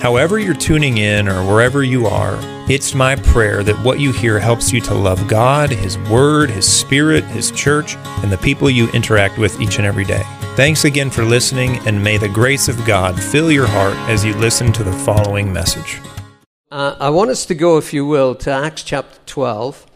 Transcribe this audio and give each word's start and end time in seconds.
However, 0.00 0.38
you're 0.38 0.54
tuning 0.54 0.98
in 0.98 1.26
or 1.26 1.42
wherever 1.42 1.82
you 1.82 2.06
are, 2.06 2.38
it's 2.70 2.94
my 2.94 3.16
prayer 3.16 3.62
that 3.62 3.82
what 3.82 3.98
you 3.98 4.12
hear 4.12 4.38
helps 4.38 4.72
you 4.72 4.80
to 4.82 4.94
love 4.94 5.26
God, 5.26 5.70
His 5.70 5.98
Word, 6.10 6.50
His 6.50 6.70
Spirit, 6.70 7.24
His 7.24 7.50
church, 7.50 7.96
and 8.22 8.30
the 8.30 8.38
people 8.38 8.68
you 8.68 8.90
interact 8.90 9.38
with 9.38 9.58
each 9.60 9.78
and 9.78 9.86
every 9.86 10.04
day. 10.04 10.22
Thanks 10.54 10.84
again 10.84 11.10
for 11.10 11.24
listening, 11.24 11.78
and 11.86 12.02
may 12.02 12.18
the 12.18 12.28
grace 12.28 12.68
of 12.68 12.84
God 12.84 13.20
fill 13.20 13.50
your 13.50 13.66
heart 13.66 13.96
as 14.10 14.24
you 14.24 14.34
listen 14.34 14.72
to 14.74 14.84
the 14.84 14.92
following 14.92 15.50
message. 15.52 16.00
Uh, 16.70 16.96
I 17.00 17.08
want 17.08 17.30
us 17.30 17.46
to 17.46 17.54
go, 17.54 17.78
if 17.78 17.94
you 17.94 18.04
will, 18.04 18.34
to 18.34 18.50
Acts 18.50 18.82
chapter 18.82 19.18
12. 19.24 19.86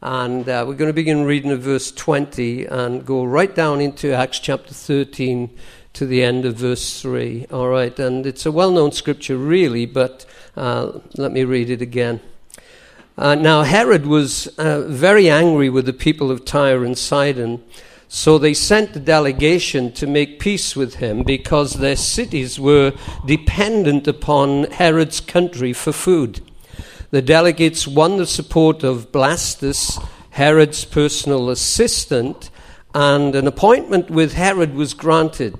And 0.00 0.48
uh, 0.48 0.64
we're 0.66 0.74
going 0.74 0.90
to 0.90 0.94
begin 0.94 1.24
reading 1.24 1.50
at 1.50 1.58
verse 1.58 1.90
20 1.90 2.66
and 2.66 3.04
go 3.04 3.24
right 3.24 3.52
down 3.52 3.80
into 3.80 4.12
Acts 4.12 4.38
chapter 4.38 4.72
13 4.72 5.50
to 5.98 6.06
the 6.06 6.22
end 6.22 6.44
of 6.44 6.54
verse 6.54 7.02
3. 7.02 7.46
All 7.50 7.66
right, 7.66 7.98
and 7.98 8.24
it's 8.24 8.46
a 8.46 8.52
well 8.52 8.70
known 8.70 8.92
scripture, 8.92 9.36
really, 9.36 9.84
but 9.84 10.24
uh, 10.56 11.00
let 11.16 11.32
me 11.32 11.42
read 11.42 11.70
it 11.70 11.82
again. 11.82 12.20
Uh, 13.16 13.34
now, 13.34 13.64
Herod 13.64 14.06
was 14.06 14.46
uh, 14.58 14.82
very 14.82 15.28
angry 15.28 15.68
with 15.68 15.86
the 15.86 15.92
people 15.92 16.30
of 16.30 16.44
Tyre 16.44 16.84
and 16.84 16.96
Sidon, 16.96 17.64
so 18.06 18.38
they 18.38 18.54
sent 18.54 18.94
a 18.94 19.00
delegation 19.00 19.90
to 19.94 20.06
make 20.06 20.38
peace 20.38 20.76
with 20.76 20.94
him 20.94 21.24
because 21.24 21.74
their 21.74 21.96
cities 21.96 22.60
were 22.60 22.92
dependent 23.26 24.06
upon 24.06 24.70
Herod's 24.70 25.18
country 25.18 25.72
for 25.72 25.90
food. 25.90 26.40
The 27.10 27.22
delegates 27.22 27.88
won 27.88 28.18
the 28.18 28.26
support 28.26 28.84
of 28.84 29.10
Blastus, 29.10 30.00
Herod's 30.30 30.84
personal 30.84 31.50
assistant, 31.50 32.50
and 32.94 33.34
an 33.34 33.48
appointment 33.48 34.10
with 34.12 34.34
Herod 34.34 34.76
was 34.76 34.94
granted. 34.94 35.58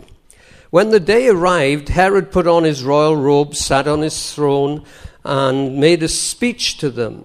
When 0.71 0.91
the 0.91 1.01
day 1.01 1.29
arrived, 1.29 1.89
Herod 1.89 2.31
put 2.31 2.47
on 2.47 2.65
his 2.65 2.85
royal 2.85 3.17
robe, 3.17 3.55
sat 3.55 3.89
on 3.89 4.03
his 4.03 4.35
throne, 4.35 4.85
and 5.25 5.79
made 5.79 6.03
a 6.03 6.09
speech 6.09 6.77
to 6.79 6.91
them. 6.91 7.25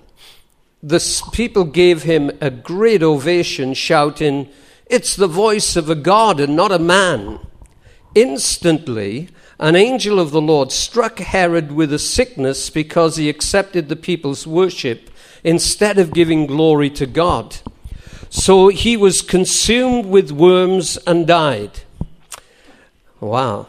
The 0.81 1.01
people 1.33 1.65
gave 1.65 2.03
him 2.03 2.31
a 2.39 2.49
great 2.49 3.03
ovation, 3.03 3.73
shouting, 3.73 4.49
It's 4.85 5.15
the 5.15 5.27
voice 5.27 5.75
of 5.75 5.89
a 5.89 5.95
God 5.95 6.39
and 6.39 6.55
not 6.55 6.71
a 6.71 6.79
man. 6.79 7.39
Instantly, 8.15 9.29
an 9.59 9.75
angel 9.75 10.19
of 10.19 10.31
the 10.31 10.41
Lord 10.41 10.71
struck 10.71 11.19
Herod 11.19 11.71
with 11.71 11.91
a 11.93 11.99
sickness 11.99 12.69
because 12.69 13.17
he 13.17 13.29
accepted 13.29 13.89
the 13.89 13.95
people's 13.95 14.47
worship 14.47 15.09
instead 15.43 15.97
of 15.97 16.13
giving 16.13 16.47
glory 16.47 16.89
to 16.91 17.05
God. 17.05 17.57
So 18.29 18.69
he 18.69 18.97
was 18.97 19.21
consumed 19.21 20.05
with 20.05 20.31
worms 20.31 20.97
and 21.05 21.27
died. 21.27 21.82
Wow. 23.23 23.67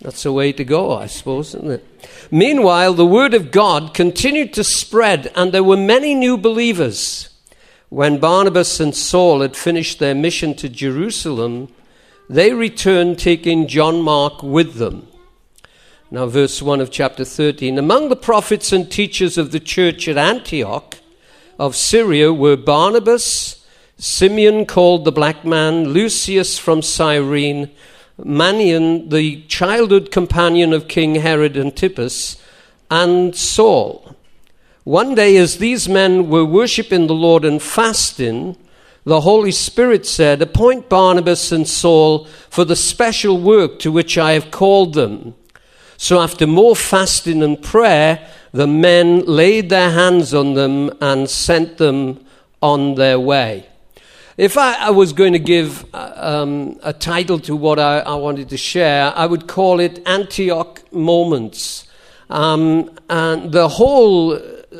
That's 0.00 0.26
a 0.26 0.32
way 0.32 0.52
to 0.52 0.64
go, 0.64 0.96
I 0.96 1.06
suppose, 1.06 1.54
isn't 1.54 1.70
it? 1.70 2.08
Meanwhile, 2.30 2.94
the 2.94 3.06
word 3.06 3.34
of 3.34 3.50
God 3.50 3.94
continued 3.94 4.52
to 4.54 4.64
spread, 4.64 5.30
and 5.34 5.52
there 5.52 5.64
were 5.64 5.76
many 5.76 6.14
new 6.14 6.36
believers. 6.36 7.28
When 7.88 8.18
Barnabas 8.18 8.80
and 8.80 8.94
Saul 8.94 9.40
had 9.40 9.56
finished 9.56 9.98
their 9.98 10.14
mission 10.14 10.54
to 10.56 10.68
Jerusalem, 10.68 11.68
they 12.28 12.52
returned 12.52 13.18
taking 13.18 13.68
John 13.68 14.02
Mark 14.02 14.42
with 14.42 14.74
them. 14.74 15.08
Now, 16.10 16.26
verse 16.26 16.60
1 16.60 16.80
of 16.80 16.90
chapter 16.90 17.24
13. 17.24 17.78
Among 17.78 18.08
the 18.08 18.16
prophets 18.16 18.72
and 18.72 18.90
teachers 18.90 19.38
of 19.38 19.52
the 19.52 19.60
church 19.60 20.08
at 20.08 20.18
Antioch 20.18 20.98
of 21.58 21.76
Syria 21.76 22.32
were 22.32 22.56
Barnabas, 22.56 23.64
Simeon 23.98 24.66
called 24.66 25.04
the 25.04 25.12
black 25.12 25.44
man, 25.44 25.90
Lucius 25.90 26.58
from 26.58 26.82
Cyrene, 26.82 27.70
Manaen, 28.18 29.10
the 29.10 29.42
childhood 29.42 30.10
companion 30.10 30.72
of 30.72 30.88
King 30.88 31.16
Herod 31.16 31.56
Antipas, 31.56 32.36
and 32.90 33.34
Saul. 33.34 34.14
One 34.84 35.14
day, 35.14 35.36
as 35.36 35.58
these 35.58 35.88
men 35.88 36.28
were 36.28 36.44
worshipping 36.44 37.06
the 37.06 37.14
Lord 37.14 37.44
and 37.44 37.62
fasting, 37.62 38.56
the 39.04 39.22
Holy 39.22 39.50
Spirit 39.50 40.06
said, 40.06 40.42
Appoint 40.42 40.88
Barnabas 40.88 41.52
and 41.52 41.68
Saul 41.68 42.26
for 42.50 42.64
the 42.64 42.76
special 42.76 43.38
work 43.38 43.78
to 43.80 43.90
which 43.90 44.18
I 44.18 44.32
have 44.32 44.50
called 44.50 44.94
them. 44.94 45.34
So, 45.96 46.20
after 46.20 46.46
more 46.46 46.76
fasting 46.76 47.42
and 47.42 47.62
prayer, 47.62 48.28
the 48.52 48.66
men 48.66 49.24
laid 49.24 49.70
their 49.70 49.90
hands 49.90 50.34
on 50.34 50.54
them 50.54 50.90
and 51.00 51.30
sent 51.30 51.78
them 51.78 52.24
on 52.60 52.96
their 52.96 53.18
way. 53.18 53.68
If 54.42 54.58
I, 54.58 54.74
I, 54.86 54.90
was 54.90 55.12
going 55.12 55.34
to 55.34 55.38
give 55.38 55.86
uh, 55.94 56.14
um, 56.16 56.76
a 56.82 56.92
title 56.92 57.38
to 57.38 57.54
what 57.54 57.78
I, 57.78 58.00
I, 58.00 58.14
wanted 58.14 58.48
to 58.48 58.56
share, 58.56 59.12
I 59.14 59.24
would 59.24 59.46
call 59.46 59.78
it 59.78 60.02
Antioch 60.04 60.82
Moments. 60.92 61.86
Um, 62.28 62.90
and 63.08 63.52
the 63.52 63.68
whole 63.68 64.36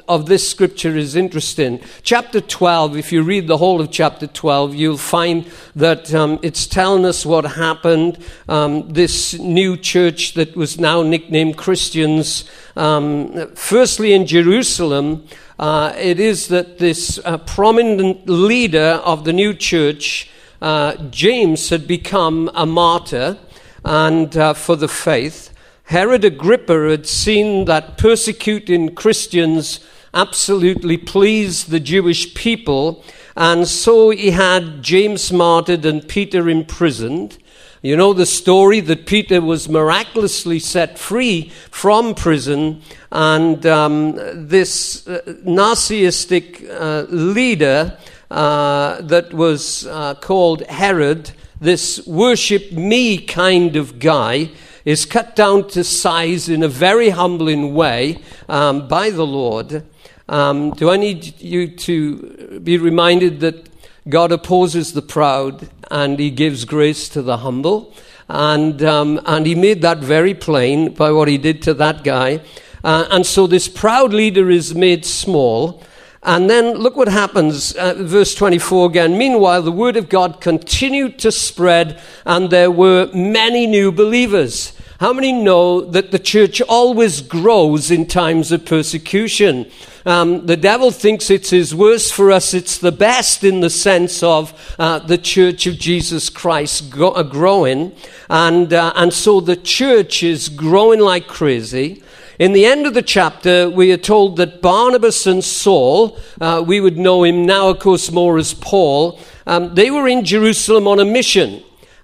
of 0.08 0.26
this 0.26 0.48
scripture 0.48 0.96
is 0.96 1.16
interesting. 1.16 1.80
Chapter 2.02 2.40
12, 2.40 2.96
if 2.96 3.12
you 3.12 3.22
read 3.22 3.46
the 3.46 3.58
whole 3.58 3.80
of 3.80 3.90
chapter 3.90 4.26
12, 4.26 4.74
you'll 4.74 4.96
find 4.96 5.50
that 5.76 6.12
um, 6.14 6.38
it's 6.42 6.66
telling 6.66 7.04
us 7.04 7.26
what 7.26 7.44
happened. 7.44 8.18
Um, 8.48 8.88
this 8.92 9.38
new 9.38 9.76
church 9.76 10.34
that 10.34 10.56
was 10.56 10.78
now 10.78 11.02
nicknamed 11.02 11.56
Christians, 11.56 12.48
um, 12.76 13.54
firstly 13.54 14.12
in 14.12 14.26
Jerusalem, 14.26 15.26
uh, 15.58 15.94
it 15.96 16.18
is 16.18 16.48
that 16.48 16.78
this 16.78 17.20
uh, 17.24 17.38
prominent 17.38 18.28
leader 18.28 19.00
of 19.04 19.24
the 19.24 19.32
new 19.32 19.54
church, 19.54 20.30
uh, 20.60 20.96
James, 21.10 21.68
had 21.68 21.86
become 21.86 22.50
a 22.54 22.66
martyr 22.66 23.38
and 23.84 24.36
uh, 24.36 24.54
for 24.54 24.76
the 24.76 24.88
faith. 24.88 25.51
Herod 25.84 26.24
Agrippa 26.24 26.88
had 26.88 27.06
seen 27.06 27.66
that 27.66 27.98
persecuting 27.98 28.94
Christians 28.94 29.80
absolutely 30.14 30.96
pleased 30.96 31.70
the 31.70 31.80
Jewish 31.80 32.34
people, 32.34 33.04
and 33.36 33.66
so 33.66 34.10
he 34.10 34.30
had 34.30 34.82
James 34.82 35.32
martyred 35.32 35.84
and 35.84 36.06
Peter 36.06 36.48
imprisoned. 36.48 37.38
You 37.82 37.96
know 37.96 38.12
the 38.12 38.26
story 38.26 38.78
that 38.80 39.06
Peter 39.06 39.40
was 39.40 39.68
miraculously 39.68 40.60
set 40.60 40.98
free 40.98 41.50
from 41.70 42.14
prison, 42.14 42.80
and 43.10 43.66
um, 43.66 44.12
this 44.46 45.06
uh, 45.08 45.20
narcissistic 45.44 46.68
uh, 46.70 47.06
leader 47.10 47.98
uh, 48.30 49.02
that 49.02 49.34
was 49.34 49.86
uh, 49.88 50.14
called 50.14 50.62
Herod, 50.66 51.32
this 51.60 52.06
worship 52.06 52.70
me 52.72 53.18
kind 53.18 53.74
of 53.74 53.98
guy, 53.98 54.50
is 54.84 55.06
cut 55.06 55.36
down 55.36 55.68
to 55.68 55.84
size 55.84 56.48
in 56.48 56.62
a 56.62 56.68
very 56.68 57.10
humbling 57.10 57.74
way 57.74 58.18
um, 58.48 58.88
by 58.88 59.10
the 59.10 59.26
Lord. 59.26 59.84
Um, 60.28 60.70
do 60.72 60.90
I 60.90 60.96
need 60.96 61.40
you 61.40 61.68
to 61.68 62.60
be 62.62 62.78
reminded 62.78 63.40
that 63.40 63.68
God 64.08 64.32
opposes 64.32 64.92
the 64.92 65.02
proud 65.02 65.68
and 65.90 66.18
he 66.18 66.30
gives 66.30 66.64
grace 66.64 67.08
to 67.10 67.22
the 67.22 67.38
humble? 67.38 67.94
And, 68.28 68.82
um, 68.82 69.20
and 69.26 69.46
he 69.46 69.54
made 69.54 69.82
that 69.82 69.98
very 69.98 70.34
plain 70.34 70.94
by 70.94 71.12
what 71.12 71.28
he 71.28 71.38
did 71.38 71.62
to 71.62 71.74
that 71.74 72.02
guy. 72.02 72.40
Uh, 72.82 73.06
and 73.10 73.26
so 73.26 73.46
this 73.46 73.68
proud 73.68 74.12
leader 74.12 74.50
is 74.50 74.74
made 74.74 75.04
small. 75.04 75.82
And 76.24 76.48
then 76.48 76.74
look 76.74 76.96
what 76.96 77.08
happens, 77.08 77.72
uh, 77.72 77.94
verse 77.98 78.34
24 78.36 78.88
again. 78.88 79.18
Meanwhile, 79.18 79.62
the 79.62 79.72
word 79.72 79.96
of 79.96 80.08
God 80.08 80.40
continued 80.40 81.18
to 81.18 81.32
spread, 81.32 82.00
and 82.24 82.48
there 82.48 82.70
were 82.70 83.10
many 83.12 83.66
new 83.66 83.90
believers. 83.90 84.72
How 85.00 85.12
many 85.12 85.32
know 85.32 85.80
that 85.80 86.12
the 86.12 86.20
church 86.20 86.62
always 86.62 87.22
grows 87.22 87.90
in 87.90 88.06
times 88.06 88.52
of 88.52 88.64
persecution? 88.64 89.68
Um, 90.06 90.46
the 90.46 90.56
devil 90.56 90.92
thinks 90.92 91.28
it's 91.28 91.50
his 91.50 91.74
worst 91.74 92.12
for 92.12 92.30
us, 92.30 92.54
it's 92.54 92.78
the 92.78 92.92
best 92.92 93.42
in 93.42 93.58
the 93.58 93.70
sense 93.70 94.22
of 94.22 94.76
uh, 94.78 95.00
the 95.00 95.18
church 95.18 95.66
of 95.66 95.76
Jesus 95.76 96.30
Christ 96.30 96.90
go- 96.90 97.10
uh, 97.10 97.24
growing. 97.24 97.96
And, 98.30 98.72
uh, 98.72 98.92
and 98.94 99.12
so 99.12 99.40
the 99.40 99.56
church 99.56 100.22
is 100.22 100.48
growing 100.48 101.00
like 101.00 101.26
crazy. 101.26 102.04
In 102.42 102.54
the 102.54 102.66
end 102.66 102.88
of 102.88 102.94
the 102.94 103.02
chapter, 103.02 103.70
we 103.70 103.92
are 103.92 103.96
told 103.96 104.36
that 104.38 104.60
Barnabas 104.60 105.28
and 105.28 105.44
Saul, 105.44 106.18
uh, 106.40 106.60
we 106.66 106.80
would 106.80 106.98
know 106.98 107.22
him 107.22 107.46
now, 107.46 107.68
of 107.68 107.78
course, 107.78 108.10
more 108.10 108.36
as 108.36 108.52
Paul, 108.52 109.20
um, 109.46 109.76
they 109.76 109.92
were 109.92 110.08
in 110.08 110.24
Jerusalem 110.24 110.88
on 110.88 110.98
a 110.98 111.04
mission 111.04 111.62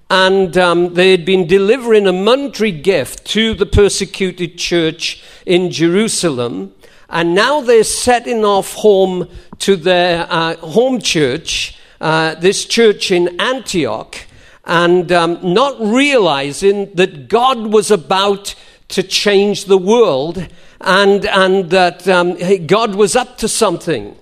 and 0.08 0.56
um, 0.56 0.94
they 0.94 1.10
had 1.10 1.24
been 1.24 1.48
delivering 1.48 2.06
a 2.06 2.12
monetary 2.12 2.70
gift 2.70 3.24
to 3.32 3.52
the 3.52 3.66
persecuted 3.66 4.56
church 4.56 5.24
in 5.44 5.72
Jerusalem. 5.72 6.72
And 7.08 7.34
now 7.34 7.60
they're 7.60 7.82
setting 7.82 8.44
off 8.44 8.74
home 8.74 9.28
to 9.58 9.74
their 9.74 10.24
uh, 10.30 10.54
home 10.58 11.00
church, 11.00 11.76
uh, 12.00 12.36
this 12.36 12.64
church 12.64 13.10
in 13.10 13.40
Antioch. 13.40 14.16
and 14.64 15.10
um, 15.10 15.40
not 15.42 15.80
realizing 15.80 16.94
that 16.94 17.28
God 17.28 17.72
was 17.72 17.90
about 17.90 18.54
to 18.88 19.02
change 19.02 19.66
the 19.66 19.78
world 19.78 20.46
and, 20.80 21.26
and 21.26 21.70
that 21.70 22.08
um, 22.08 22.36
God 22.66 22.94
was 22.94 23.16
up 23.16 23.38
to 23.38 23.48
something. 23.48 24.16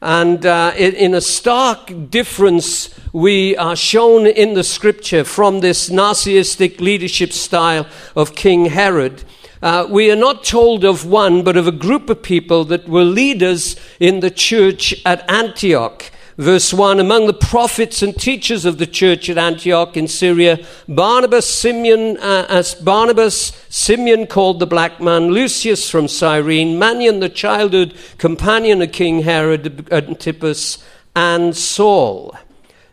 And 0.00 0.44
uh, 0.44 0.74
in 0.76 1.14
a 1.14 1.20
stark 1.22 2.10
difference, 2.10 2.94
we 3.12 3.56
are 3.56 3.74
shown 3.74 4.26
in 4.26 4.52
the 4.52 4.62
scripture 4.62 5.24
from 5.24 5.60
this 5.60 5.88
narcissistic 5.88 6.78
leadership 6.78 7.32
style 7.32 7.86
of 8.14 8.34
King 8.34 8.66
Herod. 8.66 9.24
Uh, 9.62 9.86
we 9.88 10.10
are 10.10 10.16
not 10.16 10.44
told 10.44 10.84
of 10.84 11.06
one, 11.06 11.42
but 11.42 11.56
of 11.56 11.66
a 11.66 11.72
group 11.72 12.10
of 12.10 12.22
people 12.22 12.66
that 12.66 12.86
were 12.86 13.02
leaders 13.02 13.76
in 13.98 14.20
the 14.20 14.30
church 14.30 14.94
at 15.06 15.28
Antioch. 15.30 16.10
Verse 16.36 16.74
1 16.74 16.98
Among 16.98 17.26
the 17.26 17.32
prophets 17.32 18.02
and 18.02 18.14
teachers 18.18 18.64
of 18.64 18.78
the 18.78 18.86
church 18.86 19.28
at 19.30 19.38
Antioch 19.38 19.96
in 19.96 20.08
Syria, 20.08 20.64
Barnabas, 20.88 21.46
Simeon, 21.46 22.16
uh, 22.16 22.46
as 22.48 22.74
Barnabas, 22.74 23.52
Simeon 23.68 24.26
called 24.26 24.58
the 24.58 24.66
black 24.66 25.00
man, 25.00 25.28
Lucius 25.28 25.88
from 25.88 26.08
Cyrene, 26.08 26.78
Manaen, 26.78 27.20
the 27.20 27.28
childhood 27.28 27.94
companion 28.18 28.82
of 28.82 28.90
King 28.90 29.20
Herod 29.22 29.92
Antipas, 29.92 30.84
and 31.14 31.56
Saul. 31.56 32.36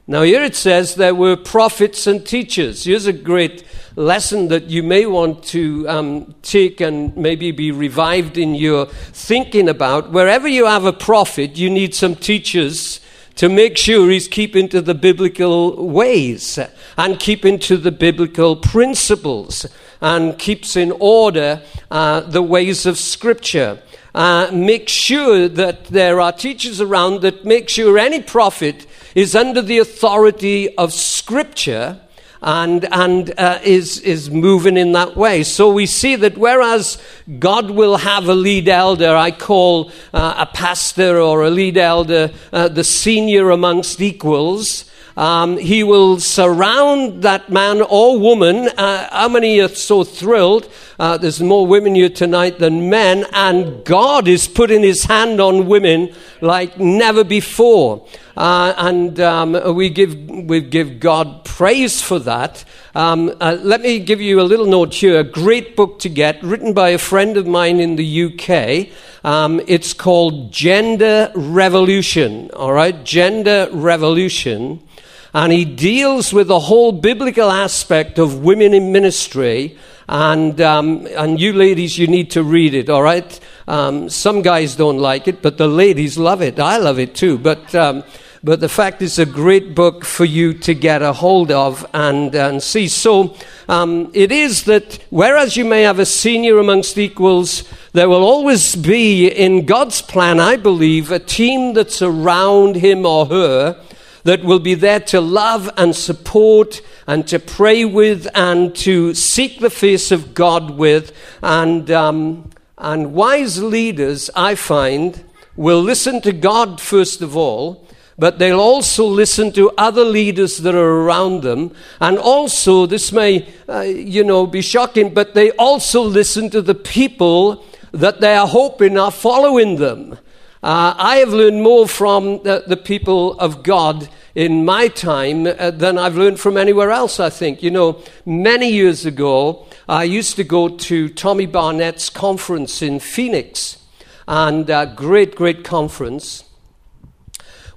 Now, 0.05 0.21
here 0.21 0.43
it 0.43 0.55
says 0.55 0.95
there 0.95 1.15
were 1.15 1.35
prophets 1.35 2.05
and 2.05 2.25
teachers. 2.25 2.83
Here's 2.83 3.05
a 3.05 3.13
great 3.13 3.63
lesson 3.95 4.49
that 4.49 4.65
you 4.65 4.83
may 4.83 5.05
want 5.05 5.43
to 5.45 5.87
um, 5.87 6.35
take 6.43 6.81
and 6.81 7.15
maybe 7.15 7.51
be 7.51 7.71
revived 7.71 8.37
in 8.37 8.53
your 8.53 8.85
thinking 8.85 9.69
about. 9.69 10.11
Wherever 10.11 10.47
you 10.47 10.65
have 10.65 10.85
a 10.85 10.93
prophet, 10.93 11.57
you 11.57 11.69
need 11.69 11.95
some 11.95 12.15
teachers 12.15 12.99
to 13.41 13.49
make 13.49 13.75
sure 13.75 14.11
he's 14.11 14.27
keeping 14.27 14.69
to 14.69 14.79
the 14.81 14.93
biblical 14.93 15.87
ways 15.87 16.59
and 16.95 17.19
keeping 17.19 17.57
to 17.57 17.75
the 17.75 17.91
biblical 17.91 18.55
principles 18.55 19.65
and 19.99 20.37
keeps 20.37 20.75
in 20.75 20.93
order 20.99 21.59
uh, 21.89 22.19
the 22.19 22.43
ways 22.43 22.85
of 22.85 22.99
Scripture. 22.99 23.81
Uh, 24.13 24.47
make 24.53 24.87
sure 24.87 25.47
that 25.47 25.85
there 25.85 26.21
are 26.21 26.31
teachers 26.31 26.79
around 26.79 27.21
that 27.21 27.43
make 27.43 27.67
sure 27.67 27.97
any 27.97 28.21
prophet 28.21 28.85
is 29.15 29.35
under 29.35 29.63
the 29.63 29.79
authority 29.79 30.77
of 30.77 30.93
Scripture 30.93 31.99
and, 32.41 32.85
and 32.91 33.33
uh, 33.37 33.59
is, 33.63 33.99
is 33.99 34.31
moving 34.31 34.77
in 34.77 34.93
that 34.93 35.15
way. 35.15 35.43
So 35.43 35.71
we 35.71 35.85
see 35.85 36.15
that 36.17 36.37
whereas 36.37 36.97
God 37.39 37.71
will 37.71 37.97
have 37.97 38.27
a 38.27 38.35
lead 38.35 38.67
elder, 38.67 39.15
I 39.15 39.31
call 39.31 39.91
uh, 40.13 40.35
a 40.37 40.45
pastor 40.45 41.19
or 41.19 41.43
a 41.43 41.49
lead 41.49 41.77
elder 41.77 42.31
uh, 42.51 42.67
the 42.67 42.83
senior 42.83 43.51
amongst 43.51 44.01
equals. 44.01 44.85
Um, 45.17 45.57
he 45.57 45.83
will 45.83 46.19
surround 46.19 47.23
that 47.23 47.49
man 47.49 47.81
or 47.81 48.17
woman. 48.17 48.69
Uh, 48.77 49.09
how 49.11 49.27
many 49.27 49.59
are 49.59 49.67
so 49.67 50.03
thrilled? 50.03 50.71
Uh, 51.01 51.17
there's 51.17 51.41
more 51.41 51.65
women 51.65 51.95
here 51.95 52.09
tonight 52.09 52.59
than 52.59 52.87
men, 52.87 53.25
and 53.33 53.83
God 53.83 54.27
is 54.27 54.47
putting 54.47 54.83
his 54.83 55.05
hand 55.05 55.41
on 55.41 55.65
women 55.65 56.13
like 56.41 56.79
never 56.79 57.23
before. 57.23 58.05
Uh, 58.37 58.75
and 58.77 59.19
um, 59.19 59.75
we, 59.75 59.89
give, 59.89 60.13
we 60.29 60.61
give 60.61 60.99
God 60.99 61.43
praise 61.43 62.03
for 62.03 62.19
that. 62.19 62.63
Um, 62.93 63.35
uh, 63.41 63.57
let 63.63 63.81
me 63.81 63.97
give 63.97 64.21
you 64.21 64.41
a 64.41 64.43
little 64.43 64.67
note 64.67 64.93
here 64.93 65.19
a 65.19 65.23
great 65.23 65.75
book 65.75 65.97
to 66.01 66.09
get, 66.09 66.43
written 66.43 66.71
by 66.71 66.89
a 66.89 66.99
friend 66.99 67.35
of 67.35 67.47
mine 67.47 67.79
in 67.79 67.95
the 67.95 68.25
UK. 68.25 68.95
Um, 69.25 69.59
it's 69.65 69.93
called 69.93 70.51
Gender 70.51 71.31
Revolution, 71.33 72.51
all 72.51 72.73
right? 72.73 73.03
Gender 73.03 73.69
Revolution 73.71 74.87
and 75.33 75.53
he 75.53 75.63
deals 75.63 76.33
with 76.33 76.47
the 76.47 76.59
whole 76.59 76.91
biblical 76.91 77.49
aspect 77.49 78.19
of 78.19 78.43
women 78.43 78.73
in 78.73 78.91
ministry. 78.91 79.77
And, 80.09 80.59
um, 80.61 81.07
and 81.15 81.39
you 81.39 81.53
ladies, 81.53 81.97
you 81.97 82.07
need 82.07 82.31
to 82.31 82.43
read 82.43 82.73
it, 82.73 82.89
all 82.89 83.03
right? 83.03 83.39
Um, 83.67 84.09
some 84.09 84.41
guys 84.41 84.75
don't 84.75 84.97
like 84.97 85.27
it, 85.27 85.41
but 85.41 85.57
the 85.57 85.67
ladies 85.67 86.17
love 86.17 86.41
it. 86.41 86.59
I 86.59 86.77
love 86.77 86.99
it 86.99 87.15
too. 87.15 87.37
But, 87.37 87.73
um, 87.75 88.03
but 88.43 88.59
the 88.59 88.69
fact 88.69 89.01
is, 89.01 89.19
a 89.19 89.25
great 89.25 89.75
book 89.75 90.03
for 90.03 90.25
you 90.25 90.53
to 90.53 90.73
get 90.73 91.01
a 91.01 91.13
hold 91.13 91.51
of 91.51 91.85
and, 91.93 92.33
and 92.33 92.61
see. 92.61 92.87
So 92.87 93.35
um, 93.69 94.09
it 94.13 94.31
is 94.31 94.63
that 94.63 94.99
whereas 95.11 95.55
you 95.55 95.63
may 95.63 95.83
have 95.83 95.99
a 95.99 96.05
senior 96.05 96.57
amongst 96.57 96.97
equals, 96.97 97.63
there 97.93 98.09
will 98.09 98.23
always 98.23 98.75
be, 98.75 99.27
in 99.27 99.65
God's 99.65 100.01
plan, 100.01 100.39
I 100.39 100.55
believe, 100.55 101.11
a 101.11 101.19
team 101.19 101.73
that's 101.73 102.01
around 102.01 102.77
him 102.77 103.05
or 103.05 103.27
her 103.27 103.79
that 104.23 104.43
will 104.43 104.59
be 104.59 104.73
there 104.73 104.99
to 104.99 105.21
love 105.21 105.69
and 105.77 105.95
support 105.95 106.81
and 107.07 107.27
to 107.27 107.39
pray 107.39 107.85
with 107.85 108.27
and 108.35 108.75
to 108.75 109.13
seek 109.13 109.59
the 109.59 109.69
face 109.69 110.11
of 110.11 110.33
God 110.33 110.71
with. 110.71 111.11
And, 111.41 111.89
um, 111.91 112.49
and 112.77 113.13
wise 113.13 113.61
leaders, 113.61 114.29
I 114.35 114.55
find, 114.55 115.23
will 115.55 115.81
listen 115.81 116.21
to 116.21 116.31
God 116.31 116.79
first 116.79 117.21
of 117.21 117.35
all, 117.35 117.87
but 118.17 118.37
they'll 118.37 118.59
also 118.59 119.05
listen 119.05 119.51
to 119.53 119.71
other 119.77 120.03
leaders 120.03 120.59
that 120.59 120.75
are 120.75 121.01
around 121.01 121.41
them. 121.41 121.73
And 121.99 122.17
also, 122.17 122.85
this 122.85 123.11
may, 123.11 123.49
uh, 123.67 123.81
you 123.81 124.23
know, 124.23 124.45
be 124.45 124.61
shocking, 124.61 125.13
but 125.13 125.33
they 125.33 125.51
also 125.51 126.01
listen 126.03 126.49
to 126.51 126.61
the 126.61 126.75
people 126.75 127.65
that 127.91 128.21
they 128.21 128.35
are 128.35 128.47
hoping 128.47 128.97
are 128.97 129.11
following 129.11 129.77
them. 129.77 130.17
Uh, 130.63 130.93
I 130.95 131.17
have 131.17 131.33
learned 131.33 131.63
more 131.63 131.87
from 131.87 132.43
the, 132.43 132.63
the, 132.67 132.77
people 132.77 133.33
of 133.39 133.63
God 133.63 134.07
in 134.35 134.63
my 134.63 134.89
time 134.89 135.47
uh, 135.47 135.71
than 135.71 135.97
I've 135.97 136.15
learned 136.15 136.39
from 136.39 136.55
anywhere 136.55 136.91
else, 136.91 137.19
I 137.19 137.31
think. 137.31 137.63
You 137.63 137.71
know, 137.71 138.03
many 138.27 138.71
years 138.71 139.03
ago, 139.03 139.65
I 139.89 140.03
used 140.03 140.35
to 140.35 140.43
go 140.43 140.69
to 140.69 141.09
Tommy 141.09 141.47
Barnett's 141.47 142.11
conference 142.11 142.83
in 142.83 142.99
Phoenix, 142.99 143.79
and 144.27 144.69
a 144.69 144.85
great, 144.95 145.35
great 145.35 145.63
conference. 145.63 146.43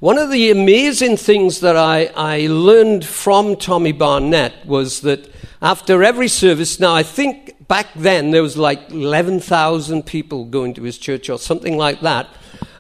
One 0.01 0.19
of 0.19 0.31
the 0.31 0.51
amazing 0.51 1.17
things 1.17 1.61
that 1.61 1.79
I, 1.79 2.11
I 2.15 2.49
learned 2.49 3.07
from 3.07 3.57
Tommy 3.57 3.93
Barnett 3.93 4.67
was 4.67 5.01
that 5.01 5.33
after 5.63 6.05
every 6.05 6.29
service, 6.29 6.79
now 6.79 6.95
I 6.95 7.03
think 7.03 7.67
back 7.67 7.87
then 7.97 8.31
there 8.31 8.43
was 8.43 8.59
like 8.59 8.91
11,000 8.91 10.05
people 10.05 10.45
going 10.45 10.75
to 10.75 10.83
his 10.83 10.99
church 10.99 11.31
or 11.31 11.39
something 11.39 11.79
like 11.79 12.03
that. 12.03 12.29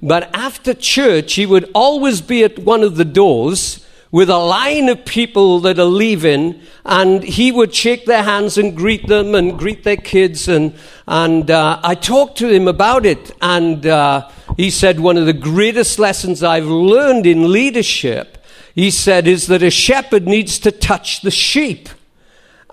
But 0.02 0.30
after 0.34 0.74
church, 0.74 1.34
he 1.34 1.46
would 1.46 1.70
always 1.74 2.20
be 2.20 2.44
at 2.44 2.58
one 2.58 2.82
of 2.82 2.96
the 2.96 3.04
doors 3.04 3.84
with 4.14 4.30
a 4.30 4.38
line 4.38 4.88
of 4.88 5.04
people 5.04 5.58
that 5.58 5.76
are 5.76 5.84
leaving, 5.84 6.60
and 6.84 7.24
he 7.24 7.50
would 7.50 7.74
shake 7.74 8.06
their 8.06 8.22
hands 8.22 8.56
and 8.56 8.76
greet 8.76 9.08
them 9.08 9.34
and 9.34 9.58
greet 9.58 9.82
their 9.82 9.96
kids. 9.96 10.46
And, 10.46 10.72
and 11.08 11.50
uh, 11.50 11.80
I 11.82 11.96
talked 11.96 12.38
to 12.38 12.48
him 12.48 12.68
about 12.68 13.06
it, 13.06 13.32
and 13.42 13.84
uh, 13.84 14.30
he 14.56 14.70
said, 14.70 15.00
One 15.00 15.16
of 15.16 15.26
the 15.26 15.32
greatest 15.32 15.98
lessons 15.98 16.44
I've 16.44 16.66
learned 16.66 17.26
in 17.26 17.50
leadership, 17.50 18.38
he 18.72 18.92
said, 18.92 19.26
is 19.26 19.48
that 19.48 19.64
a 19.64 19.70
shepherd 19.70 20.28
needs 20.28 20.60
to 20.60 20.70
touch 20.70 21.22
the 21.22 21.32
sheep. 21.32 21.88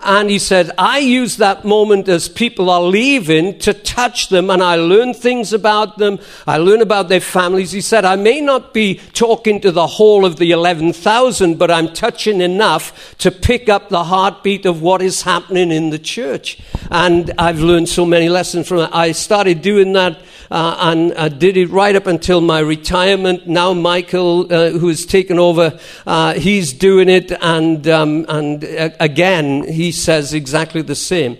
And 0.04 0.28
he 0.28 0.38
said, 0.40 0.72
I 0.76 0.98
use 0.98 1.36
that 1.36 1.64
moment 1.64 2.08
as 2.08 2.28
people 2.28 2.70
are 2.70 2.82
leaving 2.82 3.58
to 3.60 3.72
touch 3.72 4.28
them 4.28 4.50
and 4.50 4.60
I 4.62 4.74
learn 4.74 5.14
things 5.14 5.52
about 5.52 5.98
them. 5.98 6.18
I 6.46 6.58
learn 6.58 6.80
about 6.80 7.08
their 7.08 7.20
families. 7.20 7.70
He 7.70 7.80
said, 7.80 8.04
I 8.04 8.16
may 8.16 8.40
not 8.40 8.74
be 8.74 9.00
talking 9.12 9.60
to 9.60 9.70
the 9.70 9.86
whole 9.86 10.24
of 10.24 10.36
the 10.36 10.50
11,000, 10.50 11.56
but 11.56 11.70
I'm 11.70 11.92
touching 11.92 12.40
enough 12.40 13.16
to 13.18 13.30
pick 13.30 13.68
up 13.68 13.90
the 13.90 14.04
heartbeat 14.04 14.66
of 14.66 14.82
what 14.82 15.02
is 15.02 15.22
happening 15.22 15.70
in 15.70 15.90
the 15.90 15.98
church. 16.00 16.58
And 16.90 17.32
I've 17.38 17.60
learned 17.60 17.88
so 17.88 18.04
many 18.04 18.28
lessons 18.28 18.66
from 18.66 18.78
it. 18.78 18.90
I 18.92 19.12
started 19.12 19.62
doing 19.62 19.92
that 19.92 20.20
uh, 20.52 20.76
and 20.80 21.14
I 21.14 21.30
did 21.30 21.56
it 21.56 21.70
right 21.70 21.96
up 21.96 22.06
until 22.06 22.42
my 22.42 22.58
retirement. 22.58 23.46
Now 23.48 23.72
Michael, 23.72 24.52
uh, 24.52 24.68
who 24.72 24.88
has 24.88 25.06
taken 25.06 25.38
over, 25.38 25.80
uh, 26.06 26.34
he's 26.34 26.74
doing 26.74 27.08
it, 27.08 27.32
and 27.40 27.88
um, 27.88 28.26
and 28.28 28.62
uh, 28.62 28.90
again 29.00 29.66
he 29.66 29.90
says 29.90 30.34
exactly 30.34 30.82
the 30.82 30.94
same. 30.94 31.38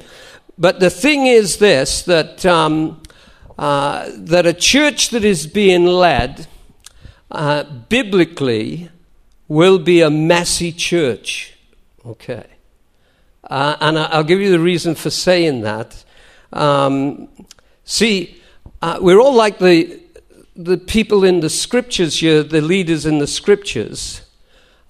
But 0.56 0.80
the 0.80 0.88
thing 0.88 1.26
is 1.26 1.58
this 1.58 2.00
that 2.04 2.46
um, 2.46 3.02
uh, 3.58 4.10
that 4.16 4.46
a 4.46 4.54
church 4.54 5.10
that 5.10 5.26
is 5.26 5.46
being 5.46 5.84
led 5.84 6.46
uh, 7.30 7.64
biblically 7.64 8.88
will 9.46 9.78
be 9.78 10.00
a 10.00 10.08
messy 10.08 10.72
church. 10.72 11.52
Okay. 12.06 12.46
and 13.50 13.98
I'll 13.98 14.24
give 14.24 14.40
you 14.40 14.50
the 14.50 14.58
reason 14.58 14.94
for 14.94 15.10
saying 15.10 15.60
that. 15.60 16.02
Um, 16.50 17.28
see, 17.84 18.41
uh, 18.82 18.98
we're 19.00 19.20
all 19.20 19.34
like 19.34 19.58
the, 19.58 20.00
the 20.56 20.76
people 20.76 21.24
in 21.24 21.38
the 21.38 21.48
scriptures 21.48 22.18
here, 22.18 22.42
the 22.42 22.60
leaders 22.60 23.06
in 23.06 23.18
the 23.18 23.28
scriptures. 23.28 24.22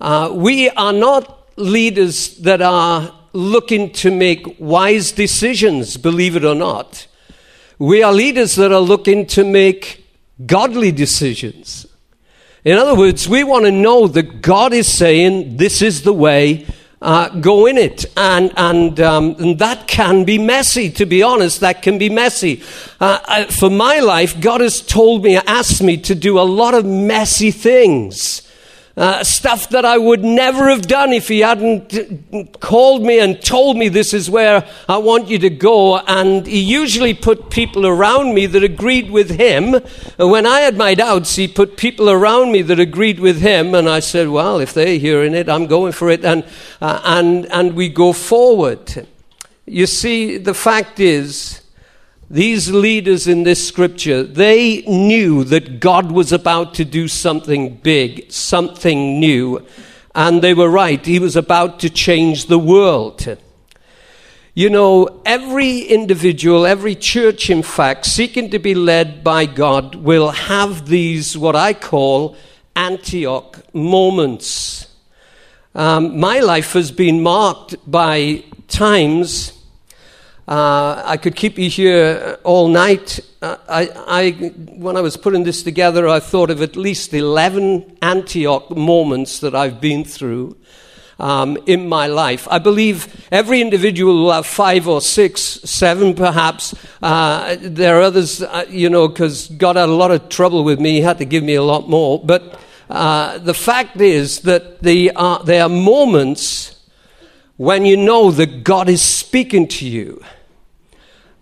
Uh, 0.01 0.31
we 0.33 0.71
are 0.71 0.95
not 0.95 1.47
leaders 1.59 2.39
that 2.39 2.63
are 2.63 3.15
looking 3.35 3.93
to 3.93 4.11
make 4.11 4.57
wise 4.59 5.13
decisions, 5.13 5.99
believe 5.99 6.37
it 6.37 6.45
or 6.45 6.55
not. 6.55 7.07
We 7.79 8.03
are 8.03 8.15
leaders 8.15 8.55
that 8.57 8.73
are 8.73 8.81
looking 8.81 9.27
to 9.27 9.45
make 9.45 10.07
godly 10.47 10.91
decisions. 10.91 11.87
In 12.65 12.79
other 12.79 12.95
words, 12.95 13.29
we 13.29 13.45
want 13.45 13.67
to 13.67 13.73
know 13.73 14.07
that 14.07 14.41
God 14.41 14.73
is 14.73 14.91
saying, 14.91 15.59
This 15.59 15.83
is 15.83 16.03
the 16.03 16.15
way, 16.15 16.67
uh, 17.03 17.29
go 17.41 17.67
in 17.67 17.77
it. 17.77 18.07
And, 18.17 18.53
and, 18.57 18.99
um, 19.01 19.37
and, 19.39 19.59
that 19.59 19.87
can 19.87 20.25
be 20.25 20.39
messy, 20.39 20.91
to 20.93 21.05
be 21.05 21.23
honest. 21.23 21.61
That 21.61 21.83
can 21.83 21.99
be 21.99 22.09
messy. 22.09 22.63
Uh, 23.01 23.19
I, 23.27 23.45
for 23.45 23.69
my 23.69 23.99
life, 23.99 24.41
God 24.41 24.61
has 24.61 24.81
told 24.81 25.25
me, 25.25 25.37
asked 25.37 25.83
me 25.83 25.97
to 25.99 26.15
do 26.15 26.39
a 26.39 26.43
lot 26.43 26.75
of 26.75 26.87
messy 26.87 27.51
things. 27.51 28.43
Uh, 28.95 29.25
stuff 29.25 29.71
that 29.71 29.87
I 29.87 29.97
would 29.97 30.23
never 30.23 30.69
have 30.69 30.83
done 30.83 31.15
if 31.15 31.29
he 31.29 31.41
hadn't 31.41 32.61
called 32.61 33.03
me 33.03 33.21
and 33.21 33.43
told 33.43 33.79
me 33.79 33.89
this 33.89 34.13
is 34.13 34.29
where 34.29 34.69
I 34.87 34.99
want 34.99 35.29
you 35.29 35.39
to 35.39 35.49
go. 35.49 35.97
And 36.01 36.47
he 36.47 36.61
usually 36.61 37.15
put 37.15 37.49
people 37.49 37.87
around 37.87 38.35
me 38.35 38.45
that 38.45 38.63
agreed 38.63 39.11
with 39.11 39.31
him. 39.31 39.81
When 40.19 40.47
I 40.47 40.61
had 40.61 40.77
my 40.77 40.95
doubts, 40.95 41.37
he 41.37 41.49
put 41.49 41.79
people 41.79 42.11
around 42.11 42.53
me 42.53 42.61
that 42.61 42.79
agreed 42.79 43.19
with 43.19 43.41
him. 43.41 43.75
And 43.75 43.89
I 43.89 44.01
said, 44.01 44.29
well, 44.29 44.61
if 44.61 44.75
they're 44.75 44.99
hearing 44.99 45.33
it, 45.35 45.49
I'm 45.49 45.67
going 45.67 45.93
for 45.93 46.11
it. 46.11 46.23
And, 46.23 46.45
uh, 46.83 47.01
and, 47.03 47.47
and 47.47 47.73
we 47.73 47.89
go 47.89 48.13
forward. 48.13 49.07
You 49.65 49.87
see, 49.87 50.37
the 50.37 50.55
fact 50.55 51.01
is, 51.01 51.62
these 52.33 52.71
leaders 52.71 53.29
in 53.29 53.43
this 53.43 53.69
scripture, 53.69 54.23
they 54.23 54.81
knew 54.87 55.45
that 55.45 55.81
God 55.81 56.11
was 56.11 56.33
about 56.33 56.73
to 56.75 56.85
do 56.85 57.07
something 57.07 57.77
big, 57.77 58.33
something 58.33 59.21
new. 59.21 59.67
And 60.15 60.41
they 60.41 60.55
were 60.55 60.71
right. 60.71 61.05
He 61.05 61.19
was 61.19 61.37
about 61.37 61.79
to 61.81 61.91
change 61.91 62.47
the 62.47 62.59
world. 62.59 63.37
You 64.55 64.71
know, 64.71 65.21
every 65.27 65.81
individual, 65.81 66.65
every 66.65 66.95
church, 66.95 67.51
in 67.51 67.63
fact, 67.63 68.07
seeking 68.07 68.49
to 68.49 68.59
be 68.59 68.75
led 68.75 69.23
by 69.23 69.45
God, 69.45 69.97
will 69.97 70.31
have 70.31 70.89
these, 70.89 71.37
what 71.37 71.55
I 71.55 71.75
call 71.75 72.35
Antioch 72.75 73.63
moments. 73.75 74.89
Um, 75.75 76.19
my 76.19 76.41
life 76.41 76.73
has 76.73 76.93
been 76.93 77.23
marked 77.23 77.77
by 77.87 78.45
times 78.69 79.62
uh, 80.49 81.03
I 81.05 81.19
could 81.19 81.37
keep 81.37 81.57
you 81.57 81.71
here 81.71 82.39
all 82.43 82.67
night. 82.67 83.21
Uh, 83.41 83.57
I, 83.69 83.89
I, 84.07 84.31
when 84.77 84.97
I 84.97 85.01
was 85.01 85.17
putting 85.17 85.45
this 85.45 85.63
together, 85.63 86.09
I 86.09 86.19
thought 86.19 86.51
of 86.51 86.61
at 86.63 86.75
least 86.75 87.15
11 87.15 87.99
Antioch 88.03 88.77
moments 88.77 89.39
that 89.39 89.55
I've 89.55 89.81
been 89.81 90.05
through 90.05 90.57
um, 91.21 91.57
in 91.67 91.89
my 91.89 92.09
life. 92.09 92.49
I 92.51 92.59
believe 92.59 93.29
every 93.31 93.61
individual 93.61 94.25
will 94.25 94.33
have 94.33 94.47
five 94.47 94.89
or 94.89 95.01
six, 95.01 95.41
seven 95.41 96.15
perhaps. 96.15 96.75
Uh, 97.01 97.57
there 97.61 97.99
are 97.99 98.03
others, 98.03 98.43
uh, 98.43 98.65
you 98.69 98.91
know, 98.91 99.07
because 99.07 99.47
God 99.49 99.77
had 99.77 99.89
a 99.89 99.93
lot 99.93 100.11
of 100.11 100.29
trouble 100.29 100.65
with 100.65 100.81
me. 100.81 100.95
He 100.95 101.01
had 101.03 101.19
to 101.19 101.25
give 101.25 101.45
me 101.45 101.55
a 101.55 101.63
lot 101.63 101.89
more. 101.89 102.21
But 102.21 102.59
uh, 102.91 103.39
the 103.39 103.55
fact 103.55 104.01
is 104.01 104.41
that 104.41 104.83
the, 104.83 105.13
there 105.45 105.63
are 105.63 105.69
moments 105.69 106.72
when 107.57 107.85
you 107.85 107.97
know 107.97 108.31
that 108.31 108.65
God 108.65 108.89
is 108.89 109.03
speaking 109.03 109.69
to 109.69 109.87
you. 109.87 110.23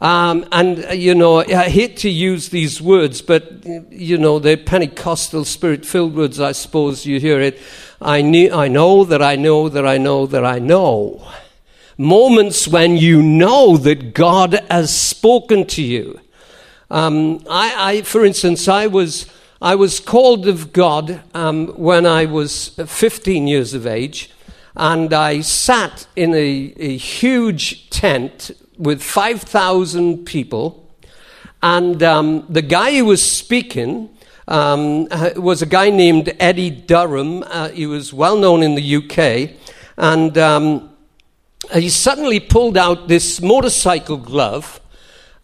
Um, 0.00 0.46
and, 0.50 0.86
uh, 0.86 0.92
you 0.92 1.14
know, 1.14 1.40
I 1.40 1.68
hate 1.68 1.98
to 1.98 2.10
use 2.10 2.48
these 2.48 2.80
words, 2.80 3.20
but, 3.20 3.64
you 3.90 4.16
know, 4.16 4.38
they're 4.38 4.56
Pentecostal 4.56 5.44
spirit 5.44 5.84
filled 5.84 6.14
words, 6.14 6.40
I 6.40 6.52
suppose 6.52 7.04
you 7.04 7.20
hear 7.20 7.38
it. 7.40 7.60
I, 8.00 8.22
knew, 8.22 8.50
I 8.50 8.68
know 8.68 9.04
that 9.04 9.20
I 9.20 9.36
know 9.36 9.68
that 9.68 9.86
I 9.86 9.98
know 9.98 10.26
that 10.26 10.44
I 10.44 10.58
know. 10.58 11.28
Moments 11.98 12.66
when 12.66 12.96
you 12.96 13.22
know 13.22 13.76
that 13.76 14.14
God 14.14 14.64
has 14.70 14.94
spoken 14.98 15.66
to 15.66 15.82
you. 15.82 16.18
Um, 16.90 17.44
I, 17.48 17.92
I, 17.92 18.02
for 18.02 18.24
instance, 18.24 18.68
I 18.68 18.86
was, 18.86 19.26
I 19.60 19.74
was 19.74 20.00
called 20.00 20.48
of 20.48 20.72
God 20.72 21.22
um, 21.34 21.68
when 21.76 22.06
I 22.06 22.24
was 22.24 22.68
15 22.68 23.46
years 23.46 23.74
of 23.74 23.86
age 23.86 24.30
and 24.80 25.12
I 25.12 25.42
sat 25.42 26.06
in 26.16 26.32
a, 26.32 26.72
a 26.78 26.96
huge 26.96 27.90
tent 27.90 28.50
with 28.78 29.02
5,000 29.02 30.24
people. 30.24 30.90
And 31.62 32.02
um, 32.02 32.46
the 32.48 32.62
guy 32.62 32.96
who 32.96 33.04
was 33.04 33.22
speaking 33.30 34.08
um, 34.48 35.06
uh, 35.10 35.32
was 35.36 35.60
a 35.60 35.66
guy 35.66 35.90
named 35.90 36.34
Eddie 36.40 36.70
Durham. 36.70 37.42
Uh, 37.42 37.68
he 37.68 37.84
was 37.84 38.14
well 38.14 38.38
known 38.38 38.62
in 38.62 38.74
the 38.74 38.96
UK. 38.96 39.50
And 39.98 40.38
um, 40.38 40.88
he 41.74 41.90
suddenly 41.90 42.40
pulled 42.40 42.78
out 42.78 43.06
this 43.06 43.42
motorcycle 43.42 44.16
glove 44.16 44.80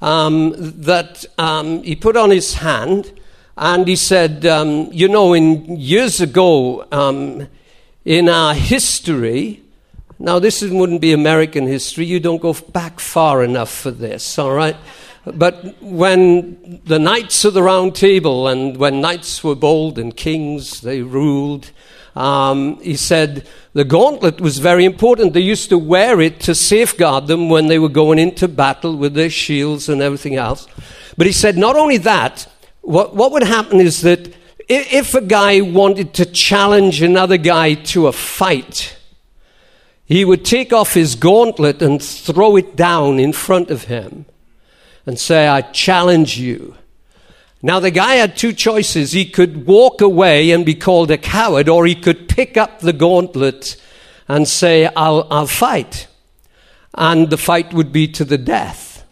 um, 0.01 0.55
that 0.57 1.27
um, 1.37 1.83
he 1.83 1.95
put 1.95 2.17
on 2.17 2.31
his 2.31 2.55
hand. 2.55 3.13
And 3.59 3.87
he 3.87 3.97
said, 3.97 4.47
um, 4.47 4.89
You 4.93 5.09
know, 5.09 5.35
in 5.35 5.77
years 5.77 6.23
ago, 6.23 6.87
in 8.07 8.29
our 8.29 8.55
history, 8.55 9.61
now 10.21 10.39
this 10.39 10.63
wouldn't 10.63 11.01
be 11.01 11.13
American 11.13 11.67
history, 11.67 12.07
you 12.07 12.21
don't 12.21 12.41
go 12.41 12.55
back 12.55 13.01
far 13.01 13.43
enough 13.43 13.71
for 13.71 13.91
this, 13.91 14.39
all 14.39 14.53
right? 14.53 14.77
But 15.25 15.83
when 15.83 16.81
the 16.85 17.01
knights 17.01 17.45
of 17.45 17.53
the 17.53 17.65
round 17.65 17.97
table 17.97 18.47
and 18.47 18.77
when 18.77 19.01
knights 19.01 19.43
were 19.43 19.57
bold 19.57 19.99
and 19.99 20.17
kings, 20.17 20.83
they 20.83 21.03
ruled, 21.03 21.73
um, 22.15 22.81
he 22.81 22.95
said 22.95 23.49
the 23.73 23.85
gauntlet 23.85 24.41
was 24.41 24.59
very 24.59 24.85
important. 24.85 25.35
They 25.35 25.41
used 25.41 25.69
to 25.71 25.77
wear 25.77 26.21
it 26.21 26.39
to 26.43 26.55
safeguard 26.55 27.27
them 27.27 27.49
when 27.49 27.67
they 27.67 27.81
were 27.81 27.89
going 27.89 28.21
into 28.21 28.47
battle 28.47 28.97
with 28.97 29.15
their 29.15 29.31
shields 29.31 29.89
and 29.89 30.01
everything 30.01 30.37
else. 30.37 30.69
But 31.17 31.27
he 31.27 31.33
said 31.33 31.59
not 31.59 31.75
only 31.75 31.97
that, 31.99 32.47
what, 32.83 33.17
what 33.17 33.33
would 33.33 33.43
happen 33.43 33.81
is 33.81 34.03
that 34.03 34.33
if 34.69 35.15
a 35.15 35.21
guy 35.21 35.61
wanted 35.61 36.15
to 36.15 36.27
challenge 36.27 37.03
another 37.03 37.37
guy 37.37 37.75
to 37.75 38.07
a 38.07 38.13
fight, 38.13 38.97
he 40.05 40.25
would 40.25 40.45
take 40.45 40.73
off 40.73 40.95
his 40.95 41.15
gauntlet 41.15 41.83
and 41.83 42.03
throw 42.03 42.57
it 42.57 42.77
down 42.77 43.19
in 43.19 43.33
front 43.33 43.71
of 43.71 43.85
him 43.85 44.27
and 45.05 45.19
say, 45.19 45.47
I 45.47 45.63
challenge 45.63 46.39
you. 46.39 46.77
Now, 47.63 47.81
the 47.81 47.91
guy 47.91 48.15
had 48.15 48.37
two 48.37 48.53
choices. 48.53 49.13
He 49.13 49.25
could 49.25 49.67
walk 49.67 50.01
away 50.01 50.51
and 50.51 50.65
be 50.65 50.75
called 50.75 51.11
a 51.11 51.19
coward, 51.19 51.69
or 51.69 51.87
he 51.87 51.95
could 51.95 52.29
pick 52.29 52.57
up 52.57 52.81
the 52.81 52.93
gauntlet 52.93 53.81
and 54.29 54.47
say, 54.47 54.87
I'll, 54.95 55.27
I'll 55.31 55.47
fight. 55.47 56.07
And 56.95 57.31
the 57.31 57.37
fight 57.37 57.73
would 57.73 57.93
be 57.93 58.09
to 58.09 58.25
the 58.25 58.39
death. 58.39 59.05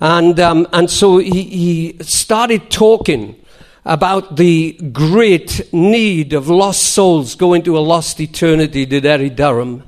And, 0.00 0.38
um, 0.38 0.66
and 0.72 0.90
so 0.90 1.18
he, 1.18 1.42
he 1.42 1.96
started 2.02 2.70
talking 2.70 3.41
about 3.84 4.36
the 4.36 4.72
great 4.92 5.72
need 5.72 6.32
of 6.32 6.48
lost 6.48 6.84
souls 6.84 7.34
going 7.34 7.62
to 7.62 7.76
a 7.76 7.80
lost 7.80 8.20
eternity, 8.20 8.86
did 8.86 9.04
Eddie 9.04 9.30
Durham. 9.30 9.82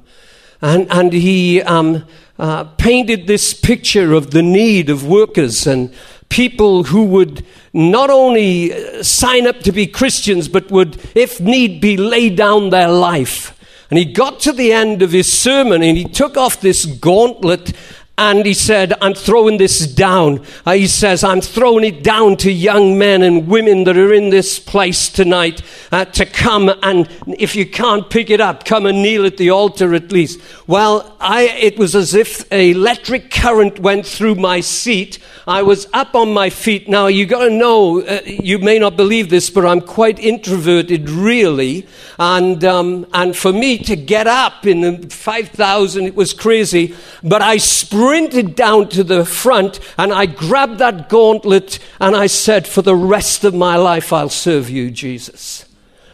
And, 0.61 0.91
and 0.91 1.13
he 1.13 1.63
um, 1.63 2.05
uh, 2.39 2.65
painted 2.65 3.27
this 3.27 3.55
picture 3.55 4.13
of 4.13 4.33
the 4.33 4.43
need 4.43 4.91
of 4.91 5.07
workers 5.07 5.67
and 5.67 5.95
people 6.29 6.85
who 6.85 7.05
would 7.05 7.47
not 7.73 8.11
only 8.11 8.73
uh, 8.73 9.03
sign 9.03 9.47
up 9.47 9.61
to 9.61 9.71
be 9.71 9.87
Christians, 9.87 10.49
but 10.49 10.71
would, 10.71 10.99
if 11.15 11.41
need 11.41 11.81
be, 11.81 11.97
lay 11.97 12.31
down 12.31 12.71
their 12.71 12.89
life. 12.89 13.53
And 13.91 13.99
he 13.99 14.05
got 14.05 14.41
to 14.41 14.53
the 14.53 14.73
end 14.73 15.03
of 15.03 15.13
his 15.13 15.33
sermon 15.33 15.83
and 15.83 15.97
he 15.97 16.05
took 16.05 16.37
off 16.37 16.61
this 16.61 16.87
gauntlet 16.87 17.73
and 18.17 18.47
he 18.47 18.55
said, 18.55 18.93
I'm 19.01 19.15
throwing 19.15 19.59
this 19.59 19.87
down. 19.93 20.45
Uh, 20.65 20.75
he 20.75 20.87
says, 20.87 21.25
I'm 21.25 21.41
throwing 21.41 21.85
it 21.85 22.05
down 22.05 22.37
to 22.39 22.53
young 22.53 22.97
men 22.97 23.23
and 23.23 23.49
women 23.49 23.83
that 23.85 23.97
are 23.97 24.13
in 24.13 24.31
this 24.31 24.61
place 24.61 25.09
tonight 25.09 25.63
uh, 25.91 26.05
to 26.05 26.25
come 26.25 26.71
and 26.83 27.09
if 27.27 27.57
you 27.57 27.67
can't 27.67 28.09
pick 28.09 28.31
it 28.31 28.41
up, 28.41 28.65
come 28.65 28.87
and 28.87 29.03
kneel 29.03 29.27
at 29.27 29.37
the 29.37 29.51
altar 29.51 29.95
at 29.95 30.13
least. 30.13 30.41
Well, 30.69 31.17
I, 31.19 31.43
it 31.43 31.77
was 31.77 31.97
as 31.97 32.15
if 32.15 32.51
an 32.53 32.61
electric 32.61 33.33
current 33.33 33.81
went 33.81 34.07
through 34.07 34.37
my 34.37 34.61
seat. 34.61 35.19
I 35.47 35.63
was 35.63 35.87
up 35.93 36.15
on 36.15 36.33
my 36.33 36.51
feet. 36.51 36.89
Now, 36.89 37.09
you 37.09 37.27
got 37.27 37.45
to 37.45 37.51
know, 37.51 38.01
uh, 38.01 38.21
you 38.25 38.59
may 38.59 38.79
not 38.79 38.97
believe 38.97 39.29
this, 39.29 39.51
but 39.51 39.67
I'm 39.67 39.81
quite 39.81 40.19
introverted, 40.19 41.11
really. 41.11 41.87
And, 42.19 42.65
um, 42.65 43.07
and 43.13 43.37
for 43.37 43.53
me 43.53 43.79
to 43.79 43.97
get 43.97 44.27
up 44.27 44.67
in 44.67 44.81
the 44.81 45.09
5,000, 45.09 46.07
it 46.07 46.15
was 46.15 46.33
crazy. 46.33 46.95
But 47.23 47.43
I 47.43 47.59
sprinted 48.05 48.55
down 48.55 48.87
to 48.87 49.03
the 49.03 49.25
front 49.25 49.81
and 49.97 50.13
I 50.13 50.27
grabbed 50.27 50.79
that 50.79 51.09
gauntlet 51.09 51.79
and 51.99 52.15
I 52.15 52.27
said, 52.27 52.67
For 52.67 52.83
the 52.83 52.95
rest 52.95 53.45
of 53.45 53.55
my 53.55 53.77
life, 53.77 54.13
I'll 54.13 54.29
serve 54.29 54.69
you, 54.69 54.91
Jesus. 54.91 55.65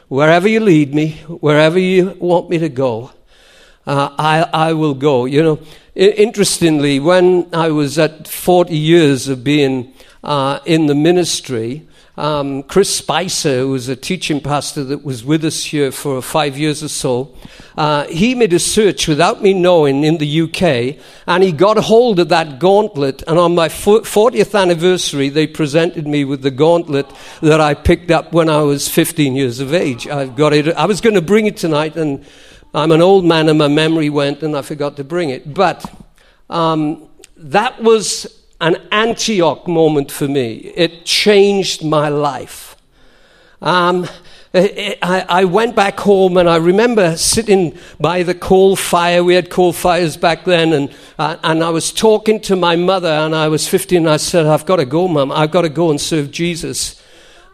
Wherever 0.07 0.47
you 0.47 0.61
lead 0.61 0.95
me, 0.95 1.15
wherever 1.27 1.81
you 1.81 2.17
want 2.21 2.49
me 2.49 2.59
to 2.59 2.69
go, 2.69 3.11
uh, 3.89 4.15
I, 4.17 4.49
I 4.53 4.73
will 4.75 4.95
go. 4.95 5.25
You 5.25 5.43
know, 5.43 5.59
interestingly, 5.97 7.01
when 7.01 7.49
I 7.53 7.71
was 7.71 7.99
at 7.99 8.29
40 8.29 8.77
years 8.77 9.27
of 9.27 9.43
being 9.43 9.93
uh, 10.23 10.61
in 10.65 10.87
the 10.87 10.95
ministry, 10.95 11.89
um, 12.17 12.65
Chris 12.65 12.95
Spicer, 12.95 13.61
who 13.61 13.71
was 13.71 13.89
a 13.89 13.97
teaching 13.97 14.41
pastor 14.41 14.85
that 14.85 15.05
was 15.05 15.25
with 15.25 15.45
us 15.45 15.65
here 15.65 15.93
for 15.93 16.21
five 16.21 16.59
years 16.59 16.83
or 16.83 16.89
so, 16.89 17.35
uh, 17.77 18.07
he 18.09 18.35
made 18.35 18.53
a 18.53 18.59
search 18.59 19.09
without 19.09 19.43
me 19.43 19.55
knowing 19.55 20.05
in 20.05 20.19
the 20.19 20.43
UK, 20.43 21.03
and 21.27 21.43
he 21.43 21.53
got 21.53 21.79
hold 21.79 22.19
of 22.19 22.29
that 22.29 22.59
gauntlet. 22.59 23.23
And 23.27 23.39
on 23.39 23.55
my 23.55 23.69
40th 23.69 24.61
anniversary, 24.61 25.29
they 25.29 25.47
presented 25.47 26.07
me 26.07 26.25
with 26.25 26.43
the 26.43 26.51
gauntlet 26.51 27.07
that 27.41 27.61
I 27.61 27.75
picked 27.75 28.11
up 28.11 28.33
when 28.33 28.51
I 28.51 28.63
was 28.63 28.89
15 28.89 29.35
years 29.35 29.61
of 29.61 29.73
age. 29.73 30.07
I've 30.09 30.37
got 30.37 30.53
it. 30.53 30.69
I 30.77 30.87
was 30.87 31.01
going 31.01 31.15
to 31.15 31.23
bring 31.23 31.47
it 31.47 31.57
tonight 31.57 31.97
and 31.97 32.25
I'm 32.75 32.93
an 32.93 33.01
old 33.01 33.25
man 33.25 33.49
and 33.49 33.59
my 33.59 33.69
memory 33.69 34.11
went 34.11 34.43
and 34.43 34.57
I 34.57 34.63
forgot 34.63 34.97
to 34.97 35.05
bring 35.05 35.31
it. 35.31 35.55
But 35.55 35.85
um, 36.49 37.09
that 37.37 37.83
was 37.83 38.40
an 38.61 38.77
Antioch 38.93 39.67
moment 39.67 40.11
for 40.11 40.29
me. 40.29 40.57
It 40.75 41.05
changed 41.05 41.85
my 41.85 42.09
life. 42.09 42.77
Um, 43.63 44.09
I, 44.53 45.45
went 45.45 45.77
back 45.77 46.01
home 46.01 46.37
and 46.37 46.49
I 46.49 46.57
remember 46.57 47.17
sitting 47.17 47.79
by 48.01 48.25
the 48.25 48.35
coal 48.35 48.75
fire. 48.75 49.23
We 49.23 49.35
had 49.35 49.49
coal 49.49 49.73
fires 49.73 50.17
back 50.17 50.45
then, 50.45 50.73
and, 50.73 50.95
uh, 51.19 51.37
and 51.45 51.63
I 51.63 51.71
was 51.71 51.93
talking 51.93 52.41
to 52.43 52.57
my 52.57 52.75
mother, 52.75 53.09
and 53.09 53.35
I 53.35 53.47
was 53.47 53.69
15. 53.69 53.99
And 53.99 54.09
I 54.09 54.17
said, 54.17 54.47
I've 54.47 54.67
got 54.67 54.77
to 54.77 54.87
go, 54.87 55.07
Mum. 55.07 55.31
I've 55.31 55.53
got 55.53 55.63
to 55.63 55.69
go 55.69 55.91
and 55.91 56.01
serve 56.01 56.33
Jesus. 56.33 57.01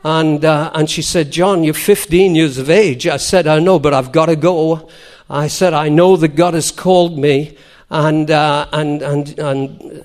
And, 0.05 0.45
uh, 0.45 0.71
and 0.75 0.89
she 0.89 1.03
said, 1.03 1.33
John, 1.33 1.65
you're 1.65 1.75
15 1.75 2.35
years 2.35 2.57
of 2.57 2.71
age. 2.71 3.07
I 3.07 3.19
said, 3.19 3.47
I 3.47 3.59
know, 3.59 3.79
but 3.79 3.93
I've 3.93 4.13
got 4.13 4.27
to 4.27 4.37
go. 4.37 4.89
I 5.29 5.49
said, 5.49 5.75
I 5.75 5.89
know 5.89 6.17
that 6.17 6.37
God 6.37 6.55
has 6.55 6.71
called 6.71 7.19
me. 7.19 7.59
And, 7.91 8.31
uh, 8.31 8.69
and, 8.73 9.03
and, 9.03 9.39
and 9.39 10.05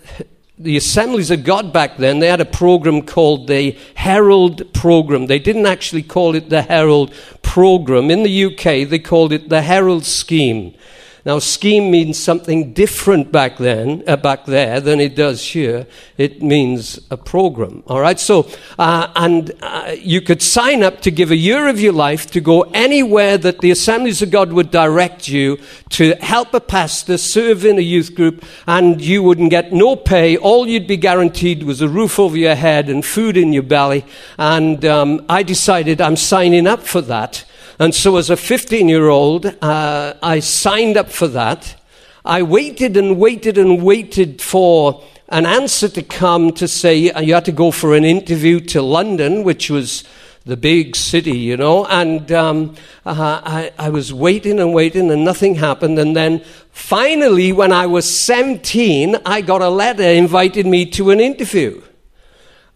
the 0.64 0.78
Assemblies 0.78 1.32
of 1.32 1.44
God 1.44 1.74
back 1.74 1.98
then, 1.98 2.20
they 2.20 2.28
had 2.28 2.42
a 2.42 2.46
program 2.46 3.02
called 3.02 3.48
the 3.48 3.76
Herald 3.96 4.72
Program. 4.74 5.26
They 5.26 5.40
didn't 5.40 5.66
actually 5.66 6.04
call 6.04 6.36
it 6.36 6.50
the 6.50 6.62
Herald 6.62 7.14
Program. 7.42 8.12
In 8.12 8.24
the 8.24 8.46
UK, 8.46 8.88
they 8.88 9.00
called 9.00 9.34
it 9.34 9.50
the 9.50 9.64
Herald 9.64 10.06
Scheme. 10.06 10.76
Now, 11.24 11.38
scheme 11.38 11.92
means 11.92 12.18
something 12.18 12.74
different 12.74 13.32
back 13.32 13.58
then, 13.58 14.04
uh, 14.08 14.18
back 14.18 14.46
there, 14.46 14.80
than 14.80 15.00
it 15.00 15.16
does 15.16 15.44
here. 15.44 15.86
It 16.18 16.42
means 16.42 17.00
a 17.12 17.18
program. 17.18 17.84
All 17.86 18.00
right. 18.00 18.20
So, 18.20 18.50
uh, 18.80 19.12
and 19.16 19.52
uh, 19.62 19.96
you 20.00 20.22
could 20.22 20.42
sign 20.42 20.82
up 20.82 21.02
to 21.02 21.12
give 21.12 21.30
a 21.30 21.36
year 21.36 21.68
of 21.68 21.80
your 21.80 21.94
life 21.94 22.32
to 22.32 22.42
go 22.42 22.62
anywhere 22.74 23.38
that 23.38 23.60
the 23.60 23.70
Assemblies 23.70 24.24
of 24.24 24.32
God 24.32 24.52
would 24.52 24.72
direct 24.72 25.28
you 25.28 25.60
to 25.90 26.16
help 26.16 26.56
a 26.56 26.60
pastor, 26.60 27.18
serve 27.18 27.66
in 27.66 27.78
a 27.78 27.82
youth 27.82 28.16
group, 28.16 28.44
and 28.66 29.00
you 29.00 29.22
wouldn't 29.22 29.52
get 29.52 29.72
no 29.72 29.96
pay. 29.96 30.38
All 30.38 30.68
you'd 30.68 30.88
be 30.88 30.98
guaranteed 30.98 31.64
was 31.64 31.82
a 31.82 31.88
roof 31.88 32.18
over 32.18 32.36
your 32.36 32.56
head 32.56 32.90
and 32.90 33.06
food 33.06 33.38
in 33.38 33.54
your 33.54 33.64
belly. 33.64 34.06
And 34.40 34.84
um, 34.86 35.24
I 35.30 35.44
decided 35.44 36.02
I'm 36.02 36.16
signing 36.16 36.66
up 36.66 36.82
for 36.82 37.02
that. 37.02 37.46
And 37.82 37.96
so, 37.96 38.18
as 38.18 38.30
a 38.30 38.38
15 38.38 38.88
year 38.88 39.10
old, 39.10 39.48
uh, 39.48 40.14
I 40.22 40.40
signed 40.40 40.98
up 40.98 41.10
for 41.10 41.28
that. 41.30 41.82
I 42.24 42.44
waited 42.44 42.96
and 42.96 43.18
waited 43.18 43.58
and 43.58 43.82
waited 43.82 44.40
for 44.40 45.04
an 45.30 45.48
answer 45.48 45.90
to 45.90 46.04
come 46.04 46.52
to 46.52 46.68
say 46.68 47.10
uh, 47.10 47.22
you 47.22 47.34
had 47.34 47.46
to 47.46 47.52
go 47.52 47.72
for 47.72 47.96
an 47.96 48.06
interview 48.06 48.60
to 48.60 48.84
London, 48.84 49.44
which 49.44 49.72
was 49.72 50.04
the 50.46 50.56
big 50.56 50.96
city, 50.96 51.36
you 51.36 51.58
know. 51.58 51.88
And 51.88 52.32
um, 52.32 52.76
uh, 53.04 53.42
I, 53.44 53.72
I 53.80 53.90
was 53.90 54.14
waiting 54.14 54.60
and 54.60 54.76
waiting, 54.76 55.10
and 55.10 55.26
nothing 55.26 55.56
happened. 55.56 55.98
And 55.98 56.16
then 56.16 56.44
finally, 56.70 57.52
when 57.52 57.72
I 57.72 57.88
was 57.88 58.06
17, 58.26 59.18
I 59.26 59.42
got 59.42 59.64
a 59.64 59.70
letter 59.70 60.04
inviting 60.04 60.70
me 60.70 60.86
to 60.92 61.10
an 61.10 61.20
interview. 61.20 61.82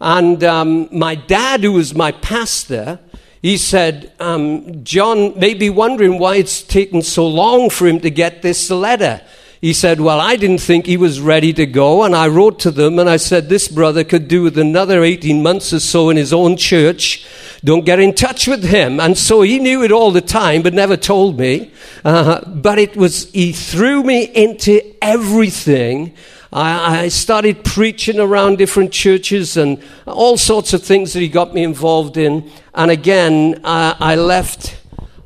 And 0.01 0.43
um, 0.43 0.89
my 0.91 1.13
dad, 1.13 1.61
who 1.61 1.73
was 1.73 1.93
my 1.93 2.11
pastor, 2.11 2.99
he 3.45 3.57
said, 3.57 4.11
um, 4.19 4.83
John 4.83 5.37
may 5.37 5.53
be 5.53 5.69
wondering 5.69 6.17
why 6.17 6.37
it's 6.37 6.63
taken 6.63 7.03
so 7.03 7.27
long 7.27 7.69
for 7.69 7.85
him 7.85 7.99
to 7.99 8.09
get 8.09 8.41
this 8.41 8.71
letter. 8.71 9.21
He 9.61 9.71
said, 9.71 10.01
Well, 10.01 10.19
I 10.19 10.35
didn't 10.35 10.61
think 10.61 10.87
he 10.87 10.97
was 10.97 11.19
ready 11.19 11.53
to 11.53 11.67
go. 11.67 12.01
And 12.01 12.15
I 12.15 12.27
wrote 12.27 12.57
to 12.61 12.71
them 12.71 12.97
and 12.97 13.07
I 13.07 13.17
said, 13.17 13.47
This 13.47 13.67
brother 13.67 14.03
could 14.03 14.27
do 14.27 14.41
with 14.41 14.57
another 14.57 15.03
18 15.03 15.43
months 15.43 15.73
or 15.73 15.79
so 15.79 16.09
in 16.09 16.17
his 16.17 16.33
own 16.33 16.57
church. 16.57 17.27
Don't 17.63 17.85
get 17.85 17.99
in 17.99 18.15
touch 18.15 18.47
with 18.47 18.63
him. 18.63 18.99
And 18.99 19.15
so 19.15 19.43
he 19.43 19.59
knew 19.59 19.83
it 19.83 19.91
all 19.91 20.09
the 20.09 20.21
time, 20.21 20.63
but 20.63 20.73
never 20.73 20.97
told 20.97 21.37
me. 21.37 21.71
Uh, 22.03 22.43
but 22.49 22.79
it 22.79 22.97
was, 22.97 23.31
he 23.31 23.51
threw 23.51 24.01
me 24.01 24.23
into 24.23 24.81
everything 25.03 26.15
I, 26.51 27.03
I 27.03 27.07
started 27.09 27.63
preaching 27.63 28.19
around 28.19 28.57
different 28.57 28.91
churches 28.91 29.57
and 29.57 29.83
all 30.05 30.37
sorts 30.37 30.73
of 30.73 30.83
things 30.83 31.13
that 31.13 31.19
he 31.19 31.27
got 31.27 31.53
me 31.53 31.63
involved 31.63 32.17
in. 32.17 32.49
And 32.73 32.91
again, 32.91 33.61
uh, 33.63 33.95
I 33.99 34.15
left 34.15 34.77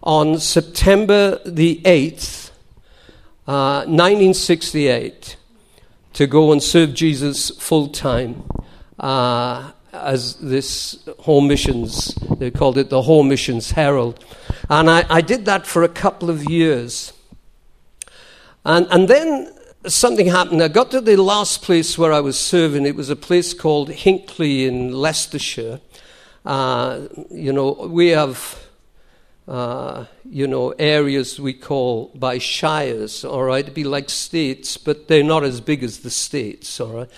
on 0.01 0.39
September 0.39 1.39
the 1.45 1.81
8th, 1.85 2.51
uh, 3.47 3.85
1968, 3.85 5.35
to 6.13 6.27
go 6.27 6.51
and 6.51 6.61
serve 6.61 6.93
Jesus 6.93 7.49
full 7.51 7.89
time 7.89 8.43
uh, 8.99 9.71
as 9.93 10.35
this 10.35 10.99
Home 11.19 11.47
Missions, 11.47 12.15
they 12.37 12.51
called 12.51 12.77
it 12.77 12.89
the 12.89 13.01
Home 13.03 13.29
Missions 13.29 13.71
Herald. 13.71 14.23
And 14.69 14.89
I, 14.89 15.05
I 15.09 15.21
did 15.21 15.45
that 15.45 15.65
for 15.65 15.83
a 15.83 15.89
couple 15.89 16.29
of 16.29 16.43
years. 16.49 17.13
And, 18.65 18.87
and 18.91 19.07
then 19.07 19.51
something 19.87 20.27
happened. 20.27 20.61
I 20.61 20.67
got 20.67 20.91
to 20.91 21.01
the 21.01 21.15
last 21.17 21.61
place 21.61 21.97
where 21.97 22.11
I 22.11 22.19
was 22.19 22.37
serving. 22.37 22.85
It 22.85 22.95
was 22.95 23.09
a 23.09 23.15
place 23.15 23.53
called 23.53 23.89
Hinckley 23.89 24.65
in 24.65 24.91
Leicestershire. 24.91 25.79
Uh, 26.45 27.07
you 27.29 27.53
know, 27.53 27.71
we 27.71 28.09
have, 28.09 28.67
uh, 29.47 30.05
you 30.25 30.47
know, 30.47 30.71
areas 30.79 31.39
we 31.39 31.53
call 31.53 32.11
by 32.15 32.37
shires, 32.37 33.23
all 33.23 33.43
right? 33.43 33.63
It'd 33.63 33.73
be 33.73 33.83
like 33.83 34.09
states, 34.09 34.77
but 34.77 35.07
they're 35.07 35.23
not 35.23 35.43
as 35.43 35.61
big 35.61 35.83
as 35.83 35.99
the 35.99 36.09
states, 36.09 36.79
all 36.79 36.93
right? 36.93 37.09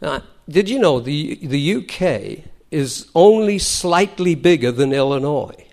Uh, 0.00 0.20
did 0.48 0.68
you 0.68 0.78
know 0.78 1.00
the, 1.00 1.34
the 1.42 1.74
UK 1.76 2.44
is 2.70 3.08
only 3.14 3.58
slightly 3.58 4.34
bigger 4.34 4.72
than 4.72 4.92
Illinois? 4.92 5.66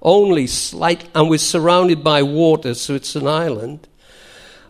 Only 0.00 0.46
slight, 0.46 1.08
and 1.14 1.28
we're 1.28 1.38
surrounded 1.38 2.04
by 2.04 2.22
water, 2.22 2.74
so 2.74 2.94
it's 2.94 3.16
an 3.16 3.26
island. 3.26 3.87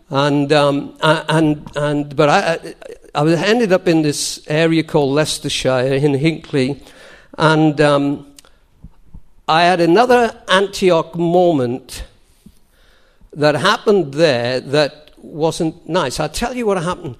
And, 0.09 0.51
um, 0.51 0.97
and, 1.01 1.69
and, 1.75 2.15
but 2.15 2.29
I, 2.29 2.75
I 3.13 3.27
ended 3.31 3.71
up 3.71 3.87
in 3.87 4.01
this 4.01 4.43
area 4.47 4.83
called 4.83 5.13
Leicestershire 5.13 5.93
in 5.93 6.15
Hinckley, 6.15 6.81
and 7.37 7.79
um, 7.79 8.33
I 9.47 9.63
had 9.63 9.79
another 9.79 10.35
Antioch 10.47 11.15
moment 11.15 12.05
that 13.33 13.53
happened 13.53 14.15
there 14.15 14.59
that 14.59 15.11
wasn't 15.17 15.87
nice. 15.87 16.19
I'll 16.19 16.27
tell 16.27 16.55
you 16.55 16.65
what 16.65 16.81
happened. 16.81 17.15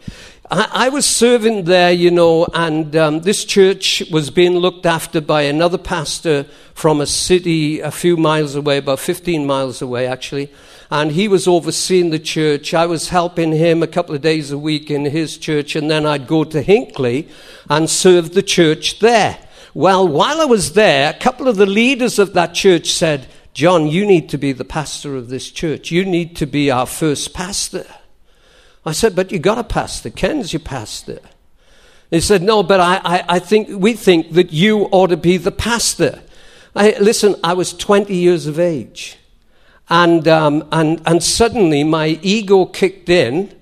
I, 0.50 0.70
I 0.72 0.90
was 0.90 1.06
serving 1.06 1.66
there, 1.66 1.92
you 1.92 2.10
know, 2.10 2.48
and 2.56 2.96
um, 2.96 3.20
this 3.22 3.46
church 3.46 4.02
was 4.12 4.32
being 4.32 4.54
looked 4.54 4.88
after 4.88 5.22
by 5.22 5.44
another 5.44 5.78
pastor 5.78 6.48
from 6.74 7.02
a 7.02 7.06
city 7.06 7.82
a 7.82 7.92
few 7.92 8.18
miles 8.18 8.56
away, 8.56 8.78
about 8.78 9.00
15 9.00 9.46
miles 9.46 9.80
away, 9.84 10.08
actually 10.08 10.52
and 10.92 11.12
he 11.12 11.28
was 11.28 11.48
overseeing 11.48 12.10
the 12.10 12.20
church. 12.20 12.74
I 12.74 12.86
was 12.86 13.10
helping 13.10 13.52
him 13.52 13.84
a 13.84 13.88
couple 13.88 14.16
of 14.16 14.22
days 14.22 14.52
a 14.52 14.58
week 14.58 14.90
in 14.90 15.06
his 15.06 15.38
church, 15.38 15.76
and 15.76 15.90
then 15.90 16.06
I'd 16.06 16.28
go 16.28 16.44
to 16.44 16.62
Hinckley 16.62 17.28
and 17.70 17.90
serve 17.90 18.34
the 18.34 18.42
church 18.42 19.00
there. 19.00 19.38
Well, 19.74 20.08
while 20.08 20.42
I 20.42 20.46
was 20.46 20.74
there, 20.74 21.12
a 21.12 21.20
couple 21.20 21.48
of 21.48 21.58
the 21.58 21.68
leaders 21.68 22.18
of 22.18 22.34
that 22.34 22.56
church 22.56 22.92
said, 22.92 23.28
John, 23.54 23.88
you 23.88 24.06
need 24.06 24.30
to 24.30 24.38
be 24.38 24.52
the 24.52 24.66
pastor 24.66 25.16
of 25.16 25.30
this 25.30 25.52
church. 25.52 25.92
You 25.92 26.06
need 26.06 26.36
to 26.38 26.48
be 26.48 26.72
our 26.72 26.86
first 26.86 27.34
pastor. 27.34 27.86
I 28.86 28.94
said, 28.94 29.16
But 29.16 29.32
you 29.32 29.40
got 29.40 29.58
a 29.58 29.64
pastor. 29.64 30.10
Ken's 30.10 30.54
your 30.54 30.62
pastor. 30.62 31.20
He 32.10 32.22
said, 32.22 32.42
No, 32.42 32.64
but 32.64 32.80
I, 32.80 33.02
I, 33.04 33.26
I 33.30 33.40
think 33.40 33.70
we 33.70 33.94
think 33.94 34.32
that 34.34 34.52
you 34.52 34.86
ought 34.92 35.08
to 35.08 35.18
be 35.18 35.38
the 35.38 35.52
pastor. 35.52 36.22
I, 36.76 36.96
listen, 37.00 37.36
I 37.44 37.54
was 37.54 37.74
20 37.74 38.16
years 38.16 38.48
of 38.48 38.60
age. 38.60 39.18
And, 39.90 40.28
um, 40.28 40.68
and, 40.72 41.02
and 41.06 41.24
suddenly 41.24 41.84
my 41.84 42.20
ego 42.22 42.66
kicked 42.66 43.10
in 43.10 43.54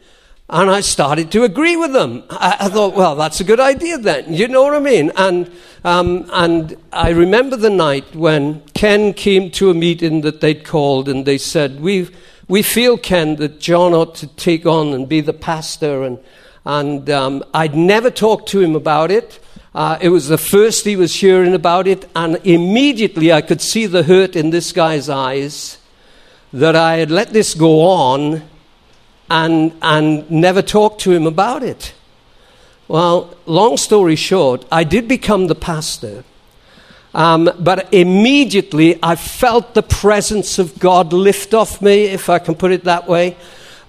and 0.50 0.70
I 0.70 0.82
started 0.82 1.32
to 1.32 1.44
agree 1.44 1.76
with 1.76 1.94
them. 1.94 2.24
I, 2.30 2.58
I, 2.62 2.70
thought, 2.70 2.96
well, 2.96 3.16
that's 3.16 3.40
a 3.40 3.44
good 3.44 3.60
idea 3.60 3.98
then. 3.98 4.34
You 4.34 4.48
know 4.48 4.64
what 4.64 4.76
I 4.76 4.80
mean? 4.80 5.12
And, 5.16 5.52
um, 5.84 6.30
and 6.32 6.76
I 6.92 7.10
remember 7.10 7.56
the 7.56 7.70
night 7.70 8.16
when 8.16 8.62
Ken 8.74 9.14
came 9.14 9.52
to 9.52 9.70
a 9.70 9.74
meeting 9.74 10.22
that 10.22 10.42
they'd 10.42 10.66
called 10.66 11.10
and 11.10 11.26
they 11.26 11.38
said, 11.38 11.80
we 11.80 12.10
we 12.48 12.62
feel, 12.62 12.98
Ken, 12.98 13.36
that 13.38 13.60
John 13.60 13.94
ought 13.94 14.16
to 14.16 14.28
take 14.28 14.66
on 14.66 14.94
and 14.94 15.08
be 15.08 15.20
the 15.20 15.34
pastor. 15.34 16.04
And, 16.04 16.20
and 16.66 17.10
um, 17.10 17.44
I'd 17.54 17.76
never 17.76 18.10
talked 18.10 18.48
to 18.50 18.62
him 18.62 18.76
about 18.76 19.12
it. 19.12 19.40
Uh, 19.76 19.98
it 20.00 20.10
was 20.10 20.30
the 20.30 20.38
first 20.38 20.86
he 20.86 20.96
was 20.96 21.14
hearing 21.14 21.54
about 21.54 21.88
it, 21.88 22.10
and 22.16 22.38
immediately 22.44 23.32
I 23.32 23.42
could 23.42 23.62
see 23.62 23.86
the 23.86 24.04
hurt 24.04 24.36
in 24.36 24.50
this 24.50 24.72
guy's 24.72 25.10
eyes 25.10 25.78
that 26.54 26.76
I 26.76 26.98
had 26.98 27.12
let 27.12 27.34
this 27.34 27.54
go 27.54 27.82
on 27.82 28.44
and, 29.30 29.74
and 29.82 30.30
never 30.32 30.62
talked 30.62 31.02
to 31.02 31.12
him 31.12 31.28
about 31.28 31.64
it. 31.64 31.94
Well, 32.88 33.36
long 33.46 33.78
story 33.78 34.16
short, 34.16 34.66
I 34.72 34.84
did 34.84 35.08
become 35.08 35.48
the 35.48 35.56
pastor. 35.56 36.24
Um, 37.14 37.50
but 37.60 37.94
immediately 37.94 39.00
I 39.02 39.16
felt 39.16 39.74
the 39.74 39.84
presence 39.84 40.60
of 40.60 40.80
God 40.80 41.14
lift 41.14 41.54
off 41.54 41.82
me, 41.82 42.06
if 42.06 42.30
I 42.30 42.40
can 42.40 42.56
put 42.56 42.72
it 42.72 42.84
that 42.84 43.08
way. 43.08 43.36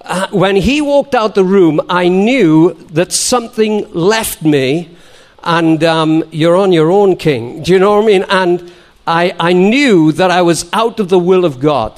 Uh, 0.01 0.29
when 0.31 0.57
he 0.57 0.81
walked 0.81 1.15
out 1.15 1.35
the 1.35 1.45
room, 1.45 1.81
I 1.89 2.09
knew 2.09 2.73
that 2.93 3.13
something 3.13 3.93
left 3.93 4.43
me, 4.43 4.97
and 5.45 5.85
um, 5.85 6.25
you're 6.33 6.57
on 6.57 6.73
your 6.73 6.91
own, 6.91 7.17
King. 7.17 7.63
Do 7.63 7.73
you 7.73 7.79
know 7.79 7.97
what 7.97 8.05
I 8.05 8.07
mean? 8.07 8.25
And 8.29 8.73
I, 9.07 9.35
I 9.39 9.53
knew 9.53 10.11
that 10.13 10.31
I 10.31 10.43
was 10.43 10.69
out 10.73 10.99
of 10.99 11.09
the 11.09 11.19
will 11.19 11.45
of 11.45 11.61
God. 11.61 11.93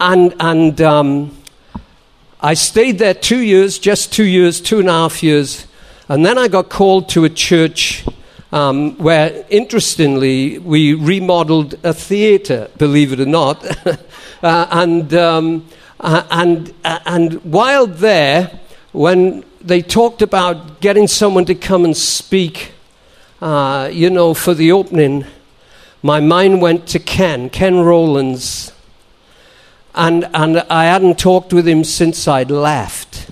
And 0.00 0.34
and 0.40 0.80
um, 0.80 1.36
I 2.40 2.54
stayed 2.54 2.98
there 2.98 3.14
two 3.14 3.40
years, 3.40 3.78
just 3.78 4.12
two 4.12 4.24
years, 4.24 4.60
two 4.60 4.78
and 4.78 4.88
a 4.88 4.92
half 4.92 5.22
years, 5.22 5.66
and 6.08 6.24
then 6.24 6.38
I 6.38 6.48
got 6.48 6.68
called 6.68 7.08
to 7.10 7.24
a 7.24 7.28
church 7.28 8.04
um, 8.52 8.96
where, 8.96 9.44
interestingly, 9.50 10.58
we 10.58 10.94
remodeled 10.94 11.74
a 11.84 11.92
theatre, 11.92 12.70
believe 12.78 13.12
it 13.12 13.20
or 13.20 13.26
not. 13.26 13.64
uh, 14.42 14.66
and, 14.70 15.12
um, 15.14 15.68
uh, 16.00 16.22
and, 16.30 16.72
uh, 16.84 16.98
and 17.04 17.44
while 17.44 17.86
there, 17.86 18.58
when 18.92 19.44
they 19.60 19.82
talked 19.82 20.22
about 20.22 20.80
getting 20.80 21.06
someone 21.08 21.44
to 21.44 21.54
come 21.54 21.84
and 21.84 21.96
speak, 21.96 22.72
uh, 23.42 23.90
you 23.92 24.08
know, 24.08 24.32
for 24.32 24.54
the 24.54 24.72
opening, 24.72 25.26
my 26.02 26.20
mind 26.20 26.62
went 26.62 26.86
to 26.86 26.98
Ken, 26.98 27.50
Ken 27.50 27.80
Rowlands. 27.80 28.72
And, 29.98 30.30
and 30.32 30.60
I 30.70 30.84
hadn't 30.84 31.18
talked 31.18 31.52
with 31.52 31.66
him 31.66 31.82
since 31.82 32.28
I'd 32.28 32.52
left. 32.52 33.28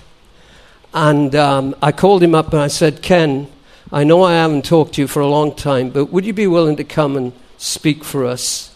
And 0.93 1.33
um, 1.37 1.77
I 1.81 1.93
called 1.93 2.25
him 2.25 2.35
up 2.35 2.53
and 2.53 2.61
I 2.61 2.67
said, 2.67 3.03
Ken, 3.03 3.47
I 3.93 4.03
know 4.03 4.25
I 4.25 4.33
haven't 4.33 4.65
talked 4.65 4.95
to 4.95 5.03
you 5.03 5.07
for 5.07 5.21
a 5.21 5.29
long 5.29 5.55
time, 5.55 5.91
but 5.91 6.07
would 6.07 6.27
you 6.27 6.33
be 6.33 6.49
willing 6.49 6.75
to 6.75 6.83
come 6.83 7.17
and 7.17 7.33
speak 7.57 8.03
for 8.03 8.27
us? 8.27 8.75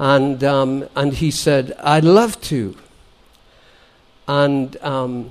And, 0.00 0.42
um, 0.42 0.88
and 0.96 1.14
he 1.14 1.30
said, 1.30 1.76
I'd 1.78 2.02
love 2.02 2.40
to. 2.42 2.76
And 4.26 4.76
um, 4.82 5.30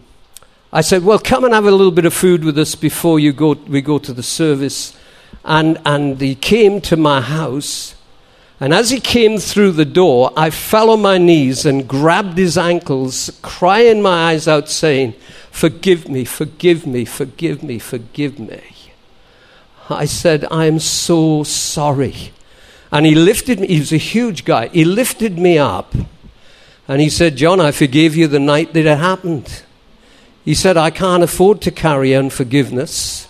I 0.71 0.79
said, 0.79 1.03
Well, 1.03 1.19
come 1.19 1.43
and 1.43 1.53
have 1.53 1.65
a 1.65 1.71
little 1.71 1.91
bit 1.91 2.05
of 2.05 2.13
food 2.13 2.45
with 2.45 2.57
us 2.57 2.73
before 2.73 3.19
you 3.19 3.33
go, 3.33 3.51
we 3.67 3.81
go 3.81 3.99
to 3.99 4.13
the 4.13 4.23
service. 4.23 4.97
And, 5.43 5.77
and 5.85 6.21
he 6.21 6.35
came 6.35 6.79
to 6.81 6.95
my 6.95 7.19
house. 7.19 7.95
And 8.61 8.75
as 8.75 8.91
he 8.91 8.99
came 8.99 9.39
through 9.39 9.71
the 9.71 9.85
door, 9.85 10.31
I 10.37 10.51
fell 10.51 10.91
on 10.91 11.01
my 11.01 11.17
knees 11.17 11.65
and 11.65 11.87
grabbed 11.87 12.37
his 12.37 12.59
ankles, 12.59 13.39
crying 13.41 14.03
my 14.03 14.29
eyes 14.29 14.47
out, 14.47 14.69
saying, 14.69 15.15
Forgive 15.49 16.07
me, 16.07 16.25
forgive 16.25 16.85
me, 16.85 17.03
forgive 17.03 17.63
me, 17.63 17.79
forgive 17.79 18.37
me. 18.37 18.61
I 19.89 20.05
said, 20.05 20.45
I 20.51 20.65
am 20.65 20.77
so 20.77 21.43
sorry. 21.43 22.31
And 22.91 23.07
he 23.07 23.15
lifted 23.15 23.59
me, 23.59 23.67
he 23.67 23.79
was 23.79 23.91
a 23.91 23.97
huge 23.97 24.45
guy. 24.45 24.67
He 24.67 24.85
lifted 24.85 25.39
me 25.39 25.57
up 25.57 25.95
and 26.87 27.01
he 27.01 27.09
said, 27.09 27.37
John, 27.37 27.59
I 27.59 27.71
forgave 27.71 28.15
you 28.15 28.27
the 28.27 28.39
night 28.39 28.73
that 28.73 28.85
it 28.85 28.97
happened. 28.97 29.63
He 30.45 30.53
said, 30.53 30.77
I 30.77 30.91
can't 30.91 31.23
afford 31.23 31.61
to 31.61 31.71
carry 31.71 32.13
unforgiveness. 32.13 33.27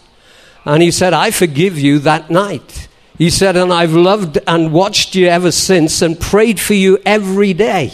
And 0.66 0.84
he 0.84 0.92
said, 0.92 1.14
I 1.14 1.32
forgive 1.32 1.80
you 1.80 2.00
that 2.00 2.30
night. 2.30 2.90
He 3.22 3.30
said, 3.30 3.56
and 3.56 3.72
I've 3.72 3.94
loved 3.94 4.40
and 4.48 4.74
watched 4.74 5.14
you 5.14 5.28
ever 5.28 5.52
since 5.52 6.02
and 6.02 6.20
prayed 6.20 6.60
for 6.60 6.74
you 6.74 6.98
every 7.06 7.54
day. 7.54 7.94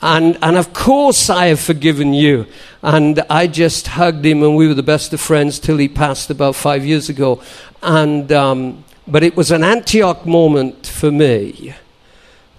And, 0.00 0.38
and 0.40 0.56
of 0.56 0.72
course, 0.72 1.28
I 1.28 1.46
have 1.46 1.58
forgiven 1.58 2.14
you. 2.14 2.46
And 2.80 3.24
I 3.28 3.48
just 3.48 3.88
hugged 3.88 4.24
him, 4.24 4.44
and 4.44 4.54
we 4.54 4.68
were 4.68 4.74
the 4.74 4.84
best 4.84 5.12
of 5.12 5.20
friends 5.20 5.58
till 5.58 5.78
he 5.78 5.88
passed 5.88 6.30
about 6.30 6.54
five 6.54 6.86
years 6.86 7.08
ago. 7.08 7.42
And, 7.82 8.30
um, 8.30 8.84
but 9.08 9.24
it 9.24 9.36
was 9.36 9.50
an 9.50 9.64
Antioch 9.64 10.24
moment 10.24 10.86
for 10.86 11.10
me 11.10 11.74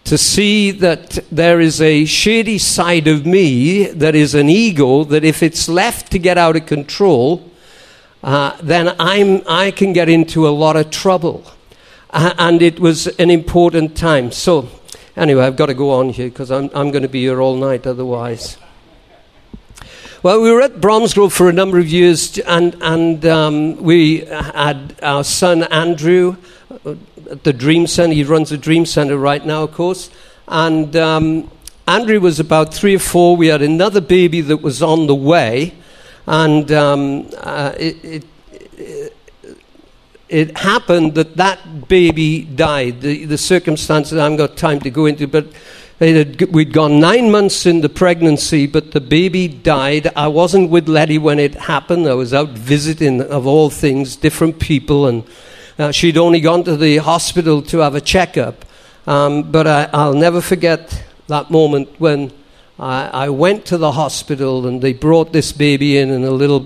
to 0.03 0.17
see 0.17 0.71
that 0.71 1.19
there 1.31 1.61
is 1.61 1.79
a 1.79 2.03
shady 2.03 2.57
side 2.57 3.07
of 3.07 3.25
me 3.25 3.85
that 3.85 4.13
is 4.13 4.35
an 4.35 4.49
ego 4.49 5.05
that 5.05 5.23
if 5.23 5.41
it's 5.41 5.69
left 5.69 6.11
to 6.11 6.19
get 6.19 6.37
out 6.37 6.57
of 6.57 6.65
control, 6.65 7.49
uh, 8.23 8.57
then 8.61 8.93
I'm, 8.99 9.41
I 9.47 9.71
can 9.71 9.93
get 9.93 10.09
into 10.09 10.45
a 10.45 10.51
lot 10.51 10.75
of 10.75 10.91
trouble. 10.91 11.45
Uh, 12.09 12.33
and 12.37 12.61
it 12.61 12.79
was 12.79 13.07
an 13.07 13.29
important 13.29 13.97
time. 13.97 14.31
So 14.31 14.69
Anyway, 15.17 15.43
I've 15.43 15.55
got 15.55 15.65
to 15.65 15.73
go 15.73 15.89
on 15.93 16.09
here 16.09 16.29
because 16.29 16.51
I'm, 16.51 16.69
I'm 16.75 16.91
going 16.91 17.01
to 17.01 17.09
be 17.09 17.21
here 17.21 17.41
all 17.41 17.55
night 17.55 17.87
otherwise. 17.87 18.57
Well, 20.21 20.39
we 20.43 20.51
were 20.51 20.61
at 20.61 20.79
Bromsgrove 20.79 21.33
for 21.33 21.49
a 21.49 21.53
number 21.53 21.79
of 21.79 21.87
years, 21.87 22.37
and, 22.37 22.75
and 22.81 23.25
um, 23.25 23.77
we 23.77 24.19
had 24.25 24.95
our 25.01 25.23
son 25.23 25.63
Andrew 25.63 26.37
uh, 26.85 26.93
at 27.31 27.43
the 27.43 27.51
Dream 27.51 27.87
Center. 27.87 28.13
He 28.13 28.23
runs 28.23 28.51
the 28.51 28.59
Dream 28.59 28.85
Center 28.85 29.17
right 29.17 29.43
now, 29.43 29.63
of 29.63 29.73
course. 29.73 30.11
And 30.47 30.95
um, 30.95 31.49
Andrew 31.87 32.19
was 32.19 32.39
about 32.39 32.71
three 32.71 32.95
or 32.95 32.99
four. 32.99 33.35
We 33.35 33.47
had 33.47 33.63
another 33.63 34.01
baby 34.01 34.41
that 34.41 34.57
was 34.57 34.83
on 34.83 35.07
the 35.07 35.15
way, 35.15 35.73
and 36.27 36.71
um, 36.71 37.27
uh, 37.37 37.73
it, 37.75 38.05
it, 38.05 38.23
it 38.77 39.16
happened 40.57 41.15
that 41.15 41.37
that 41.37 41.87
baby 41.87 42.43
died. 42.43 43.01
The, 43.01 43.25
the 43.25 43.37
circumstances 43.37 44.17
I 44.17 44.23
haven't 44.23 44.37
got 44.37 44.57
time 44.57 44.79
to 44.81 44.89
go 44.89 45.05
into, 45.05 45.27
but 45.27 45.47
had, 45.99 46.41
we'd 46.53 46.73
gone 46.73 46.99
nine 46.99 47.31
months 47.31 47.65
in 47.65 47.81
the 47.81 47.89
pregnancy, 47.89 48.67
but 48.67 48.91
the 48.91 49.01
baby 49.01 49.47
died. 49.47 50.11
I 50.15 50.27
wasn't 50.27 50.69
with 50.69 50.87
Letty 50.87 51.17
when 51.17 51.39
it 51.39 51.55
happened. 51.55 52.07
I 52.07 52.13
was 52.13 52.33
out 52.33 52.49
visiting, 52.49 53.21
of 53.21 53.47
all 53.47 53.69
things, 53.69 54.15
different 54.15 54.59
people, 54.59 55.07
and 55.07 55.23
uh, 55.79 55.91
she'd 55.91 56.17
only 56.17 56.39
gone 56.39 56.63
to 56.65 56.77
the 56.77 56.97
hospital 56.97 57.61
to 57.63 57.79
have 57.79 57.95
a 57.95 58.01
checkup. 58.01 58.65
Um, 59.07 59.51
but 59.51 59.65
I, 59.65 60.07
will 60.07 60.13
never 60.13 60.41
forget 60.41 61.05
that 61.27 61.49
moment 61.49 61.89
when 61.99 62.31
I, 62.77 63.07
I, 63.07 63.29
went 63.29 63.65
to 63.67 63.77
the 63.77 63.93
hospital 63.93 64.67
and 64.67 64.81
they 64.81 64.91
brought 64.91 65.31
this 65.31 65.53
baby 65.53 65.97
in 65.97 66.11
in 66.11 66.23
a 66.23 66.31
little 66.31 66.65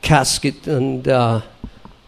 casket 0.00 0.66
and. 0.66 1.06
Uh, 1.06 1.42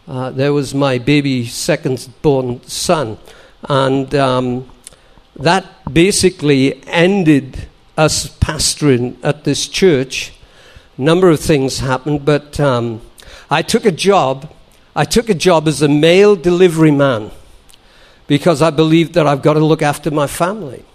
uh, 0.07 0.29
there 0.29 0.53
was 0.53 0.75
my 0.75 0.97
baby 0.97 1.45
second 1.45 2.07
born 2.21 2.61
son. 2.63 3.17
And 3.67 4.13
um, 4.13 4.69
that 5.35 5.65
basically 5.91 6.85
ended 6.87 7.67
us 7.97 8.27
pastoring 8.37 9.17
at 9.23 9.43
this 9.43 9.67
church. 9.67 10.33
A 10.97 11.01
number 11.01 11.29
of 11.29 11.39
things 11.39 11.79
happened, 11.79 12.23
but 12.23 12.59
um, 12.59 13.01
I 13.49 13.61
took 13.61 13.85
a 13.85 13.91
job. 13.91 14.51
I 14.95 15.05
took 15.05 15.29
a 15.29 15.33
job 15.33 15.67
as 15.67 15.81
a 15.81 15.89
mail 15.89 16.35
delivery 16.35 16.91
man 16.91 17.31
because 18.27 18.61
I 18.61 18.69
believed 18.69 19.13
that 19.15 19.27
I've 19.27 19.41
got 19.41 19.53
to 19.53 19.65
look 19.65 19.81
after 19.81 20.11
my 20.11 20.27
family. 20.27 20.85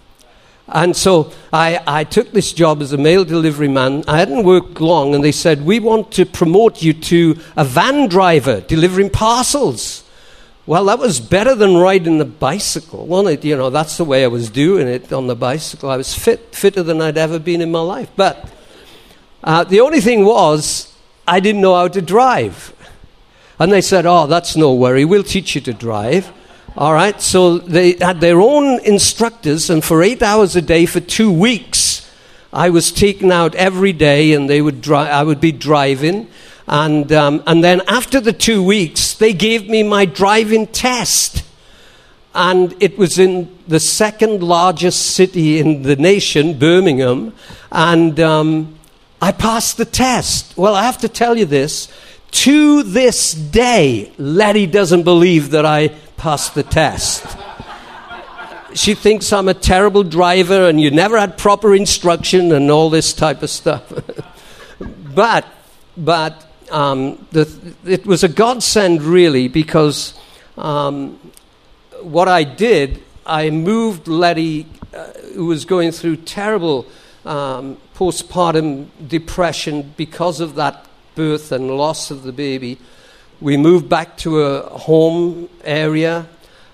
And 0.73 0.95
so 0.95 1.31
I, 1.51 1.81
I 1.85 2.03
took 2.05 2.31
this 2.31 2.53
job 2.53 2.81
as 2.81 2.93
a 2.93 2.97
mail 2.97 3.25
delivery 3.25 3.67
man. 3.67 4.03
I 4.07 4.17
hadn't 4.17 4.43
worked 4.43 4.79
long, 4.79 5.13
and 5.13 5.23
they 5.23 5.33
said, 5.33 5.65
We 5.65 5.79
want 5.79 6.11
to 6.13 6.25
promote 6.25 6.81
you 6.81 6.93
to 6.93 7.37
a 7.57 7.65
van 7.65 8.07
driver 8.07 8.61
delivering 8.61 9.09
parcels. 9.09 10.03
Well, 10.65 10.85
that 10.85 10.99
was 10.99 11.19
better 11.19 11.55
than 11.55 11.75
riding 11.75 12.19
the 12.19 12.25
bicycle, 12.25 13.05
wasn't 13.05 13.39
it? 13.39 13.45
You 13.45 13.57
know, 13.57 13.69
that's 13.69 13.97
the 13.97 14.05
way 14.05 14.23
I 14.23 14.27
was 14.27 14.49
doing 14.49 14.87
it 14.87 15.11
on 15.11 15.27
the 15.27 15.35
bicycle. 15.35 15.89
I 15.89 15.97
was 15.97 16.13
fit, 16.13 16.55
fitter 16.55 16.83
than 16.83 17.01
I'd 17.01 17.17
ever 17.17 17.39
been 17.39 17.61
in 17.61 17.71
my 17.71 17.81
life. 17.81 18.09
But 18.15 18.49
uh, 19.43 19.63
the 19.65 19.81
only 19.81 19.99
thing 19.99 20.23
was, 20.23 20.95
I 21.27 21.39
didn't 21.39 21.61
know 21.61 21.75
how 21.75 21.89
to 21.89 22.01
drive. 22.01 22.73
And 23.59 23.71
they 23.71 23.81
said, 23.81 24.05
Oh, 24.05 24.27
that's 24.27 24.55
no 24.55 24.73
worry, 24.73 25.03
we'll 25.03 25.23
teach 25.23 25.55
you 25.55 25.61
to 25.61 25.73
drive. 25.73 26.31
All 26.77 26.93
right, 26.93 27.19
so 27.21 27.57
they 27.57 27.97
had 27.99 28.21
their 28.21 28.39
own 28.39 28.79
instructors, 28.85 29.69
and 29.69 29.83
for 29.83 30.01
eight 30.01 30.23
hours 30.23 30.55
a 30.55 30.61
day 30.61 30.85
for 30.85 31.01
two 31.01 31.29
weeks, 31.29 32.09
I 32.53 32.69
was 32.69 32.93
taken 32.93 33.29
out 33.29 33.55
every 33.55 33.91
day, 33.91 34.31
and 34.31 34.49
they 34.49 34.61
would 34.61 34.81
dri- 34.81 34.95
I 34.95 35.23
would 35.23 35.41
be 35.41 35.51
driving. 35.51 36.29
And, 36.67 37.11
um, 37.11 37.43
and 37.45 37.61
then 37.61 37.81
after 37.87 38.21
the 38.21 38.31
two 38.31 38.63
weeks, 38.63 39.13
they 39.15 39.33
gave 39.33 39.67
me 39.67 39.83
my 39.83 40.05
driving 40.05 40.65
test. 40.65 41.43
And 42.33 42.73
it 42.79 42.97
was 42.97 43.19
in 43.19 43.53
the 43.67 43.81
second 43.81 44.41
largest 44.41 45.07
city 45.07 45.59
in 45.59 45.81
the 45.81 45.97
nation, 45.97 46.57
Birmingham. 46.57 47.33
And 47.69 48.17
um, 48.21 48.79
I 49.21 49.33
passed 49.33 49.75
the 49.75 49.83
test. 49.83 50.55
Well, 50.55 50.75
I 50.75 50.83
have 50.83 50.99
to 50.99 51.09
tell 51.09 51.37
you 51.37 51.45
this. 51.45 51.89
To 52.31 52.83
this 52.83 53.33
day, 53.33 54.13
Letty 54.17 54.67
doesn't 54.67 55.03
believe 55.03 55.51
that 55.51 55.65
I 55.65 55.89
passed 56.21 56.53
the 56.53 56.61
test. 56.61 57.25
She 58.75 58.93
thinks 58.93 59.33
I'm 59.33 59.47
a 59.47 59.55
terrible 59.55 60.03
driver 60.03 60.69
and 60.69 60.79
you 60.79 60.91
never 60.91 61.19
had 61.19 61.35
proper 61.35 61.73
instruction 61.73 62.51
and 62.51 62.69
all 62.69 62.91
this 62.91 63.11
type 63.11 63.41
of 63.41 63.49
stuff. 63.49 63.91
but, 65.15 65.47
but 65.97 66.45
um, 66.69 67.27
the, 67.31 67.49
it 67.85 68.05
was 68.05 68.23
a 68.23 68.29
godsend, 68.29 69.01
really, 69.01 69.47
because 69.47 70.13
um, 70.59 71.19
what 72.01 72.27
I 72.27 72.43
did, 72.43 73.01
I 73.25 73.49
moved 73.49 74.07
Letty, 74.07 74.67
uh, 74.93 75.13
who 75.33 75.47
was 75.47 75.65
going 75.65 75.91
through 75.91 76.17
terrible 76.17 76.85
um, 77.25 77.77
postpartum 77.95 78.89
depression 79.07 79.95
because 79.97 80.39
of 80.39 80.53
that 80.53 80.85
birth 81.15 81.51
and 81.51 81.75
loss 81.75 82.11
of 82.11 82.21
the 82.21 82.31
baby 82.31 82.77
we 83.41 83.57
moved 83.57 83.89
back 83.89 84.17
to 84.17 84.43
a 84.43 84.61
home 84.77 85.49
area 85.63 86.27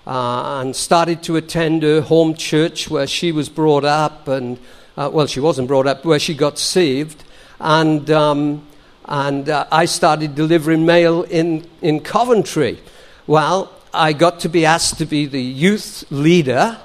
uh, 0.06 0.60
and 0.60 0.76
started 0.76 1.24
to 1.24 1.38
attend 1.38 1.82
a 1.86 2.02
home 2.02 2.36
church 2.36 2.90
where 2.90 3.08
she 3.08 3.32
was 3.32 3.48
brought 3.48 3.86
up, 3.86 4.28
and 4.28 4.60
uh, 4.98 5.10
well, 5.12 5.28
she 5.28 5.40
wasn't 5.40 5.70
brought 5.70 5.88
up, 5.88 6.04
where 6.04 6.20
she 6.20 6.34
got 6.34 6.60
saved. 6.60 7.24
And, 7.62 8.12
um, 8.12 8.68
and 9.06 9.48
uh, 9.48 9.66
I 9.72 9.86
started 9.86 10.36
delivering 10.36 10.86
mail 10.86 11.24
in, 11.24 11.66
in 11.82 12.02
Coventry. 12.02 12.80
Well, 13.28 13.72
I 13.94 14.12
got 14.12 14.42
to 14.42 14.50
be 14.50 14.66
asked 14.66 14.98
to 14.98 15.06
be 15.06 15.26
the 15.26 15.42
youth 15.42 16.04
leader, 16.10 16.78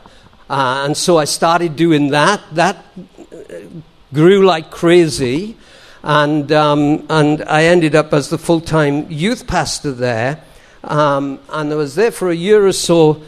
uh, 0.49 0.85
and 0.87 0.97
so 0.97 1.19
I 1.19 1.25
started 1.25 1.75
doing 1.75 2.11
that. 2.11 2.41
That 2.53 2.85
grew 4.15 4.47
like 4.47 4.71
crazy, 4.71 5.57
and, 6.03 6.51
um, 6.51 7.07
and 7.09 7.43
I 7.45 7.65
ended 7.65 7.95
up 7.95 8.13
as 8.13 8.29
the 8.29 8.39
full 8.39 8.61
time 8.61 9.11
youth 9.11 9.47
pastor 9.47 9.93
there. 9.93 10.43
Um, 10.85 11.39
and 11.49 11.73
I 11.73 11.77
was 11.77 11.95
there 11.95 12.11
for 12.11 12.31
a 12.31 12.35
year 12.35 12.67
or 12.67 12.73
so. 12.73 13.23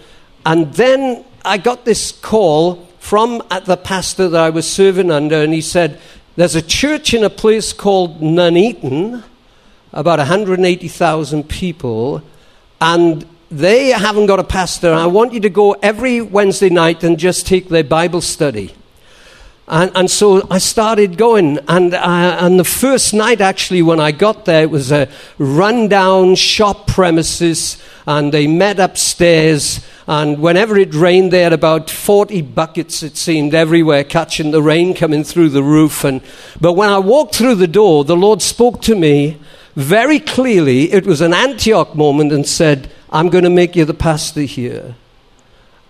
And 0.45 0.73
then 0.75 1.25
I 1.45 1.59
got 1.59 1.85
this 1.85 2.11
call 2.11 2.87
from 2.99 3.43
uh, 3.51 3.61
the 3.61 3.77
pastor 3.77 4.29
that 4.29 4.41
I 4.41 4.51
was 4.51 4.71
serving 4.71 5.11
under, 5.11 5.37
and 5.37 5.53
he 5.53 5.61
said, 5.61 6.01
There's 6.37 6.55
a 6.55 6.63
church 6.63 7.15
in 7.15 7.23
a 7.23 7.31
place 7.31 7.73
called 7.73 8.21
Nuneaton, 8.21 9.23
about 9.93 10.19
180,000 10.19 11.49
people, 11.49 12.23
and 12.81 13.27
they 13.51 13.91
haven't 13.91 14.27
got 14.27 14.41
a 14.41 14.45
pastor. 14.45 14.93
I 14.93 15.07
want 15.07 15.33
you 15.33 15.41
to 15.41 15.51
go 15.51 15.73
every 15.75 16.21
Wednesday 16.23 16.71
night 16.71 17.05
and 17.05 17.19
just 17.19 17.47
take 17.47 17.69
their 17.69 17.85
Bible 17.85 18.21
study. 18.21 18.75
And, 19.67 19.91
and 19.95 20.11
so 20.11 20.47
I 20.51 20.59
started 20.59 21.17
going. 21.17 21.59
And, 21.69 21.95
uh, 21.95 22.37
and 22.41 22.59
the 22.59 22.65
first 22.65 23.15
night, 23.15 23.41
actually, 23.41 23.81
when 23.83 23.99
I 23.99 24.13
got 24.13 24.45
there, 24.45 24.63
it 24.63 24.71
was 24.71 24.93
a 24.93 25.09
rundown 25.39 26.35
shop 26.35 26.87
premises, 26.87 27.79
and 28.07 28.33
they 28.33 28.47
met 28.47 28.79
upstairs. 28.79 29.85
And 30.07 30.39
whenever 30.41 30.77
it 30.77 30.95
rained, 30.95 31.33
they 31.33 31.41
had 31.41 31.55
about 31.55 31.89
40 31.89 32.43
buckets, 32.43 33.03
it 33.03 33.17
seemed, 33.17 33.55
everywhere, 33.55 34.05
catching 34.05 34.51
the 34.51 34.63
rain 34.63 34.95
coming 34.95 35.25
through 35.25 35.49
the 35.49 35.63
roof. 35.63 36.05
And, 36.05 36.21
but 36.61 36.75
when 36.75 36.91
I 36.91 36.99
walked 36.99 37.35
through 37.35 37.55
the 37.55 37.67
door, 37.67 38.05
the 38.05 38.17
Lord 38.17 38.43
spoke 38.43 38.83
to 38.83 38.95
me 38.95 39.39
very 39.77 40.21
clearly. 40.21 40.93
It 40.93 41.07
was 41.07 41.23
an 41.23 41.33
Antioch 41.33 41.95
moment 41.95 42.33
and 42.33 42.47
said, 42.47 42.91
I'm 43.11 43.31
going 43.31 43.45
to 43.45 43.51
make 43.51 43.77
you 43.77 43.87
the 43.87 43.95
pastor 43.95 44.43
here. 44.43 44.95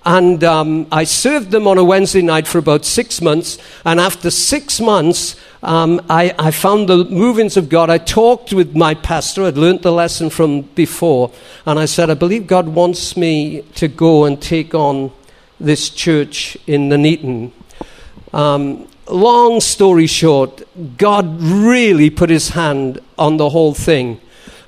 And 0.06 0.44
um, 0.44 0.86
I 0.92 1.04
served 1.04 1.50
them 1.50 1.66
on 1.66 1.78
a 1.78 1.84
Wednesday 1.84 2.20
night 2.20 2.46
for 2.46 2.58
about 2.58 2.84
six 2.84 3.22
months. 3.22 3.58
And 3.84 3.98
after 3.98 4.30
six 4.30 4.80
months, 4.80 5.36
um, 5.62 6.04
I, 6.10 6.34
I, 6.38 6.50
found 6.50 6.90
the 6.90 7.06
movings 7.06 7.56
of 7.56 7.70
God. 7.70 7.88
I 7.88 7.96
talked 7.96 8.52
with 8.52 8.76
my 8.76 8.92
pastor. 8.92 9.44
I'd 9.44 9.56
learnt 9.56 9.80
the 9.80 9.92
lesson 9.92 10.28
from 10.28 10.62
before. 10.62 11.32
And 11.64 11.78
I 11.78 11.86
said, 11.86 12.10
I 12.10 12.14
believe 12.14 12.46
God 12.46 12.68
wants 12.68 13.16
me 13.16 13.62
to 13.76 13.88
go 13.88 14.26
and 14.26 14.40
take 14.40 14.74
on 14.74 15.10
this 15.58 15.88
church 15.88 16.58
in 16.66 16.90
Nuneaton. 16.90 17.50
Um, 18.34 18.88
long 19.08 19.60
story 19.60 20.06
short, 20.06 20.62
God 20.98 21.40
really 21.40 22.10
put 22.10 22.28
his 22.28 22.50
hand 22.50 23.00
on 23.16 23.38
the 23.38 23.48
whole 23.48 23.72
thing. 23.72 24.20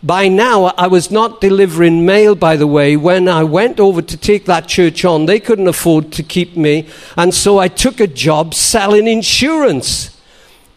By 0.06 0.28
now, 0.28 0.66
I 0.78 0.86
was 0.86 1.10
not 1.10 1.40
delivering 1.40 2.06
mail, 2.06 2.36
by 2.36 2.54
the 2.54 2.66
way. 2.68 2.96
When 2.96 3.26
I 3.26 3.42
went 3.42 3.80
over 3.80 4.00
to 4.00 4.16
take 4.16 4.44
that 4.44 4.68
church 4.68 5.04
on, 5.04 5.26
they 5.26 5.40
couldn't 5.40 5.66
afford 5.66 6.12
to 6.12 6.22
keep 6.22 6.56
me. 6.56 6.86
And 7.16 7.34
so 7.34 7.58
I 7.58 7.66
took 7.66 7.98
a 7.98 8.06
job 8.06 8.54
selling 8.54 9.08
insurance. 9.08 10.16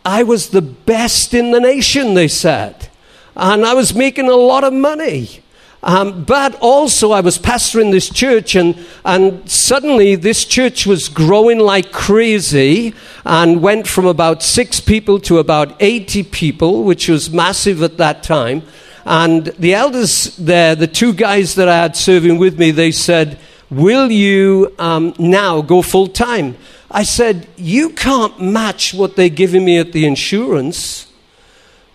I 0.04 0.24
was 0.24 0.50
the 0.50 0.64
best 0.64 1.36
in 1.36 1.52
the 1.52 1.60
nation, 1.60 2.16
they 2.16 2.28
said. 2.28 2.90
And 3.36 3.64
I 3.68 3.76
was 3.76 3.94
making 3.94 4.30
a 4.30 4.36
lot 4.36 4.64
of 4.64 4.74
money. 4.74 5.44
Um, 5.84 6.24
but 6.24 6.56
also, 6.56 7.12
I 7.12 7.22
was 7.22 7.38
pastoring 7.38 7.92
this 7.92 8.10
church, 8.10 8.56
and, 8.56 8.84
and 9.06 9.48
suddenly 9.48 10.16
this 10.16 10.44
church 10.44 10.88
was 10.88 11.08
growing 11.08 11.60
like 11.60 11.92
crazy 11.92 12.96
and 13.24 13.62
went 13.62 13.88
from 13.88 14.08
about 14.08 14.42
six 14.42 14.80
people 14.80 15.20
to 15.20 15.38
about 15.38 15.76
80 15.80 16.24
people, 16.24 16.84
which 16.84 17.08
was 17.08 17.30
massive 17.30 17.84
at 17.84 17.98
that 17.98 18.24
time. 18.24 18.64
And 19.10 19.48
the 19.58 19.74
elders 19.74 20.38
there, 20.38 20.76
the 20.76 20.86
two 20.86 21.14
guys 21.14 21.56
that 21.56 21.68
I 21.68 21.78
had 21.78 21.96
serving 21.96 22.38
with 22.38 22.60
me, 22.60 22.70
they 22.70 22.92
said, 22.92 23.40
Will 23.72 24.12
you 24.12 24.72
um, 24.78 25.16
now 25.18 25.62
go 25.64 25.82
full 25.82 26.06
time? 26.06 26.56
I 26.92 27.02
said, 27.02 27.48
You 27.58 27.90
can't 27.90 28.40
match 28.40 28.94
what 28.94 29.16
they're 29.16 29.28
giving 29.28 29.66
me 29.66 29.80
at 29.80 29.94
the 29.94 30.06
insurance. 30.06 31.12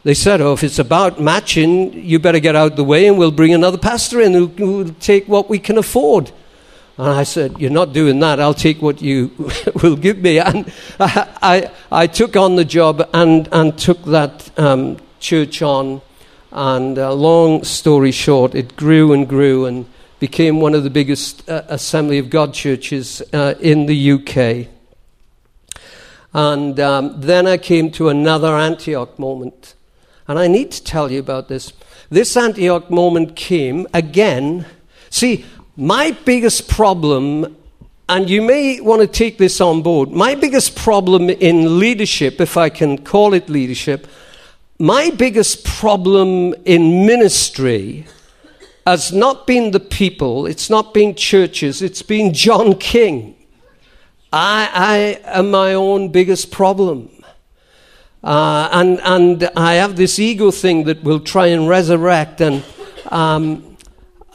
They 0.02 0.14
said, 0.14 0.40
Oh, 0.40 0.54
if 0.54 0.64
it's 0.64 0.80
about 0.80 1.20
matching, 1.20 1.92
you 1.92 2.18
better 2.18 2.40
get 2.40 2.56
out 2.56 2.74
the 2.74 2.82
way 2.82 3.06
and 3.06 3.16
we'll 3.16 3.30
bring 3.30 3.54
another 3.54 3.78
pastor 3.78 4.20
in 4.20 4.32
who 4.32 4.46
will 4.48 4.94
take 4.94 5.28
what 5.28 5.48
we 5.48 5.60
can 5.60 5.78
afford. 5.78 6.32
And 6.98 7.06
I 7.06 7.22
said, 7.22 7.60
You're 7.60 7.70
not 7.70 7.92
doing 7.92 8.18
that. 8.20 8.40
I'll 8.40 8.54
take 8.54 8.82
what 8.82 9.00
you 9.00 9.30
will 9.84 9.96
give 9.96 10.18
me. 10.18 10.40
And 10.40 10.72
I, 10.98 11.28
I, 11.40 11.70
I, 11.92 12.06
took 12.08 12.34
on 12.34 12.56
the 12.56 12.64
job 12.64 13.08
and, 13.14 13.48
and 13.52 13.78
took 13.78 14.02
that 14.06 14.50
um, 14.58 14.96
church 15.20 15.62
on 15.62 16.02
and 16.54 17.00
uh, 17.00 17.12
long 17.12 17.64
story 17.64 18.12
short, 18.12 18.54
it 18.54 18.76
grew 18.76 19.12
and 19.12 19.28
grew 19.28 19.66
and 19.66 19.86
became 20.20 20.60
one 20.60 20.72
of 20.72 20.84
the 20.84 20.90
biggest 20.90 21.48
uh, 21.50 21.62
Assembly 21.66 22.16
of 22.18 22.30
God 22.30 22.54
churches 22.54 23.20
uh, 23.32 23.54
in 23.60 23.86
the 23.86 24.12
UK. 24.12 24.68
And 26.32 26.78
um, 26.78 27.20
then 27.20 27.48
I 27.48 27.58
came 27.58 27.90
to 27.92 28.08
another 28.08 28.54
Antioch 28.54 29.18
moment. 29.18 29.74
And 30.28 30.38
I 30.38 30.46
need 30.46 30.70
to 30.70 30.84
tell 30.84 31.10
you 31.10 31.18
about 31.18 31.48
this. 31.48 31.72
This 32.08 32.36
Antioch 32.36 32.88
moment 32.88 33.34
came 33.34 33.88
again. 33.92 34.64
See, 35.10 35.44
my 35.76 36.16
biggest 36.24 36.68
problem, 36.68 37.56
and 38.08 38.30
you 38.30 38.40
may 38.40 38.80
want 38.80 39.02
to 39.02 39.08
take 39.08 39.38
this 39.38 39.60
on 39.60 39.82
board, 39.82 40.12
my 40.12 40.36
biggest 40.36 40.76
problem 40.76 41.30
in 41.30 41.80
leadership, 41.80 42.40
if 42.40 42.56
I 42.56 42.68
can 42.68 42.98
call 42.98 43.34
it 43.34 43.48
leadership, 43.48 44.06
my 44.84 45.08
biggest 45.08 45.64
problem 45.64 46.54
in 46.66 47.06
ministry 47.06 48.04
has 48.86 49.14
not 49.14 49.46
been 49.46 49.70
the 49.70 49.80
people, 49.80 50.44
it's 50.44 50.68
not 50.68 50.92
been 50.92 51.14
churches, 51.14 51.80
it's 51.80 52.02
been 52.02 52.34
John 52.34 52.74
King. 52.74 53.34
I, 54.30 54.68
I 55.24 55.38
am 55.38 55.50
my 55.50 55.72
own 55.72 56.10
biggest 56.10 56.50
problem. 56.50 57.08
Uh, 58.22 58.68
and, 58.72 59.00
and 59.02 59.50
I 59.56 59.76
have 59.76 59.96
this 59.96 60.18
ego 60.18 60.50
thing 60.50 60.84
that 60.84 61.02
will 61.02 61.20
try 61.20 61.46
and 61.46 61.66
resurrect. 61.66 62.42
And 62.42 62.62
um, 63.10 63.78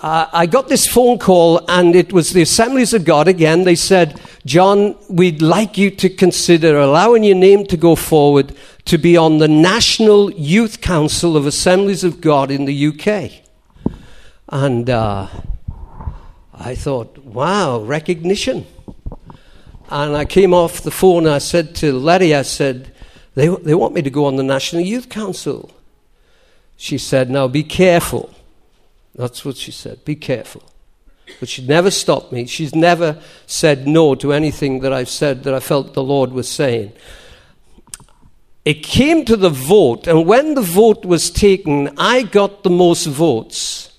I 0.01 0.47
got 0.47 0.67
this 0.67 0.87
phone 0.87 1.19
call, 1.19 1.63
and 1.69 1.95
it 1.95 2.11
was 2.11 2.31
the 2.31 2.41
Assemblies 2.41 2.95
of 2.95 3.05
God 3.05 3.27
again. 3.27 3.65
They 3.65 3.75
said, 3.75 4.19
John, 4.47 4.95
we'd 5.09 5.43
like 5.43 5.77
you 5.77 5.91
to 5.91 6.09
consider 6.09 6.79
allowing 6.79 7.23
your 7.23 7.35
name 7.35 7.67
to 7.67 7.77
go 7.77 7.95
forward 7.95 8.55
to 8.89 8.97
be 8.97 9.17
on 9.17 9.37
the 9.37 9.47
National 9.47 10.31
Youth 10.31 10.81
Council 10.81 11.35
of 11.35 11.45
Assemblies 11.45 12.03
of 12.03 12.21
God 12.21 12.51
in 12.51 12.65
the 12.65 12.87
UK. 12.87 13.31
And 14.49 14.89
uh, 14.89 15.27
I 16.53 16.75
thought, 16.75 17.17
wow, 17.19 17.79
recognition. 17.81 18.67
And 19.89 20.15
I 20.15 20.25
came 20.25 20.53
off 20.53 20.81
the 20.81 20.91
phone 20.91 21.25
and 21.25 21.35
I 21.35 21.39
said 21.39 21.75
to 21.77 21.93
Letty, 21.93 22.35
I 22.35 22.43
said, 22.43 22.93
they, 23.35 23.47
they 23.47 23.75
want 23.75 23.93
me 23.93 24.01
to 24.01 24.09
go 24.09 24.25
on 24.25 24.35
the 24.35 24.43
National 24.43 24.83
Youth 24.83 25.09
Council. 25.09 25.71
She 26.77 26.97
said, 26.97 27.29
now 27.29 27.47
be 27.47 27.63
careful 27.63 28.33
that's 29.19 29.43
what 29.43 29.57
she 29.57 29.71
said. 29.71 30.05
Be 30.05 30.15
careful. 30.15 30.63
But 31.41 31.49
she 31.49 31.65
never 31.67 31.91
stopped 31.91 32.31
me. 32.31 32.45
She's 32.45 32.73
never 32.73 33.21
said 33.45 33.85
no 33.85 34.15
to 34.15 34.31
anything 34.31 34.79
that 34.79 34.93
I've 34.93 35.09
said 35.09 35.43
that 35.43 35.53
I 35.53 35.59
felt 35.59 35.93
the 35.93 36.01
Lord 36.01 36.31
was 36.31 36.47
saying. 36.47 36.93
It 38.69 38.83
came 38.83 39.25
to 39.25 39.35
the 39.35 39.49
vote, 39.49 40.05
and 40.05 40.27
when 40.27 40.53
the 40.53 40.61
vote 40.61 41.03
was 41.03 41.31
taken, 41.31 41.89
I 41.97 42.21
got 42.21 42.61
the 42.61 42.69
most 42.69 43.07
votes. 43.07 43.97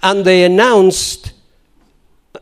And 0.00 0.24
they 0.24 0.44
announced, 0.44 1.32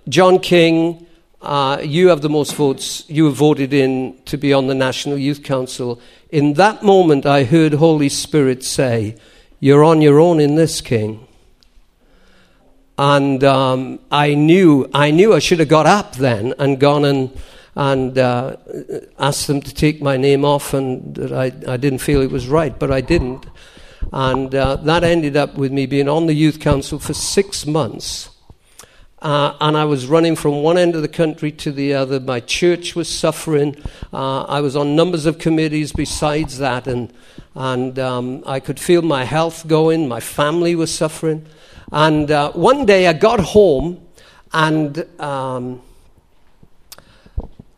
John 0.07 0.40
King, 0.40 1.07
uh, 1.40 1.81
you 1.83 2.09
have 2.09 2.21
the 2.21 2.29
most 2.29 2.55
votes. 2.55 3.05
You 3.09 3.25
were 3.25 3.31
voted 3.31 3.73
in 3.73 4.19
to 4.27 4.37
be 4.37 4.53
on 4.53 4.66
the 4.66 4.75
National 4.75 5.16
Youth 5.16 5.43
Council. 5.43 5.99
In 6.29 6.53
that 6.64 6.83
moment, 6.83 7.25
I 7.25 7.45
heard 7.45 7.73
Holy 7.73 8.11
Spirit 8.11 8.62
say, 8.62 9.16
You're 9.59 9.83
on 9.83 10.03
your 10.03 10.21
own 10.21 10.38
in 10.38 10.57
this, 10.57 10.83
King. 10.83 11.27
And 12.99 13.43
um, 13.43 14.01
I 14.12 14.35
knew 14.35 14.87
I 14.93 15.12
knew 15.12 15.33
I 15.33 15.38
should 15.38 15.61
have 15.61 15.71
got 15.71 15.87
up 15.87 16.16
then 16.16 16.53
and 16.59 16.79
gone 16.79 17.07
and 17.07 17.31
and 17.75 18.19
uh, 18.19 18.57
asked 19.19 19.47
them 19.47 19.61
to 19.61 19.75
take 19.75 20.03
my 20.03 20.17
name 20.17 20.45
off, 20.45 20.75
and 20.75 21.33
I, 21.33 21.53
I 21.67 21.77
didn't 21.77 22.01
feel 22.01 22.21
it 22.21 22.31
was 22.31 22.49
right, 22.49 22.77
but 22.79 22.91
I 22.91 23.01
didn't. 23.01 23.47
And 24.13 24.55
uh, 24.55 24.77
that 24.77 25.05
ended 25.05 25.37
up 25.37 25.55
with 25.55 25.73
me 25.73 25.87
being 25.87 26.09
on 26.09 26.27
the 26.27 26.35
youth 26.35 26.59
council 26.59 26.99
for 26.99 27.15
six 27.15 27.67
months. 27.67 28.31
Uh, 29.23 29.55
and 29.61 29.77
I 29.77 29.85
was 29.85 30.07
running 30.07 30.35
from 30.35 30.63
one 30.63 30.79
end 30.79 30.97
of 30.97 31.03
the 31.03 31.09
country 31.09 31.53
to 31.53 31.71
the 31.71 31.93
other. 31.93 32.19
My 32.19 32.41
church 32.41 32.97
was 32.97 33.07
suffering. 33.07 33.77
Uh, 34.13 34.45
I 34.45 34.63
was 34.63 34.77
on 34.77 34.97
numbers 34.97 35.27
of 35.27 35.39
committees 35.39 35.93
besides 35.93 36.59
that, 36.59 36.87
and, 36.87 37.13
and 37.55 37.99
um, 37.99 38.43
I 38.47 38.61
could 38.61 38.81
feel 38.81 39.03
my 39.03 39.25
health 39.25 39.69
going. 39.69 40.09
My 40.09 40.21
family 40.21 40.75
was 40.75 40.93
suffering. 40.93 41.47
And 41.93 42.31
uh, 42.31 42.53
one 42.53 42.87
day 42.87 43.09
I 43.09 43.13
got 43.13 43.41
home 43.41 44.01
and 44.53 45.05
um, 45.21 45.83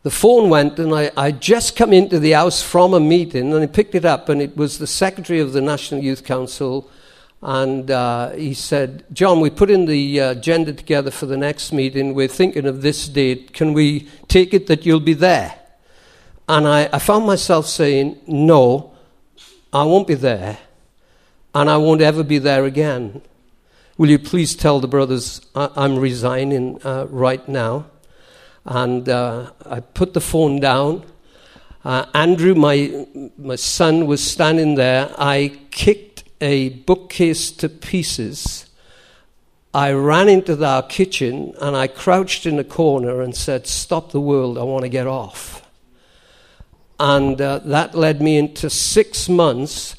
the 0.03 0.11
phone 0.11 0.49
went, 0.49 0.79
and 0.79 0.93
I, 0.93 1.11
I 1.17 1.31
just 1.31 1.75
come 1.75 1.91
into 1.91 2.19
the 2.19 2.31
house 2.31 2.61
from 2.61 2.93
a 2.93 2.99
meeting, 2.99 3.53
and 3.53 3.63
I 3.63 3.67
picked 3.67 3.95
it 3.95 4.05
up, 4.05 4.29
and 4.29 4.41
it 4.41 4.55
was 4.55 4.77
the 4.77 4.87
secretary 4.87 5.39
of 5.39 5.53
the 5.53 5.61
National 5.61 6.01
Youth 6.01 6.23
Council. 6.23 6.89
And 7.41 7.91
uh, 7.91 8.31
he 8.31 8.53
said, 8.53 9.03
John, 9.11 9.41
we 9.41 9.49
put 9.49 9.69
in 9.69 9.85
the 9.85 10.21
uh, 10.21 10.31
agenda 10.31 10.71
together 10.71 11.11
for 11.11 11.25
the 11.25 11.35
next 11.35 11.73
meeting. 11.73 12.13
We're 12.13 12.29
thinking 12.29 12.65
of 12.65 12.81
this 12.81 13.09
date. 13.09 13.53
Can 13.53 13.73
we 13.73 14.07
take 14.29 14.53
it 14.53 14.67
that 14.67 14.85
you'll 14.85 15.01
be 15.01 15.13
there? 15.13 15.59
and 16.47 16.67
I, 16.67 16.89
I 16.91 16.99
found 16.99 17.25
myself 17.25 17.67
saying, 17.67 18.19
No, 18.27 18.93
I 19.71 19.83
won't 19.83 20.07
be 20.07 20.15
there, 20.15 20.57
and 21.55 21.69
I 21.69 21.77
won't 21.77 22.01
ever 22.01 22.23
be 22.23 22.37
there 22.37 22.65
again. 22.65 23.21
Will 23.97 24.09
you 24.09 24.19
please 24.19 24.55
tell 24.55 24.79
the 24.79 24.87
brothers 24.87 25.41
I, 25.55 25.69
am 25.75 25.97
resigning 25.97 26.81
uh, 26.83 27.05
right 27.09 27.47
now? 27.47 27.85
And 28.65 29.07
uh, 29.09 29.51
I 29.65 29.81
put 29.81 30.13
the 30.13 30.21
phone 30.21 30.59
down. 30.59 31.03
Uh, 31.83 32.05
Andrew, 32.13 32.55
my, 32.55 33.05
my 33.37 33.55
son, 33.55 34.05
was 34.07 34.23
standing 34.23 34.75
there. 34.75 35.13
I 35.17 35.59
kicked 35.71 36.23
a 36.39 36.69
bookcase 36.69 37.51
to 37.51 37.69
pieces. 37.69 38.69
I 39.73 39.91
ran 39.91 40.29
into 40.29 40.63
our 40.63 40.83
kitchen 40.83 41.55
and 41.59 41.75
I 41.75 41.87
crouched 41.87 42.45
in 42.45 42.59
a 42.59 42.63
corner 42.63 43.21
and 43.21 43.35
said, 43.35 43.65
Stop 43.65 44.11
the 44.11 44.21
world, 44.21 44.57
I 44.57 44.63
want 44.63 44.83
to 44.83 44.89
get 44.89 45.07
off. 45.07 45.67
And 46.99 47.41
uh, 47.41 47.59
that 47.59 47.95
led 47.95 48.21
me 48.21 48.37
into 48.37 48.69
six 48.69 49.27
months 49.27 49.95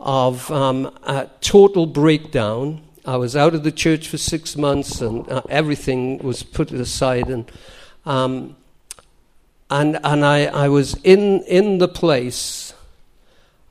of 0.00 0.50
um, 0.50 0.92
total 1.40 1.86
breakdown. 1.86 2.82
I 3.04 3.16
was 3.16 3.36
out 3.36 3.54
of 3.54 3.62
the 3.62 3.72
church 3.72 4.08
for 4.08 4.18
six 4.18 4.56
months 4.56 5.00
and 5.00 5.28
uh, 5.28 5.42
everything 5.48 6.18
was 6.18 6.42
put 6.42 6.72
aside. 6.72 7.28
And 7.28 7.50
um, 8.04 8.56
and 9.70 9.98
and 10.04 10.24
I, 10.24 10.46
I 10.46 10.68
was 10.68 10.94
in, 11.02 11.42
in 11.44 11.78
the 11.78 11.88
place 11.88 12.74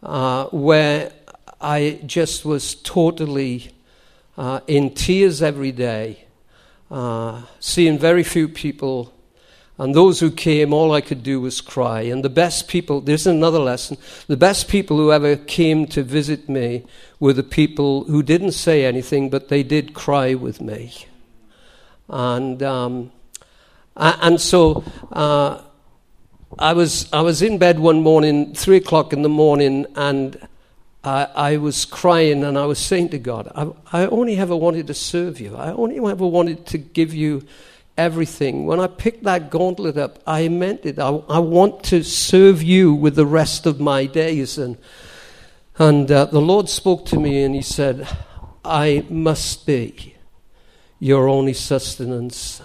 uh, 0.04 0.46
where 0.46 1.12
I 1.60 2.00
just 2.06 2.44
was 2.44 2.76
totally 2.76 3.72
uh, 4.38 4.62
in 4.66 4.94
tears 4.94 5.42
every 5.42 5.72
day, 5.72 6.26
uh, 6.90 7.44
seeing 7.60 8.00
very 8.00 8.24
few 8.24 8.48
people. 8.48 9.14
And 9.78 9.96
those 9.96 10.20
who 10.20 10.30
came, 10.30 10.74
all 10.74 10.92
I 10.92 11.02
could 11.02 11.24
do 11.24 11.42
was 11.42 11.60
cry. 11.60 12.02
And 12.02 12.24
the 12.24 12.30
best 12.30 12.68
people, 12.68 13.02
there's 13.02 13.26
another 13.26 13.58
lesson, 13.58 13.98
the 14.28 14.38
best 14.38 14.68
people 14.68 14.98
who 14.98 15.12
ever 15.12 15.36
came 15.36 15.88
to 15.88 16.04
visit 16.04 16.48
me 16.48 16.86
were 17.20 17.34
the 17.34 17.44
people 17.44 18.04
who 18.04 18.22
didn't 18.22 18.52
say 18.52 18.86
anything, 18.86 19.30
but 19.30 19.50
they 19.50 19.64
did 19.64 19.94
cry 19.94 20.36
with 20.36 20.62
me. 20.62 20.94
And 22.10 22.62
um, 22.62 23.12
and 24.02 24.42
so 24.42 24.84
uh, 25.12 25.62
I, 26.58 26.74
was, 26.74 27.08
I 27.14 27.22
was 27.22 27.42
in 27.42 27.60
bed 27.60 27.80
one 27.80 28.02
morning, 28.02 28.56
three 28.56 28.78
o'clock 28.78 29.14
in 29.14 29.22
the 29.22 29.30
morning, 29.30 29.86
and 29.96 30.48
I, 31.04 31.28
I 31.36 31.58
was 31.58 31.86
crying 31.86 32.44
and 32.44 32.58
I 32.58 32.66
was 32.66 32.80
saying 32.80 33.10
to 33.10 33.20
God, 33.20 33.52
I, 33.54 33.70
I 33.94 34.08
only 34.08 34.38
ever 34.38 34.56
wanted 34.56 34.88
to 34.88 34.96
serve 34.96 35.40
you. 35.40 35.56
I 35.56 35.72
only 35.72 35.98
ever 35.98 36.26
wanted 36.26 36.66
to 36.68 36.80
give 36.80 37.14
you 37.14 37.44
everything. 37.96 38.66
When 38.66 38.80
I 38.80 38.88
picked 38.88 39.24
that 39.26 39.52
gauntlet 39.52 39.98
up, 39.98 40.20
I 40.26 40.48
meant 40.48 40.86
it. 40.86 40.98
I, 40.98 41.10
I 41.10 41.38
want 41.40 41.84
to 41.86 42.04
serve 42.04 42.64
you 42.64 42.94
with 42.94 43.16
the 43.16 43.26
rest 43.26 43.68
of 43.68 43.80
my 43.80 44.08
days. 44.08 44.58
And, 44.58 44.78
and 45.78 46.12
uh, 46.12 46.26
the 46.26 46.42
Lord 46.42 46.70
spoke 46.70 47.06
to 47.08 47.20
me 47.20 47.44
and 47.44 47.54
He 47.54 47.62
said, 47.62 48.08
I 48.66 49.06
must 49.10 49.68
be 49.68 50.16
your 51.00 51.28
only 51.28 51.54
sustenance 51.54 52.62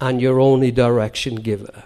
and 0.00 0.20
your 0.20 0.40
only 0.40 0.70
direction 0.70 1.36
giver. 1.36 1.84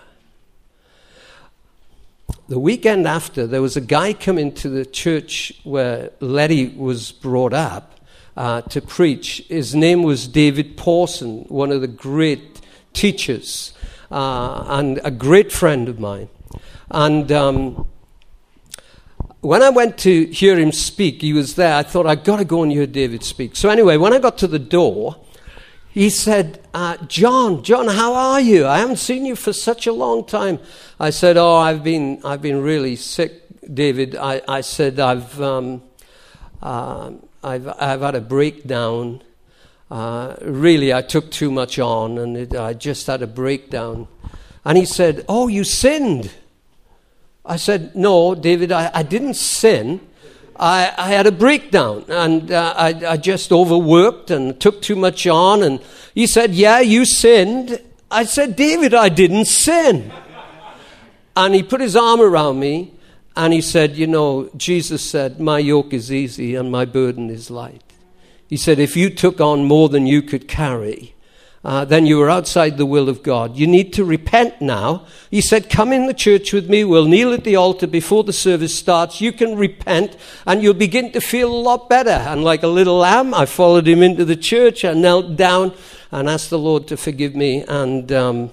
The 2.48 2.58
weekend 2.58 3.08
after, 3.08 3.46
there 3.46 3.62
was 3.62 3.76
a 3.76 3.80
guy 3.80 4.12
coming 4.12 4.52
to 4.56 4.68
the 4.68 4.84
church 4.84 5.58
where 5.64 6.10
Letty 6.20 6.68
was 6.68 7.10
brought 7.10 7.54
up 7.54 7.98
uh, 8.36 8.62
to 8.62 8.82
preach. 8.82 9.44
His 9.48 9.74
name 9.74 10.02
was 10.02 10.28
David 10.28 10.76
Pawson, 10.76 11.44
one 11.48 11.72
of 11.72 11.80
the 11.80 11.88
great 11.88 12.60
teachers 12.92 13.72
uh, 14.10 14.64
and 14.68 15.00
a 15.04 15.10
great 15.10 15.52
friend 15.52 15.88
of 15.88 15.98
mine. 15.98 16.28
And 16.90 17.32
um, 17.32 17.88
when 19.40 19.62
I 19.62 19.70
went 19.70 19.98
to 19.98 20.26
hear 20.26 20.58
him 20.58 20.72
speak, 20.72 21.22
he 21.22 21.32
was 21.32 21.54
there. 21.54 21.74
I 21.74 21.82
thought, 21.82 22.06
I've 22.06 22.24
got 22.24 22.36
to 22.36 22.44
go 22.44 22.62
and 22.62 22.70
hear 22.70 22.86
David 22.86 23.24
speak. 23.24 23.56
So, 23.56 23.68
anyway, 23.68 23.96
when 23.96 24.12
I 24.12 24.18
got 24.18 24.38
to 24.38 24.46
the 24.46 24.58
door, 24.58 25.16
he 25.94 26.10
said, 26.10 26.58
uh, 26.74 26.96
John, 27.06 27.62
John, 27.62 27.86
how 27.86 28.14
are 28.14 28.40
you? 28.40 28.66
I 28.66 28.78
haven't 28.78 28.96
seen 28.96 29.24
you 29.24 29.36
for 29.36 29.52
such 29.52 29.86
a 29.86 29.92
long 29.92 30.24
time. 30.24 30.58
I 30.98 31.10
said, 31.10 31.36
Oh, 31.36 31.54
I've 31.54 31.84
been, 31.84 32.20
I've 32.24 32.42
been 32.42 32.60
really 32.62 32.96
sick, 32.96 33.44
David. 33.72 34.16
I, 34.16 34.42
I 34.48 34.62
said, 34.62 34.98
I've, 34.98 35.40
um, 35.40 35.84
uh, 36.60 37.12
I've, 37.44 37.68
I've 37.68 38.00
had 38.00 38.16
a 38.16 38.20
breakdown. 38.20 39.22
Uh, 39.88 40.34
really, 40.42 40.92
I 40.92 41.00
took 41.00 41.30
too 41.30 41.52
much 41.52 41.78
on 41.78 42.18
and 42.18 42.36
it, 42.36 42.56
I 42.56 42.74
just 42.74 43.06
had 43.06 43.22
a 43.22 43.28
breakdown. 43.28 44.08
And 44.64 44.76
he 44.76 44.86
said, 44.86 45.24
Oh, 45.28 45.46
you 45.46 45.62
sinned. 45.62 46.32
I 47.46 47.54
said, 47.54 47.94
No, 47.94 48.34
David, 48.34 48.72
I, 48.72 48.90
I 48.92 49.04
didn't 49.04 49.34
sin. 49.34 50.00
I, 50.56 50.92
I 50.96 51.08
had 51.08 51.26
a 51.26 51.32
breakdown 51.32 52.04
and 52.08 52.50
uh, 52.50 52.74
I, 52.76 52.88
I 53.06 53.16
just 53.16 53.50
overworked 53.50 54.30
and 54.30 54.60
took 54.60 54.82
too 54.82 54.96
much 54.96 55.26
on. 55.26 55.62
And 55.62 55.80
he 56.14 56.26
said, 56.26 56.54
Yeah, 56.54 56.80
you 56.80 57.04
sinned. 57.04 57.80
I 58.10 58.24
said, 58.24 58.54
David, 58.54 58.94
I 58.94 59.08
didn't 59.08 59.46
sin. 59.46 60.12
And 61.36 61.54
he 61.54 61.62
put 61.62 61.80
his 61.80 61.96
arm 61.96 62.20
around 62.20 62.60
me 62.60 62.92
and 63.36 63.52
he 63.52 63.60
said, 63.60 63.96
You 63.96 64.06
know, 64.06 64.50
Jesus 64.56 65.02
said, 65.08 65.40
My 65.40 65.58
yoke 65.58 65.92
is 65.92 66.12
easy 66.12 66.54
and 66.54 66.70
my 66.70 66.84
burden 66.84 67.30
is 67.30 67.50
light. 67.50 67.82
He 68.48 68.56
said, 68.56 68.78
If 68.78 68.96
you 68.96 69.10
took 69.10 69.40
on 69.40 69.64
more 69.64 69.88
than 69.88 70.06
you 70.06 70.22
could 70.22 70.46
carry, 70.46 71.14
uh, 71.64 71.84
then 71.84 72.04
you 72.04 72.20
are 72.20 72.28
outside 72.28 72.76
the 72.76 72.84
will 72.84 73.08
of 73.08 73.22
God. 73.22 73.56
You 73.56 73.66
need 73.66 73.94
to 73.94 74.04
repent 74.04 74.60
now. 74.60 75.06
He 75.30 75.40
said, 75.40 75.70
Come 75.70 75.92
in 75.92 76.06
the 76.06 76.12
church 76.12 76.52
with 76.52 76.68
me. 76.68 76.84
We'll 76.84 77.06
kneel 77.06 77.32
at 77.32 77.44
the 77.44 77.56
altar 77.56 77.86
before 77.86 78.22
the 78.22 78.34
service 78.34 78.74
starts. 78.74 79.22
You 79.22 79.32
can 79.32 79.56
repent 79.56 80.16
and 80.46 80.62
you'll 80.62 80.74
begin 80.74 81.10
to 81.12 81.20
feel 81.20 81.50
a 81.50 81.56
lot 81.56 81.88
better. 81.88 82.10
And 82.10 82.44
like 82.44 82.62
a 82.62 82.68
little 82.68 82.98
lamb, 82.98 83.32
I 83.32 83.46
followed 83.46 83.88
him 83.88 84.02
into 84.02 84.26
the 84.26 84.36
church. 84.36 84.84
I 84.84 84.92
knelt 84.92 85.36
down 85.36 85.72
and 86.12 86.28
asked 86.28 86.50
the 86.50 86.58
Lord 86.58 86.86
to 86.88 86.98
forgive 86.98 87.34
me. 87.34 87.64
And, 87.66 88.12
um, 88.12 88.50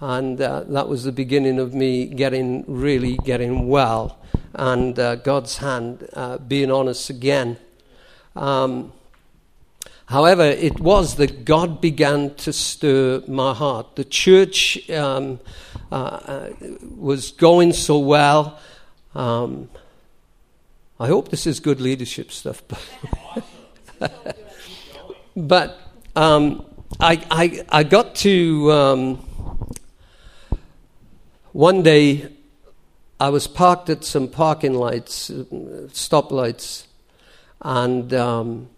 and 0.00 0.40
uh, 0.40 0.64
that 0.64 0.88
was 0.88 1.04
the 1.04 1.12
beginning 1.12 1.60
of 1.60 1.74
me 1.74 2.06
getting 2.06 2.64
really 2.66 3.18
getting 3.18 3.68
well 3.68 4.18
and 4.54 4.98
uh, 4.98 5.14
God's 5.14 5.58
hand 5.58 6.08
uh, 6.12 6.38
being 6.38 6.72
on 6.72 6.88
us 6.88 7.08
again. 7.08 7.56
Um, 8.34 8.92
However, 10.12 10.42
it 10.42 10.78
was 10.78 11.14
that 11.16 11.46
God 11.46 11.80
began 11.80 12.34
to 12.34 12.52
stir 12.52 13.22
my 13.26 13.54
heart. 13.54 13.96
The 13.96 14.04
church 14.04 14.90
um, 14.90 15.40
uh, 15.90 15.94
uh, 15.94 16.50
was 16.98 17.30
going 17.30 17.72
so 17.72 17.98
well. 17.98 18.60
Um, 19.14 19.70
I 21.00 21.06
hope 21.06 21.30
this 21.30 21.46
is 21.46 21.60
good 21.60 21.80
leadership 21.80 22.30
stuff, 22.30 22.62
but, 22.68 24.12
but 25.34 25.80
um, 26.14 26.66
I, 27.00 27.24
I, 27.30 27.64
I, 27.70 27.82
got 27.82 28.14
to 28.16 28.70
um, 28.70 29.14
one 31.52 31.82
day. 31.82 32.28
I 33.18 33.30
was 33.30 33.46
parked 33.46 33.88
at 33.88 34.04
some 34.04 34.28
parking 34.28 34.74
lights, 34.74 35.30
uh, 35.30 35.44
stoplights, 35.94 36.84
and 37.62 38.12
um, 38.12 38.68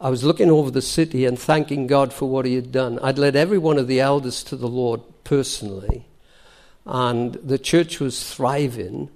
I 0.00 0.10
was 0.10 0.22
looking 0.22 0.48
over 0.48 0.70
the 0.70 0.80
city 0.80 1.24
and 1.24 1.36
thanking 1.36 1.88
God 1.88 2.12
for 2.12 2.28
what 2.28 2.44
He 2.44 2.54
had 2.54 2.70
done. 2.70 3.00
I'd 3.00 3.18
led 3.18 3.34
every 3.34 3.58
one 3.58 3.78
of 3.78 3.88
the 3.88 3.98
elders 3.98 4.44
to 4.44 4.54
the 4.54 4.68
Lord 4.68 5.00
personally, 5.24 6.06
and 6.86 7.34
the 7.34 7.58
church 7.58 7.98
was 7.98 8.32
thriving. 8.32 9.10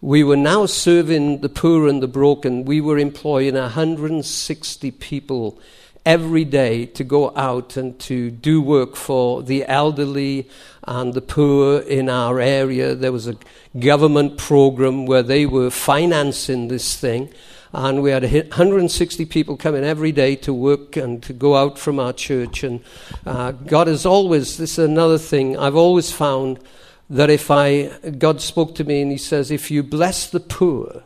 We 0.00 0.24
were 0.24 0.36
now 0.36 0.64
serving 0.64 1.42
the 1.42 1.50
poor 1.50 1.86
and 1.86 2.02
the 2.02 2.08
broken. 2.08 2.64
We 2.64 2.80
were 2.80 2.98
employing 2.98 3.56
160 3.56 4.90
people 4.92 5.60
every 6.06 6.44
day 6.46 6.86
to 6.86 7.04
go 7.04 7.36
out 7.36 7.76
and 7.76 7.98
to 8.00 8.30
do 8.30 8.62
work 8.62 8.96
for 8.96 9.42
the 9.42 9.66
elderly 9.66 10.48
and 10.84 11.12
the 11.12 11.20
poor 11.20 11.80
in 11.80 12.08
our 12.08 12.40
area. 12.40 12.94
There 12.94 13.12
was 13.12 13.28
a 13.28 13.36
government 13.78 14.38
program 14.38 15.04
where 15.04 15.22
they 15.22 15.44
were 15.44 15.70
financing 15.70 16.68
this 16.68 16.96
thing 16.96 17.32
and 17.72 18.02
we 18.02 18.10
had 18.10 18.22
160 18.22 19.24
people 19.26 19.56
coming 19.56 19.82
every 19.82 20.12
day 20.12 20.36
to 20.36 20.52
work 20.52 20.96
and 20.96 21.22
to 21.22 21.32
go 21.32 21.56
out 21.56 21.78
from 21.78 21.98
our 21.98 22.12
church. 22.12 22.62
And 22.62 22.80
uh, 23.24 23.52
God 23.52 23.86
has 23.86 24.04
always, 24.04 24.58
this 24.58 24.72
is 24.72 24.84
another 24.84 25.18
thing, 25.18 25.56
I've 25.56 25.76
always 25.76 26.12
found 26.12 26.60
that 27.08 27.30
if 27.30 27.50
I, 27.50 27.88
God 28.18 28.40
spoke 28.42 28.74
to 28.76 28.84
me 28.84 29.00
and 29.00 29.10
He 29.10 29.16
says, 29.16 29.50
if 29.50 29.70
you 29.70 29.82
bless 29.82 30.28
the 30.28 30.40
poor, 30.40 31.02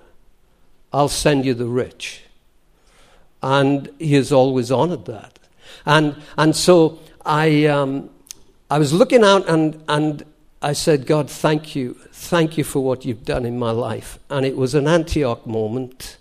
I'll 0.93 1.09
send 1.09 1.45
you 1.45 1.55
the 1.55 1.67
rich. 1.67 2.23
And 3.43 3.89
He 3.99 4.14
has 4.14 4.33
always 4.33 4.73
honored 4.73 5.05
that. 5.07 5.39
And, 5.85 6.21
and 6.37 6.57
so 6.57 6.99
I, 7.25 7.67
um, 7.67 8.11
I 8.69 8.81
was 8.81 8.93
looking 8.93 9.23
out 9.23 9.49
and, 9.49 9.81
and 9.89 10.25
I 10.61 10.73
said, 10.73 11.07
God, 11.07 11.31
thank 11.31 11.77
you. 11.77 11.95
Thank 12.11 12.59
you 12.59 12.64
for 12.64 12.81
what 12.81 13.05
you've 13.05 13.25
done 13.25 13.45
in 13.45 13.57
my 13.57 13.71
life. 13.71 14.19
And 14.29 14.45
it 14.45 14.57
was 14.57 14.75
an 14.75 14.89
Antioch 14.89 15.47
moment 15.47 16.17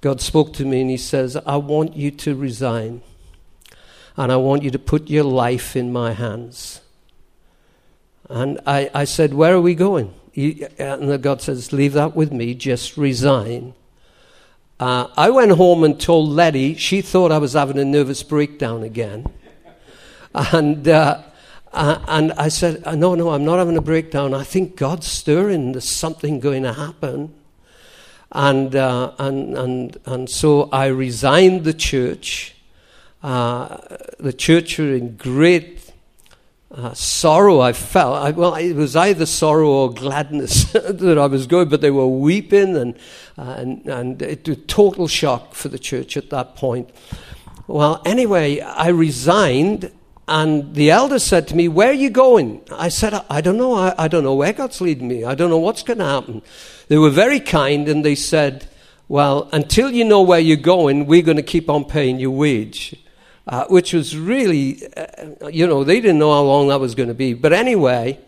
God 0.00 0.20
spoke 0.20 0.52
to 0.54 0.64
me 0.64 0.80
and 0.80 0.90
He 0.90 0.96
says, 0.96 1.36
I 1.36 1.56
want 1.56 1.96
you 1.96 2.10
to 2.10 2.34
resign 2.34 3.02
and 4.16 4.30
I 4.30 4.36
want 4.36 4.62
you 4.62 4.70
to 4.70 4.78
put 4.78 5.08
your 5.08 5.24
life 5.24 5.76
in 5.76 5.92
my 5.92 6.12
hands. 6.12 6.80
And 8.28 8.60
I, 8.66 8.90
I 8.94 9.04
said, 9.04 9.34
Where 9.34 9.54
are 9.54 9.60
we 9.60 9.74
going? 9.74 10.14
And 10.78 11.22
God 11.22 11.42
says, 11.42 11.72
Leave 11.72 11.94
that 11.94 12.14
with 12.14 12.32
me, 12.32 12.54
just 12.54 12.96
resign. 12.96 13.74
Uh, 14.78 15.08
I 15.16 15.30
went 15.30 15.52
home 15.52 15.84
and 15.84 16.00
told 16.00 16.30
Letty, 16.30 16.74
she 16.74 17.02
thought 17.02 17.32
I 17.32 17.38
was 17.38 17.52
having 17.52 17.78
a 17.78 17.84
nervous 17.84 18.22
breakdown 18.22 18.82
again. 18.82 19.26
And, 20.34 20.86
uh, 20.86 21.22
uh, 21.72 21.98
and 22.06 22.32
I 22.32 22.48
said, 22.48 22.84
No, 22.84 23.14
no, 23.14 23.30
I'm 23.30 23.44
not 23.44 23.58
having 23.58 23.76
a 23.76 23.82
breakdown. 23.82 24.32
I 24.32 24.44
think 24.44 24.76
God's 24.76 25.06
stirring. 25.06 25.72
There's 25.72 25.90
something 25.90 26.40
going 26.40 26.62
to 26.62 26.72
happen. 26.72 27.34
And, 28.32 28.76
uh, 28.76 29.12
and, 29.18 29.56
and, 29.56 29.96
and 30.06 30.30
so 30.30 30.68
I 30.70 30.86
resigned 30.86 31.64
the 31.64 31.74
church. 31.74 32.54
Uh, 33.22 33.78
the 34.18 34.32
church 34.32 34.78
were 34.78 34.94
in 34.94 35.16
great 35.16 35.90
uh, 36.72 36.94
sorrow 36.94 37.60
I 37.60 37.72
felt. 37.72 38.16
I, 38.16 38.30
well, 38.30 38.54
it 38.54 38.74
was 38.74 38.94
either 38.94 39.26
sorrow 39.26 39.68
or 39.68 39.92
gladness 39.92 40.64
that 40.72 41.18
I 41.18 41.26
was 41.26 41.46
going, 41.46 41.68
but 41.68 41.80
they 41.80 41.90
were 41.90 42.06
weeping, 42.06 42.76
and, 42.76 42.96
and, 43.36 43.86
and 43.86 44.22
it 44.22 44.48
was 44.48 44.58
total 44.68 45.08
shock 45.08 45.54
for 45.54 45.68
the 45.68 45.78
church 45.78 46.16
at 46.16 46.30
that 46.30 46.54
point. 46.54 46.90
Well, 47.66 48.00
anyway, 48.04 48.60
I 48.60 48.88
resigned, 48.88 49.90
and 50.28 50.74
the 50.74 50.90
elder 50.90 51.18
said 51.18 51.48
to 51.48 51.56
me, 51.56 51.68
Where 51.68 51.90
are 51.90 51.92
you 51.92 52.10
going? 52.10 52.62
I 52.70 52.88
said, 52.88 53.14
I 53.28 53.40
don't 53.40 53.56
know. 53.56 53.74
I, 53.74 53.94
I 53.98 54.08
don't 54.08 54.24
know 54.24 54.34
where 54.34 54.52
God's 54.52 54.80
leading 54.80 55.08
me. 55.08 55.24
I 55.24 55.34
don't 55.34 55.50
know 55.50 55.58
what's 55.58 55.82
going 55.82 55.98
to 55.98 56.04
happen. 56.04 56.42
They 56.88 56.98
were 56.98 57.10
very 57.10 57.40
kind, 57.40 57.88
and 57.88 58.04
they 58.04 58.14
said, 58.14 58.68
Well, 59.08 59.48
until 59.52 59.90
you 59.90 60.04
know 60.04 60.22
where 60.22 60.40
you're 60.40 60.56
going, 60.56 61.06
we're 61.06 61.22
going 61.22 61.36
to 61.36 61.42
keep 61.42 61.68
on 61.68 61.84
paying 61.84 62.20
your 62.20 62.32
wage 62.32 62.96
uh, 63.50 63.66
which 63.66 63.92
was 63.92 64.16
really, 64.16 64.80
uh, 64.96 65.48
you 65.48 65.66
know, 65.66 65.82
they 65.82 66.00
didn't 66.00 66.18
know 66.18 66.32
how 66.32 66.42
long 66.42 66.68
that 66.68 66.78
was 66.78 66.94
going 66.94 67.08
to 67.08 67.14
be. 67.14 67.34
But 67.34 67.52
anyway, 67.52 68.18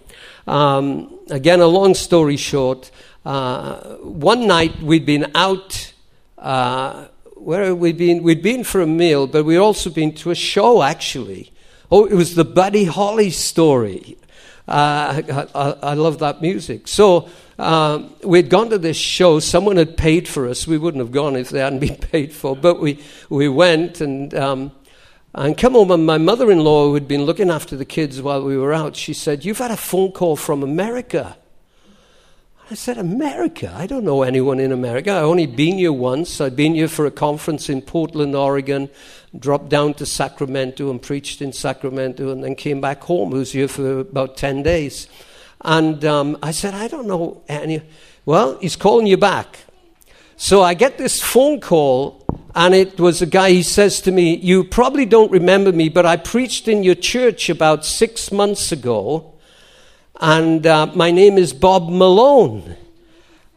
um, 0.47 1.16
again, 1.30 1.61
a 1.61 1.66
long 1.66 1.95
story 1.95 2.36
short, 2.36 2.90
uh, 3.24 3.97
one 3.99 4.47
night 4.47 4.82
we'd 4.82 5.07
been 5.07 5.30
out. 5.34 5.95
Uh, 6.36 7.07
where 7.36 7.74
we'd 7.74 7.97
been, 7.97 8.22
we'd 8.22 8.43
been 8.43 8.62
for 8.62 8.80
a 8.80 8.86
meal, 8.86 9.26
but 9.26 9.45
we'd 9.45 9.59
also 9.59 9.90
been 9.90 10.12
to 10.12 10.30
a 10.30 10.34
show 10.34 10.82
actually. 10.82 11.52
Oh, 11.95 12.07
it 12.07 12.14
was 12.14 12.34
the 12.34 12.45
Buddy 12.47 12.86
Holly 12.86 13.28
story. 13.28 14.16
Uh, 14.66 15.20
I, 15.28 15.47
I, 15.55 15.70
I, 15.90 15.95
love 15.95 16.20
that 16.20 16.40
music. 16.40 16.88
So 16.88 17.28
um, 17.59 18.14
we'd 18.24 18.49
gone 18.49 18.70
to 18.70 18.78
this 18.78 18.97
show. 18.97 19.40
Someone 19.40 19.76
had 19.76 19.99
paid 19.99 20.26
for 20.26 20.49
us. 20.49 20.66
We 20.66 20.78
wouldn't 20.78 21.03
have 21.03 21.12
gone 21.12 21.36
if 21.36 21.51
they 21.51 21.59
hadn't 21.59 21.80
been 21.80 21.97
paid 22.12 22.32
for. 22.32 22.57
But 22.57 22.80
we, 22.80 22.99
we 23.28 23.47
went, 23.47 24.01
and 24.01 24.34
um, 24.34 24.72
and 25.34 25.59
come 25.59 25.74
home, 25.74 25.90
and 25.90 26.07
my 26.07 26.16
mother 26.16 26.51
in 26.51 26.61
law, 26.61 26.86
who 26.86 26.95
had 26.95 27.07
been 27.07 27.24
looking 27.24 27.51
after 27.51 27.76
the 27.76 27.84
kids 27.84 28.22
while 28.22 28.43
we 28.43 28.57
were 28.57 28.72
out, 28.72 28.97
she 28.97 29.12
said, 29.12 29.45
You've 29.45 29.59
had 29.59 29.70
a 29.70 29.76
phone 29.76 30.12
call 30.12 30.36
from 30.36 30.62
America. 30.62 31.36
I 32.71 32.75
said, 32.75 32.97
America? 32.97 33.73
I 33.75 33.87
don't 33.87 34.05
know 34.05 34.23
anyone 34.23 34.61
in 34.61 34.73
America. 34.73 35.13
I've 35.13 35.25
only 35.25 35.47
been 35.47 35.79
here 35.79 35.93
once. 35.93 36.41
I've 36.41 36.57
been 36.57 36.75
here 36.75 36.89
for 36.89 37.07
a 37.07 37.11
conference 37.11 37.69
in 37.69 37.83
Portland, 37.83 38.37
Oregon, 38.37 38.89
dropped 39.37 39.69
down 39.69 39.95
to 39.95 40.07
Sacramento 40.07 40.89
and 40.91 41.03
preached 41.03 41.43
in 41.43 41.53
Sacramento, 41.53 42.31
and 42.31 42.43
then 42.43 42.55
came 42.55 42.81
back 42.81 43.03
home. 43.03 43.35
I 43.35 43.39
was 43.39 43.53
here 43.53 43.69
for 43.69 44.01
about 44.01 44.37
10 44.37 44.63
days. 44.63 45.09
And 45.61 46.05
um, 46.05 46.39
I 46.43 46.53
said, 46.53 46.75
I 46.75 46.89
don't 46.89 47.07
know 47.07 47.43
any. 47.49 47.83
Well, 48.25 48.59
he's 48.59 48.77
calling 48.77 49.07
you 49.07 49.17
back. 49.17 49.59
So 50.37 50.63
I 50.63 50.75
get 50.75 50.99
this 50.99 51.21
phone 51.21 51.61
call, 51.61 52.25
and 52.55 52.75
it 52.75 52.99
was 52.99 53.23
a 53.23 53.27
guy, 53.27 53.51
he 53.51 53.63
says 53.63 54.01
to 54.03 54.13
me, 54.13 54.37
You 54.37 54.65
probably 54.65 55.07
don't 55.07 55.31
remember 55.31 55.73
me, 55.73 55.89
but 55.89 56.07
I 56.07 56.17
preached 56.17 56.69
in 56.69 56.85
your 56.85 56.95
church 56.95 57.49
about 57.49 57.85
six 57.85 58.31
months 58.33 58.73
ago, 58.73 59.32
and 60.23 60.64
uh, 60.68 60.87
my 60.95 61.11
name 61.11 61.37
is 61.37 61.53
Bob 61.53 61.91
Malone. 61.91 62.77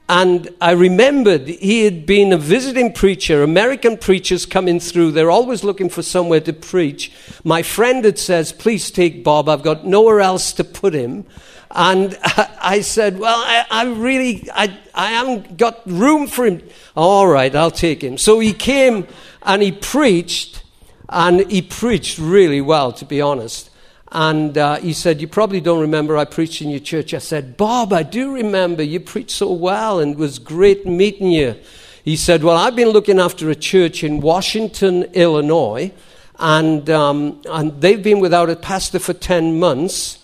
And 0.10 0.50
I 0.60 0.72
remembered 0.72 1.48
he 1.48 1.84
had 1.84 2.08
been 2.08 2.34
a 2.34 2.38
visiting 2.38 2.92
preacher, 2.92 3.44
American 3.44 3.98
preachers 3.98 4.48
coming 4.48 4.80
through. 4.80 5.12
They're 5.12 5.30
always 5.30 5.64
looking 5.64 5.90
for 5.90 6.02
somewhere 6.02 6.42
to 6.42 6.54
preach. 6.54 7.12
My 7.44 7.62
friend 7.62 8.04
had 8.04 8.18
says, 8.18 8.52
please 8.52 8.90
take 8.90 9.24
Bob. 9.24 9.48
I've 9.48 9.62
got 9.62 9.86
nowhere 9.86 10.22
else 10.22 10.54
to 10.54 10.64
put 10.64 10.96
him. 10.96 11.26
And 11.70 12.18
I 12.24 12.82
said, 12.82 13.20
Well, 13.20 13.38
I, 13.38 13.66
I, 13.70 13.86
really, 13.86 14.50
I, 14.52 14.76
I 14.96 15.12
haven't 15.12 15.58
got 15.58 15.82
room 15.86 16.26
for 16.26 16.46
him. 16.46 16.64
All 16.96 17.28
right, 17.28 17.56
I'll 17.56 17.70
take 17.70 18.04
him. 18.04 18.18
So 18.18 18.40
he 18.40 18.54
came 18.54 19.08
and 19.44 19.62
he 19.62 19.72
preached, 19.72 20.64
and 21.10 21.52
he 21.52 21.62
preached 21.62 22.18
really 22.18 22.62
well, 22.62 22.92
to 22.94 23.06
be 23.06 23.22
honest. 23.22 23.70
And 24.12 24.58
uh, 24.58 24.78
he 24.78 24.94
said, 24.94 25.22
You 25.22 25.28
probably 25.28 25.62
don't 25.62 25.82
remember 25.82 26.18
I 26.18 26.26
preached 26.26 26.62
in 26.62 26.70
your 26.70 26.80
church. 26.80 27.14
I 27.14 27.20
said, 27.20 27.58
Bob, 27.58 27.92
I 27.92 28.04
do 28.04 28.34
remember. 28.34 28.84
You 28.84 29.00
preached 29.00 29.32
so 29.32 29.52
well, 29.52 30.00
and 30.00 30.14
it 30.14 30.18
was 30.18 30.40
great 30.40 30.86
meeting 30.86 31.32
you. 31.32 31.56
He 32.04 32.16
said, 32.16 32.44
Well, 32.44 32.56
I've 32.56 32.76
been 32.76 32.90
looking 32.90 33.20
after 33.20 33.50
a 33.50 33.56
church 33.56 34.04
in 34.04 34.22
Washington, 34.22 35.04
Illinois, 35.14 35.92
and, 36.38 36.90
um, 36.90 37.42
and 37.50 37.82
they've 37.82 38.04
been 38.04 38.20
without 38.20 38.50
a 38.50 38.56
pastor 38.56 39.00
for 39.00 39.14
10 39.14 39.60
months. 39.60 40.20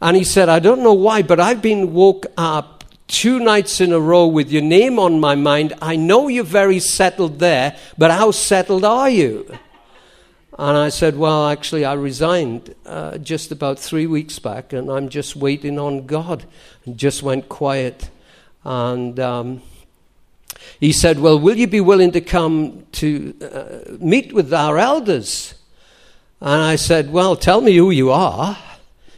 And 0.00 0.16
he 0.16 0.24
said, 0.24 0.48
I 0.48 0.58
don't 0.58 0.82
know 0.82 0.92
why, 0.92 1.22
but 1.22 1.40
I've 1.40 1.62
been 1.62 1.92
woke 1.92 2.26
up 2.36 2.84
two 3.06 3.38
nights 3.38 3.80
in 3.80 3.92
a 3.92 4.00
row 4.00 4.26
with 4.26 4.50
your 4.50 4.62
name 4.62 4.98
on 4.98 5.20
my 5.20 5.34
mind. 5.34 5.74
I 5.80 5.96
know 5.96 6.28
you're 6.28 6.44
very 6.44 6.80
settled 6.80 7.38
there, 7.38 7.76
but 7.96 8.10
how 8.10 8.30
settled 8.30 8.84
are 8.84 9.08
you? 9.08 9.46
And 10.58 10.76
I 10.76 10.88
said, 10.88 11.16
Well, 11.16 11.48
actually, 11.48 11.84
I 11.84 11.92
resigned 11.92 12.74
uh, 12.86 13.18
just 13.18 13.52
about 13.52 13.78
three 13.78 14.06
weeks 14.06 14.38
back, 14.38 14.72
and 14.72 14.90
I'm 14.90 15.08
just 15.08 15.36
waiting 15.36 15.78
on 15.78 16.06
God. 16.06 16.44
And 16.86 16.96
just 16.96 17.22
went 17.22 17.48
quiet. 17.48 18.10
And 18.64 19.20
um, 19.20 19.62
he 20.80 20.92
said, 20.92 21.18
Well, 21.18 21.38
will 21.38 21.56
you 21.56 21.66
be 21.66 21.80
willing 21.80 22.12
to 22.12 22.20
come 22.20 22.86
to 22.92 23.34
uh, 23.42 23.96
meet 23.98 24.32
with 24.32 24.52
our 24.52 24.78
elders? 24.78 25.54
And 26.40 26.62
I 26.62 26.76
said, 26.76 27.12
Well, 27.12 27.36
tell 27.36 27.60
me 27.60 27.76
who 27.76 27.90
you 27.90 28.10
are. 28.10 28.56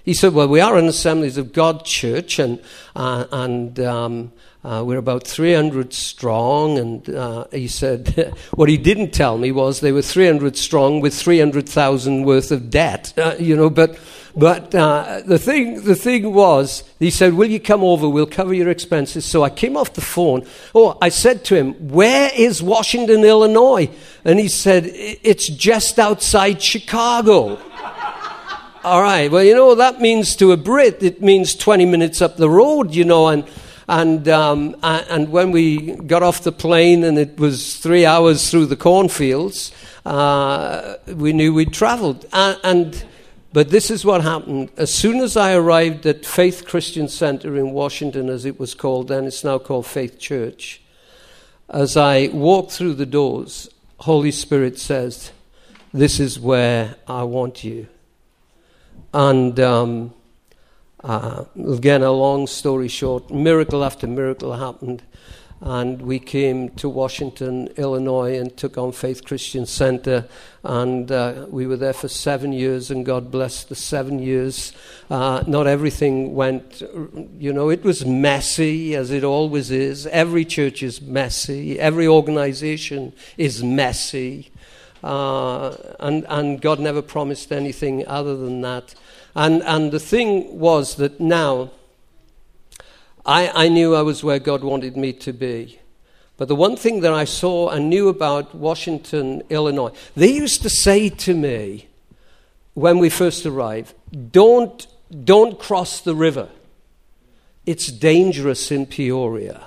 He 0.05 0.14
said, 0.14 0.34
Well, 0.34 0.49
we 0.49 0.61
are 0.61 0.76
an 0.76 0.86
Assemblies 0.86 1.36
of 1.36 1.53
God 1.53 1.84
church, 1.84 2.39
and, 2.39 2.61
uh, 2.97 3.26
and 3.30 3.78
um, 3.80 4.32
uh, 4.65 4.83
we're 4.85 4.99
about 4.99 5.27
300 5.27 5.93
strong. 5.93 6.79
And 6.79 7.09
uh, 7.11 7.47
he 7.53 7.69
said, 7.69 8.35
What 8.55 8.69
he 8.69 8.77
didn't 8.77 9.13
tell 9.13 9.39
me 9.39 9.53
was 9.53 9.81
they 9.81 9.93
were 9.93 10.03
300 10.03 10.57
strong 10.57 11.01
with 11.01 11.15
300,000 11.15 12.25
worth 12.25 12.51
of 12.51 12.71
debt, 12.71 13.13
uh, 13.17 13.37
you 13.39 13.57
know, 13.57 13.71
but. 13.71 13.99
But 14.37 14.73
uh, 14.73 15.23
the 15.27 15.39
thing, 15.39 15.83
the 15.83 15.97
thing 15.97 16.33
was, 16.33 16.85
he 17.01 17.11
said, 17.11 17.35
"Will 17.35 17.51
you 17.51 17.59
come 17.59 17.83
over? 17.83 18.09
We'll 18.09 18.27
cover 18.27 18.55
your 18.55 18.69
expenses." 18.69 19.25
So 19.25 19.43
I 19.43 19.51
came 19.51 19.77
off 19.77 19.95
the 19.95 20.01
phone. 20.01 20.47
Oh, 20.77 20.97
I 21.03 21.09
said 21.09 21.45
to 21.47 21.57
him, 21.57 21.73
"Where 21.89 22.31
is 22.33 22.63
Washington, 22.63 23.25
Illinois?" 23.25 23.91
And 24.25 24.39
he 24.39 24.47
said, 24.47 24.85
"It's 24.87 25.49
just 25.49 25.99
outside 25.99 26.63
Chicago." 26.63 27.59
All 28.85 29.03
right. 29.03 29.29
Well, 29.29 29.43
you 29.43 29.57
know, 29.57 29.75
that 29.75 30.01
means 30.01 30.37
to 30.37 30.53
a 30.53 30.57
Brit, 30.57 31.03
it 31.03 31.21
means 31.21 31.57
20 31.57 31.85
minutes 31.87 32.23
up 32.23 32.37
the 32.37 32.51
road, 32.51 32.95
you 32.95 33.05
know, 33.05 33.27
and. 33.29 33.45
And, 33.89 34.28
um, 34.28 34.76
and 34.82 35.30
when 35.30 35.51
we 35.51 35.93
got 35.93 36.22
off 36.22 36.43
the 36.43 36.53
plane 36.53 37.05
and 37.05 37.18
it 37.18 37.39
was 37.39 37.76
three 37.76 38.05
hours 38.05 38.51
through 38.51 38.66
the 38.66 38.76
cornfields, 38.76 39.72
uh, 40.05 40.97
we 41.07 41.32
knew 41.32 41.55
we'd 41.55 41.72
traveled. 41.72 42.26
And, 42.32 42.61
and, 42.62 43.05
but 43.55 43.70
this 43.70 43.91
is 43.91 44.05
what 44.05 44.22
happened. 44.22 44.70
As 44.76 44.93
soon 44.93 45.20
as 45.20 45.39
I 45.39 45.55
arrived 45.55 46.05
at 46.05 46.26
Faith 46.26 46.66
Christian 46.66 47.09
Center 47.09 47.57
in 47.57 47.70
Washington, 47.70 48.28
as 48.28 48.45
it 48.45 48.61
was 48.61 48.74
called 48.74 49.09
then, 49.09 49.24
it's 49.24 49.43
now 49.43 49.59
called 49.59 49.86
Faith 49.86 50.18
Church. 50.18 50.82
As 51.70 51.97
I 51.97 52.28
walked 52.28 52.72
through 52.72 52.95
the 52.95 53.07
doors, 53.07 53.70
Holy 54.01 54.30
Spirit 54.30 54.78
says, 54.78 55.32
This 55.95 56.20
is 56.20 56.39
where 56.39 56.97
I 57.07 57.22
want 57.22 57.64
you. 57.64 57.89
And 59.14 59.59
um, 59.59 60.12
uh, 61.05 61.44
again, 61.66 62.03
a 62.03 62.11
long 62.11 62.46
story 62.46 62.88
short, 62.88 63.30
miracle 63.30 63.84
after 63.84 64.07
miracle 64.07 64.55
happened. 64.55 65.03
And 65.61 66.03
we 66.03 66.20
came 66.20 66.68
to 66.76 66.88
Washington, 66.88 67.68
Illinois, 67.76 68.38
and 68.38 68.57
took 68.57 68.78
on 68.78 68.92
Faith 68.92 69.24
Christian 69.24 69.66
Center. 69.66 70.28
And 70.62 71.11
uh, 71.11 71.46
we 71.49 71.66
were 71.66 71.76
there 71.76 71.92
for 71.92 72.07
seven 72.07 72.53
years, 72.53 72.92
and 72.92 73.05
God 73.05 73.32
blessed 73.32 73.68
the 73.68 73.74
seven 73.74 74.20
years. 74.20 74.72
Uh, 75.11 75.42
not 75.49 75.66
everything 75.66 76.36
went, 76.36 76.82
you 77.38 77.53
know, 77.53 77.70
it 77.70 77.82
was 77.82 78.07
messy, 78.07 78.94
as 78.94 79.11
it 79.11 79.24
always 79.24 79.72
is. 79.72 80.07
Every 80.07 80.44
church 80.44 80.82
is 80.84 81.01
messy, 81.01 81.78
every 81.80 82.07
organization 82.07 83.12
is 83.36 83.62
messy. 83.62 84.51
Uh, 85.03 85.76
and, 86.01 86.24
and 86.28 86.61
God 86.61 86.78
never 86.80 87.03
promised 87.03 87.53
anything 87.53 88.07
other 88.07 88.36
than 88.36 88.61
that. 88.62 88.94
And, 89.39 89.62
and 89.62 89.93
the 89.93 90.01
thing 90.01 90.59
was 90.59 90.97
that 90.97 91.20
now 91.20 91.70
I, 93.24 93.66
I 93.66 93.68
knew 93.68 93.95
I 93.95 94.03
was 94.03 94.24
where 94.24 94.41
God 94.41 94.64
wanted 94.64 94.97
me 94.97 95.12
to 95.12 95.32
be. 95.32 95.78
But 96.36 96.49
the 96.49 96.57
one 96.57 96.74
thing 96.74 97.03
that 97.03 97.12
I 97.12 97.22
saw 97.22 97.68
and 97.68 97.89
knew 97.89 98.09
about 98.09 98.53
Washington, 98.53 99.45
Illinois, 99.49 99.93
they 100.16 100.32
used 100.32 100.62
to 100.62 100.68
say 100.68 101.09
to 101.09 101.34
me 101.34 101.86
when 102.74 102.99
we 102.99 103.11
first 103.11 103.47
arrived, 103.47 103.95
don't, 104.32 104.84
don't 105.24 105.57
cross 105.57 106.01
the 106.01 106.16
river. 106.16 106.49
it's 107.64 107.93
dangerous 107.93 108.72
in 108.72 108.86
Peoria. 108.86 109.62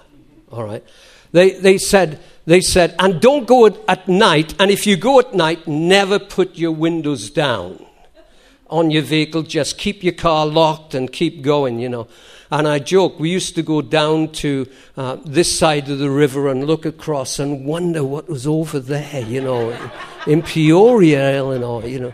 All 0.52 0.66
right. 0.66 0.84
They, 1.32 1.52
they, 1.52 1.78
said, 1.78 2.20
they 2.46 2.60
said, 2.60 2.94
and 3.00 3.22
don't 3.22 3.48
go 3.48 3.68
at, 3.68 3.78
at 3.88 4.10
night, 4.10 4.54
and 4.60 4.70
if 4.70 4.86
you 4.86 4.98
go 4.98 5.22
at 5.22 5.34
night, 5.34 5.66
never 5.66 6.20
put 6.20 6.58
your 6.58 6.74
windows 6.74 7.30
down 7.30 7.86
on 8.72 8.90
your 8.90 9.04
vehicle. 9.04 9.44
Just 9.44 9.78
keep 9.78 10.04
your 10.04 10.14
car 10.14 10.46
locked 10.46 10.96
and 10.96 11.12
keep 11.12 11.42
going, 11.42 11.80
you 11.80 11.90
know. 11.90 12.08
And 12.50 12.68
I 12.68 12.80
joke, 12.80 13.20
we 13.20 13.30
used 13.30 13.56
to 13.56 13.62
go 13.62 13.82
down 13.82 14.34
to 14.34 14.68
uh, 14.98 15.18
this 15.26 15.58
side 15.58 15.90
of 15.90 16.00
the 16.00 16.10
river 16.10 16.50
and 16.50 16.66
look 16.66 16.86
across 16.86 17.40
and 17.40 17.66
wonder 17.66 18.04
what 18.04 18.28
was 18.28 18.46
over 18.46 18.80
there, 18.80 19.22
you 19.22 19.42
know, 19.42 19.78
in 20.28 20.42
Peoria, 20.42 21.38
Illinois, 21.38 21.86
you 21.86 22.00
know. 22.00 22.14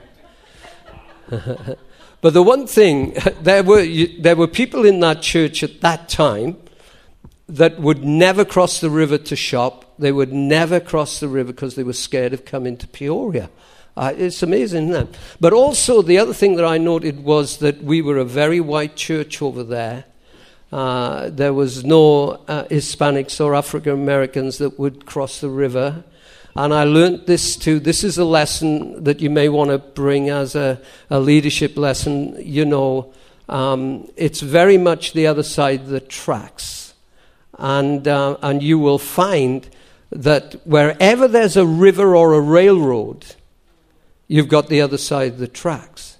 but 2.21 2.33
the 2.33 2.43
one 2.43 2.67
thing, 2.67 3.15
there 3.41 3.63
were, 3.63 3.83
there 4.19 4.35
were 4.35 4.47
people 4.47 4.85
in 4.85 4.99
that 4.99 5.23
church 5.23 5.63
at 5.63 5.81
that 5.81 6.07
time 6.07 6.57
that 7.49 7.79
would 7.79 8.03
never 8.03 8.45
cross 8.45 8.79
the 8.79 8.91
river 8.91 9.17
to 9.17 9.35
shop. 9.35 9.85
They 9.97 10.11
would 10.11 10.33
never 10.33 10.79
cross 10.79 11.19
the 11.19 11.27
river 11.27 11.51
because 11.51 11.73
they 11.75 11.83
were 11.83 11.93
scared 11.93 12.33
of 12.33 12.45
coming 12.45 12.77
to 12.77 12.87
Peoria. 12.87 13.49
Uh, 13.97 14.13
it's 14.15 14.43
amazing, 14.43 14.89
it? 14.89 15.07
But 15.39 15.53
also, 15.53 16.03
the 16.03 16.19
other 16.19 16.33
thing 16.33 16.55
that 16.57 16.65
I 16.65 16.77
noted 16.77 17.23
was 17.23 17.57
that 17.57 17.83
we 17.83 18.03
were 18.03 18.17
a 18.17 18.25
very 18.25 18.59
white 18.59 18.95
church 18.95 19.41
over 19.41 19.63
there. 19.63 20.05
Uh, 20.71 21.31
there 21.31 21.51
was 21.51 21.83
no 21.83 22.43
uh, 22.47 22.65
Hispanics 22.65 23.43
or 23.43 23.55
African 23.55 23.93
Americans 23.93 24.59
that 24.59 24.77
would 24.77 25.07
cross 25.07 25.41
the 25.41 25.49
river. 25.49 26.03
And 26.55 26.75
I 26.75 26.83
learned 26.83 27.25
this 27.25 27.55
too. 27.55 27.79
This 27.79 28.03
is 28.03 28.19
a 28.19 28.23
lesson 28.23 29.03
that 29.03 29.19
you 29.19 29.31
may 29.31 29.49
want 29.49 29.71
to 29.71 29.79
bring 29.79 30.29
as 30.29 30.53
a, 30.53 30.79
a 31.09 31.19
leadership 31.19 31.75
lesson. 31.75 32.35
You 32.37 32.65
know, 32.65 33.13
um, 33.49 34.11
it's 34.15 34.41
very 34.41 34.77
much 34.77 35.13
the 35.13 35.25
other 35.25 35.41
side 35.41 35.87
the 35.87 36.01
tracks. 36.01 36.93
And, 37.57 38.07
uh, 38.07 38.37
and 38.43 38.61
you 38.61 38.77
will 38.77 38.99
find 38.99 39.67
that 40.11 40.53
wherever 40.67 41.27
there's 41.27 41.57
a 41.57 41.65
river 41.65 42.15
or 42.15 42.33
a 42.33 42.41
railroad, 42.41 43.25
you've 44.27 44.47
got 44.47 44.67
the 44.67 44.81
other 44.81 44.97
side 44.97 45.33
of 45.33 45.37
the 45.37 45.47
tracks. 45.47 46.17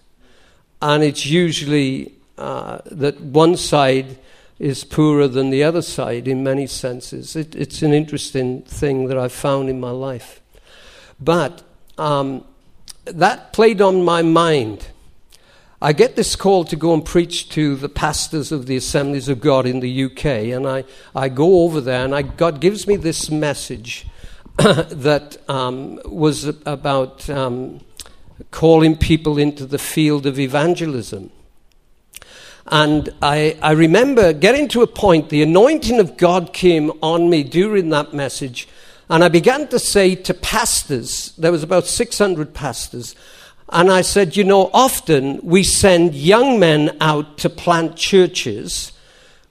And 0.81 1.03
it's 1.03 1.25
usually 1.25 2.13
uh, 2.37 2.79
that 2.85 3.19
one 3.19 3.57
side 3.57 4.19
is 4.59 4.83
poorer 4.83 5.27
than 5.27 5.49
the 5.49 5.63
other 5.63 5.81
side 5.81 6.27
in 6.27 6.43
many 6.43 6.67
senses. 6.67 7.35
It, 7.35 7.55
it's 7.55 7.81
an 7.81 7.93
interesting 7.93 8.63
thing 8.63 9.07
that 9.07 9.17
I've 9.17 9.33
found 9.33 9.69
in 9.69 9.79
my 9.79 9.91
life. 9.91 10.41
But 11.19 11.63
um, 11.97 12.43
that 13.05 13.53
played 13.53 13.81
on 13.81 14.03
my 14.03 14.21
mind. 14.21 14.87
I 15.79 15.93
get 15.93 16.15
this 16.15 16.35
call 16.35 16.63
to 16.65 16.75
go 16.75 16.93
and 16.93 17.05
preach 17.05 17.49
to 17.49 17.75
the 17.75 17.89
pastors 17.89 18.51
of 18.51 18.65
the 18.65 18.75
Assemblies 18.75 19.29
of 19.29 19.39
God 19.39 19.67
in 19.67 19.79
the 19.79 20.05
UK, 20.05 20.25
and 20.25 20.67
I, 20.67 20.85
I 21.15 21.29
go 21.29 21.61
over 21.63 21.79
there, 21.79 22.03
and 22.03 22.15
I, 22.15 22.23
God 22.23 22.59
gives 22.59 22.87
me 22.87 22.95
this 22.95 23.29
message 23.29 24.07
that 24.57 25.37
um, 25.47 25.99
was 26.03 26.45
about 26.65 27.29
um, 27.29 27.79
calling 28.51 28.95
people 28.95 29.37
into 29.37 29.65
the 29.65 29.77
field 29.77 30.25
of 30.25 30.39
evangelism. 30.39 31.31
And 32.67 33.09
I, 33.21 33.57
I 33.61 33.71
remember 33.71 34.33
getting 34.33 34.67
to 34.69 34.81
a 34.81 34.87
point, 34.87 35.29
the 35.29 35.41
anointing 35.41 35.99
of 35.99 36.17
God 36.17 36.53
came 36.53 36.91
on 37.01 37.29
me 37.29 37.43
during 37.43 37.89
that 37.89 38.13
message. 38.13 38.67
And 39.09 39.23
I 39.23 39.29
began 39.29 39.67
to 39.69 39.79
say 39.79 40.15
to 40.15 40.33
pastors, 40.33 41.31
there 41.37 41.51
was 41.51 41.63
about 41.63 41.87
600 41.87 42.53
pastors, 42.53 43.15
and 43.69 43.91
I 43.91 44.01
said, 44.01 44.37
you 44.37 44.43
know, 44.43 44.69
often 44.73 45.39
we 45.43 45.63
send 45.63 46.15
young 46.15 46.59
men 46.59 46.95
out 47.01 47.37
to 47.39 47.49
plant 47.49 47.97
churches 47.97 48.93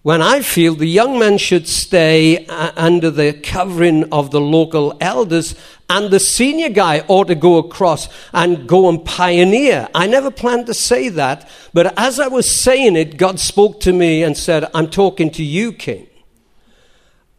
when 0.07 0.23
I 0.23 0.41
feel 0.41 0.77
the 0.77 0.87
young 0.87 1.19
men 1.19 1.37
should 1.37 1.67
stay 1.67 2.47
uh, 2.47 2.71
under 2.77 3.11
the 3.11 3.33
covering 3.33 4.05
of 4.13 4.31
the 4.31 4.41
local 4.41 4.97
elders 5.01 5.57
and 5.91 6.13
the 6.13 6.21
senior 6.21 6.69
guy 6.69 7.01
ought 7.09 7.27
to 7.27 7.35
go 7.35 7.59
across 7.59 8.09
and 8.33 8.69
go 8.69 8.89
and 8.89 9.05
pioneer. 9.05 9.89
I 9.97 10.07
never 10.07 10.31
planned 10.31 10.67
to 10.67 10.75
say 10.75 11.09
that, 11.09 11.51
but 11.75 11.93
as 11.99 12.21
I 12.21 12.29
was 12.29 12.49
saying 12.49 12.95
it, 12.95 13.17
God 13.17 13.41
spoke 13.41 13.81
to 13.81 13.93
me 13.93 14.23
and 14.23 14.37
said, 14.37 14.71
I'm 14.73 14.91
talking 14.91 15.29
to 15.33 15.43
you, 15.43 15.73
King. 15.73 16.07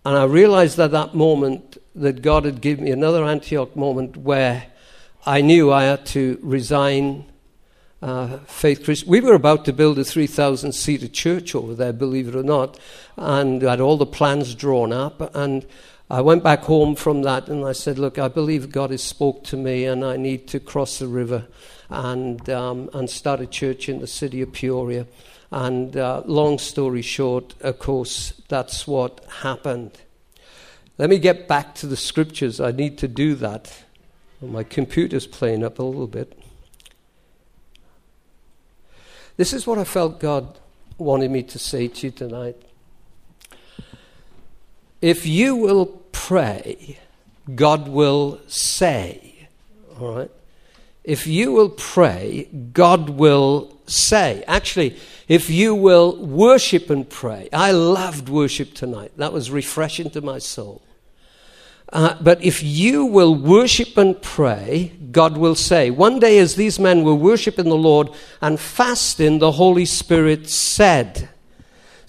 And 0.06 0.18
I 0.18 0.26
realized 0.26 0.78
at 0.78 0.92
that 0.92 1.16
moment 1.16 1.78
that 1.96 2.22
God 2.22 2.44
had 2.44 2.60
given 2.60 2.84
me 2.84 2.92
another 2.92 3.24
Antioch 3.24 3.78
moment 3.78 4.18
where 4.18 4.66
I 5.26 5.40
knew 5.40 5.72
I 5.72 5.84
had 5.84 6.06
to 6.08 6.38
resign 6.42 7.28
uh, 8.02 8.38
Faith 8.46 8.84
Christian. 8.84 9.10
We 9.10 9.22
were 9.22 9.34
about 9.34 9.66
to 9.66 9.74
build 9.74 9.98
a 10.00 10.04
3,000 10.04 10.72
seater 10.74 11.08
church 11.08 11.56
over 11.56 11.74
there, 11.74 11.94
believe 11.94 12.28
it 12.28 12.36
or 12.36 12.44
not, 12.44 12.80
and 13.16 13.62
had 13.62 13.82
all 13.82 13.98
the 13.98 14.06
plans 14.06 14.56
drawn 14.56 14.94
up. 14.94 15.36
And 15.36 15.66
I 16.10 16.22
went 16.22 16.44
back 16.44 16.62
home 16.62 16.96
from 16.96 17.24
that 17.24 17.48
and 17.48 17.66
I 17.66 17.74
said, 17.74 18.00
Look, 18.00 18.18
I 18.18 18.28
believe 18.28 18.72
God 18.72 18.92
has 18.92 19.04
spoke 19.04 19.44
to 19.46 19.58
me 19.58 19.86
and 19.86 20.06
I 20.06 20.16
need 20.16 20.48
to 20.50 20.60
cross 20.60 21.00
the 21.00 21.08
river 21.08 21.48
and, 21.90 22.50
um, 22.50 22.90
and 22.94 23.10
start 23.10 23.42
a 23.42 23.48
church 23.48 23.90
in 23.90 24.00
the 24.00 24.08
city 24.08 24.42
of 24.42 24.54
Peoria. 24.54 25.06
And 25.52 25.96
uh, 25.96 26.24
long 26.26 26.60
story 26.60 27.02
short, 27.02 27.56
of 27.62 27.80
course, 27.80 28.34
that's 28.48 28.86
what 28.86 29.26
happened. 29.42 29.92
Let 30.98 31.10
me 31.10 31.20
get 31.20 31.48
back 31.48 31.76
to 31.76 31.88
the 31.88 31.96
scriptures. 31.96 32.60
I 32.60 32.72
need 32.72 32.98
to 33.00 33.08
do 33.08 33.36
that. 33.36 33.84
My 34.42 34.64
computer's 34.64 35.28
playing 35.28 35.64
up 35.64 35.80
a 35.80 35.84
little 35.84 36.08
bit. 36.08 36.37
This 39.38 39.54
is 39.54 39.66
what 39.68 39.78
I 39.78 39.84
felt 39.84 40.20
God 40.20 40.60
wanted 40.98 41.32
me 41.32 41.44
to 41.44 41.60
say 41.60 41.88
to 41.88 42.08
you 42.08 42.12
tonight. 42.12 42.58
If 45.00 45.28
you 45.28 45.56
will 45.56 45.86
pray, 46.12 46.98
God 47.54 47.88
will 47.88 48.42
say. 48.48 49.48
All 50.00 50.16
right? 50.16 50.32
If 51.04 51.28
you 51.28 51.52
will 51.52 51.70
pray, 51.70 52.50
God 52.74 53.12
will 53.12 53.78
say. 53.86 54.44
Actually, 54.48 54.98
if 55.28 55.50
you 55.50 55.76
will 55.76 56.18
worship 56.18 56.90
and 56.90 57.08
pray. 57.08 57.48
I 57.54 57.72
loved 57.72 58.30
worship 58.30 58.74
tonight. 58.74 59.12
That 59.18 59.32
was 59.32 59.52
refreshing 59.52 60.10
to 60.12 60.22
my 60.22 60.40
soul. 60.40 60.82
Uh, 61.94 62.16
but 62.22 62.44
if 62.44 62.62
you 62.62 63.06
will 63.06 63.34
worship 63.34 63.98
and 63.98 64.22
pray, 64.22 64.92
God 65.12 65.38
will 65.38 65.56
say. 65.56 65.90
One 65.90 66.20
day, 66.20 66.38
as 66.38 66.56
these 66.56 66.80
men 66.80 67.04
were 67.04 67.16
worshiping 67.16 67.70
the 67.70 67.76
Lord 67.76 68.10
and 68.42 68.60
fasting, 68.60 69.40
the 69.40 69.54
Holy 69.54 69.86
Spirit 69.86 70.50
said, 70.50 71.30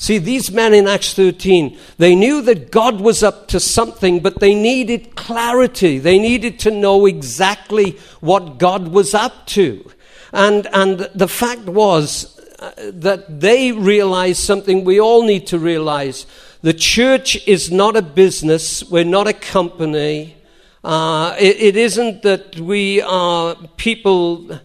See, 0.01 0.19
these 0.19 0.53
men 0.53 0.75
in 0.75 0.87
Acts 0.87 1.13
13, 1.15 1.77
they 1.99 2.15
knew 2.15 2.41
that 2.43 2.71
God 2.71 3.01
was 3.01 3.25
up 3.25 3.49
to 3.49 3.59
something, 3.59 4.21
but 4.21 4.39
they 4.39 4.55
needed 4.55 5.17
clarity. 5.17 5.99
They 5.99 6.21
needed 6.21 6.61
to 6.61 6.71
know 6.71 7.05
exactly 7.07 7.99
what 8.21 8.59
God 8.59 8.89
was 8.89 9.13
up 9.13 9.47
to. 9.49 9.91
And, 10.33 10.69
and 10.73 11.01
the 11.17 11.27
fact 11.27 11.63
was 11.63 12.39
uh, 12.61 12.71
that 12.79 13.41
they 13.41 13.73
realized 13.73 14.41
something 14.41 14.85
we 14.85 15.01
all 15.01 15.25
need 15.25 15.49
to 15.49 15.59
realize. 15.59 16.27
The 16.61 16.75
church 16.75 17.47
is 17.47 17.71
not 17.71 17.97
a 17.97 18.03
business, 18.03 18.83
we're 18.83 19.05
not 19.05 19.29
a 19.29 19.33
company. 19.33 20.37
Uh, 20.83 21.37
it, 21.39 21.57
it 21.57 21.77
isn't 21.77 22.23
that 22.23 22.59
we 22.59 23.01
are 23.01 23.55
people 23.77 24.59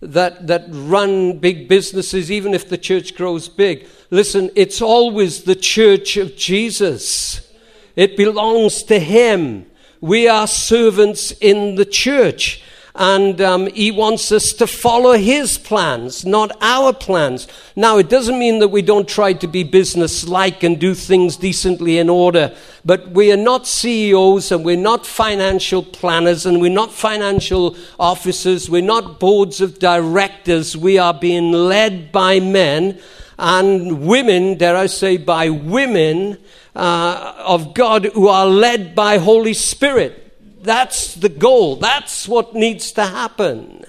that, 0.00 0.46
that 0.46 0.66
run 0.68 1.38
big 1.38 1.68
businesses, 1.68 2.30
even 2.30 2.54
if 2.54 2.68
the 2.68 2.78
church 2.78 3.16
grows 3.16 3.48
big. 3.48 3.88
Listen, 4.10 4.50
it's 4.54 4.80
always 4.80 5.42
the 5.42 5.56
church 5.56 6.16
of 6.16 6.36
Jesus. 6.36 7.52
It 7.96 8.16
belongs 8.16 8.84
to 8.84 9.00
Him. 9.00 9.66
We 10.00 10.28
are 10.28 10.46
servants 10.46 11.32
in 11.32 11.74
the 11.74 11.84
church. 11.84 12.62
And 12.94 13.40
um, 13.40 13.66
he 13.68 13.90
wants 13.90 14.32
us 14.32 14.52
to 14.54 14.66
follow 14.66 15.12
his 15.12 15.58
plans, 15.58 16.24
not 16.24 16.50
our 16.60 16.92
plans. 16.92 17.46
Now, 17.76 17.98
it 17.98 18.08
doesn't 18.08 18.38
mean 18.38 18.58
that 18.58 18.68
we 18.68 18.82
don't 18.82 19.08
try 19.08 19.32
to 19.34 19.46
be 19.46 19.62
business 19.62 20.26
like 20.26 20.62
and 20.62 20.78
do 20.78 20.94
things 20.94 21.36
decently 21.36 21.98
in 21.98 22.10
order, 22.10 22.54
but 22.84 23.10
we 23.10 23.30
are 23.32 23.36
not 23.36 23.66
CEOs 23.66 24.50
and 24.50 24.64
we're 24.64 24.76
not 24.76 25.06
financial 25.06 25.82
planners 25.82 26.46
and 26.46 26.60
we're 26.60 26.72
not 26.72 26.92
financial 26.92 27.76
officers. 27.98 28.68
We're 28.68 28.82
not 28.82 29.20
boards 29.20 29.60
of 29.60 29.78
directors. 29.78 30.76
We 30.76 30.98
are 30.98 31.14
being 31.14 31.52
led 31.52 32.10
by 32.10 32.40
men 32.40 32.98
and 33.38 34.06
women, 34.06 34.58
dare 34.58 34.76
I 34.76 34.86
say, 34.86 35.16
by 35.16 35.48
women 35.48 36.38
uh, 36.76 37.34
of 37.38 37.72
God 37.74 38.06
who 38.06 38.28
are 38.28 38.46
led 38.46 38.94
by 38.94 39.18
Holy 39.18 39.54
Spirit. 39.54 40.29
That's 40.62 41.14
the 41.14 41.28
goal. 41.28 41.76
That's 41.76 42.28
what 42.28 42.54
needs 42.54 42.92
to 42.92 43.06
happen. 43.06 43.84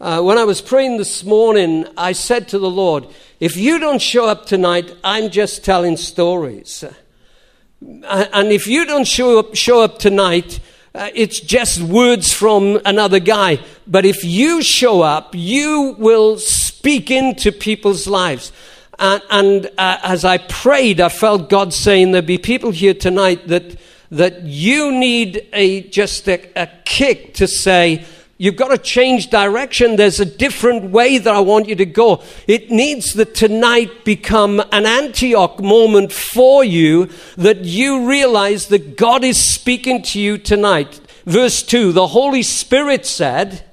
Uh, 0.00 0.22
when 0.22 0.38
I 0.38 0.44
was 0.44 0.60
praying 0.60 0.98
this 0.98 1.24
morning, 1.24 1.86
I 1.96 2.12
said 2.12 2.48
to 2.48 2.58
the 2.58 2.70
Lord, 2.70 3.06
if 3.40 3.56
you 3.56 3.78
don't 3.78 4.00
show 4.00 4.26
up 4.28 4.46
tonight, 4.46 4.94
I'm 5.02 5.30
just 5.30 5.64
telling 5.64 5.96
stories. 5.96 6.84
Uh, 6.84 8.24
and 8.32 8.52
if 8.52 8.66
you 8.66 8.84
don't 8.84 9.06
show 9.06 9.38
up, 9.38 9.54
show 9.54 9.82
up 9.82 9.98
tonight, 9.98 10.60
uh, 10.94 11.10
it's 11.14 11.40
just 11.40 11.80
words 11.80 12.32
from 12.32 12.80
another 12.84 13.18
guy. 13.18 13.58
But 13.86 14.04
if 14.04 14.24
you 14.24 14.62
show 14.62 15.00
up, 15.02 15.30
you 15.34 15.96
will 15.98 16.38
speak 16.38 17.10
into 17.10 17.50
people's 17.50 18.06
lives. 18.06 18.52
And, 18.98 19.22
and 19.30 19.66
uh, 19.78 19.98
as 20.02 20.24
I 20.24 20.38
prayed, 20.38 21.00
I 21.00 21.08
felt 21.08 21.48
God 21.48 21.72
saying 21.72 22.12
there'd 22.12 22.26
be 22.26 22.38
people 22.38 22.72
here 22.72 22.94
tonight 22.94 23.48
that, 23.48 23.78
that 24.10 24.42
you 24.42 24.92
need 24.92 25.48
a, 25.52 25.82
just 25.88 26.28
a, 26.28 26.50
a 26.56 26.68
kick 26.84 27.34
to 27.34 27.46
say, 27.46 28.04
You've 28.40 28.54
got 28.54 28.68
to 28.68 28.78
change 28.78 29.30
direction. 29.30 29.96
There's 29.96 30.20
a 30.20 30.24
different 30.24 30.92
way 30.92 31.18
that 31.18 31.34
I 31.34 31.40
want 31.40 31.68
you 31.68 31.74
to 31.74 31.84
go. 31.84 32.22
It 32.46 32.70
needs 32.70 33.14
that 33.14 33.34
tonight 33.34 34.04
become 34.04 34.62
an 34.70 34.86
Antioch 34.86 35.60
moment 35.60 36.12
for 36.12 36.62
you 36.62 37.10
that 37.36 37.64
you 37.64 38.08
realize 38.08 38.68
that 38.68 38.96
God 38.96 39.24
is 39.24 39.44
speaking 39.44 40.02
to 40.02 40.20
you 40.20 40.38
tonight. 40.38 41.00
Verse 41.26 41.64
2 41.64 41.90
The 41.90 42.06
Holy 42.06 42.44
Spirit 42.44 43.06
said, 43.06 43.64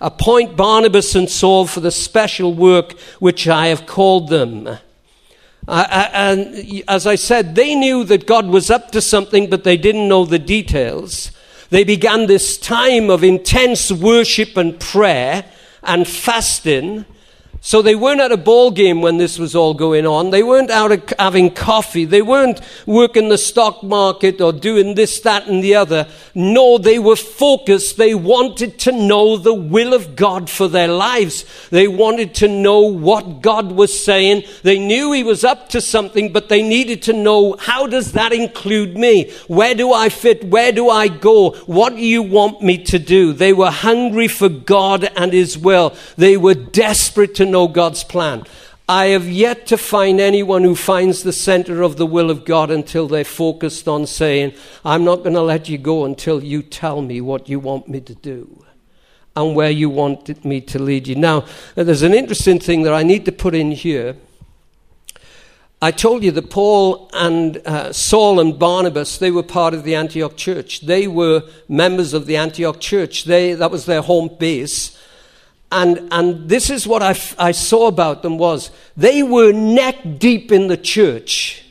Appoint 0.00 0.56
Barnabas 0.56 1.14
and 1.14 1.28
Saul 1.28 1.66
for 1.66 1.80
the 1.80 1.90
special 1.90 2.54
work 2.54 2.98
which 3.20 3.46
I 3.46 3.66
have 3.66 3.84
called 3.84 4.28
them. 4.28 4.78
Uh, 5.66 5.86
uh 5.88 6.08
and 6.12 6.82
as 6.88 7.06
I 7.06 7.14
said, 7.14 7.54
they 7.54 7.74
knew 7.74 8.04
that 8.04 8.26
God 8.26 8.46
was 8.46 8.70
up 8.70 8.90
to 8.92 9.00
something, 9.00 9.48
but 9.48 9.64
they 9.64 9.76
didn't 9.76 10.08
know 10.08 10.24
the 10.24 10.38
details. 10.38 11.30
They 11.70 11.84
began 11.84 12.26
this 12.26 12.58
time 12.58 13.10
of 13.10 13.24
intense 13.24 13.90
worship 13.90 14.56
and 14.56 14.78
prayer 14.78 15.44
and 15.82 16.06
fasting 16.06 17.04
so 17.66 17.80
they 17.80 17.94
weren't 17.94 18.20
at 18.20 18.30
a 18.30 18.36
ball 18.36 18.70
game 18.70 19.00
when 19.00 19.16
this 19.16 19.38
was 19.38 19.56
all 19.56 19.72
going 19.72 20.06
on. 20.06 20.28
They 20.28 20.42
weren't 20.42 20.70
out 20.70 20.92
having 21.18 21.50
coffee. 21.50 22.04
They 22.04 22.20
weren't 22.20 22.60
working 22.84 23.30
the 23.30 23.38
stock 23.38 23.82
market 23.82 24.38
or 24.42 24.52
doing 24.52 24.96
this, 24.96 25.18
that, 25.20 25.46
and 25.46 25.64
the 25.64 25.74
other. 25.74 26.06
No, 26.34 26.76
they 26.76 26.98
were 26.98 27.16
focused. 27.16 27.96
They 27.96 28.14
wanted 28.14 28.78
to 28.80 28.92
know 28.92 29.38
the 29.38 29.54
will 29.54 29.94
of 29.94 30.14
God 30.14 30.50
for 30.50 30.68
their 30.68 30.88
lives. 30.88 31.46
They 31.70 31.88
wanted 31.88 32.34
to 32.34 32.48
know 32.48 32.80
what 32.80 33.40
God 33.40 33.72
was 33.72 33.98
saying. 33.98 34.42
They 34.62 34.78
knew 34.78 35.12
He 35.12 35.22
was 35.22 35.42
up 35.42 35.70
to 35.70 35.80
something, 35.80 36.34
but 36.34 36.50
they 36.50 36.60
needed 36.60 37.00
to 37.04 37.14
know 37.14 37.56
how 37.58 37.86
does 37.86 38.12
that 38.12 38.34
include 38.34 38.94
me? 38.94 39.30
Where 39.48 39.74
do 39.74 39.90
I 39.90 40.10
fit? 40.10 40.44
Where 40.44 40.70
do 40.70 40.90
I 40.90 41.08
go? 41.08 41.52
What 41.64 41.96
do 41.96 42.02
you 42.02 42.22
want 42.22 42.60
me 42.60 42.84
to 42.84 42.98
do? 42.98 43.32
They 43.32 43.54
were 43.54 43.70
hungry 43.70 44.28
for 44.28 44.50
God 44.50 45.10
and 45.16 45.32
His 45.32 45.56
will. 45.56 45.94
They 46.18 46.36
were 46.36 46.52
desperate 46.52 47.34
to 47.36 47.53
God's 47.54 48.04
plan. 48.04 48.44
I 48.88 49.06
have 49.06 49.26
yet 49.26 49.66
to 49.68 49.78
find 49.78 50.20
anyone 50.20 50.62
who 50.62 50.74
finds 50.74 51.22
the 51.22 51.32
center 51.32 51.80
of 51.80 51.96
the 51.96 52.06
will 52.06 52.30
of 52.30 52.44
God 52.44 52.70
until 52.70 53.08
they're 53.08 53.24
focused 53.24 53.88
on 53.88 54.06
saying, 54.06 54.52
I'm 54.84 55.04
not 55.04 55.22
going 55.22 55.32
to 55.34 55.40
let 55.40 55.70
you 55.70 55.78
go 55.78 56.04
until 56.04 56.44
you 56.44 56.62
tell 56.62 57.00
me 57.00 57.22
what 57.22 57.48
you 57.48 57.58
want 57.58 57.88
me 57.88 58.00
to 58.02 58.14
do 58.14 58.62
and 59.34 59.56
where 59.56 59.70
you 59.70 59.88
want 59.88 60.44
me 60.44 60.60
to 60.60 60.78
lead 60.78 61.08
you. 61.08 61.14
Now, 61.14 61.46
there's 61.74 62.02
an 62.02 62.12
interesting 62.12 62.58
thing 62.58 62.82
that 62.82 62.92
I 62.92 63.02
need 63.02 63.24
to 63.24 63.32
put 63.32 63.54
in 63.54 63.72
here. 63.72 64.16
I 65.80 65.90
told 65.90 66.22
you 66.22 66.30
that 66.32 66.50
Paul 66.50 67.10
and 67.14 67.58
uh, 67.66 67.92
Saul 67.92 68.38
and 68.38 68.58
Barnabas, 68.58 69.18
they 69.18 69.30
were 69.30 69.42
part 69.42 69.74
of 69.74 69.84
the 69.84 69.94
Antioch 69.94 70.36
church. 70.36 70.82
They 70.82 71.06
were 71.08 71.42
members 71.68 72.12
of 72.12 72.26
the 72.26 72.36
Antioch 72.36 72.80
church. 72.80 73.24
They, 73.24 73.54
that 73.54 73.70
was 73.70 73.86
their 73.86 74.02
home 74.02 74.30
base. 74.38 74.98
And, 75.74 76.08
and 76.12 76.48
this 76.48 76.70
is 76.70 76.86
what 76.86 77.02
I, 77.02 77.10
f- 77.10 77.34
I 77.36 77.50
saw 77.50 77.88
about 77.88 78.22
them 78.22 78.38
was 78.38 78.70
they 78.96 79.24
were 79.24 79.50
neck 79.50 79.96
deep 80.18 80.52
in 80.52 80.68
the 80.68 80.76
church. 80.76 81.60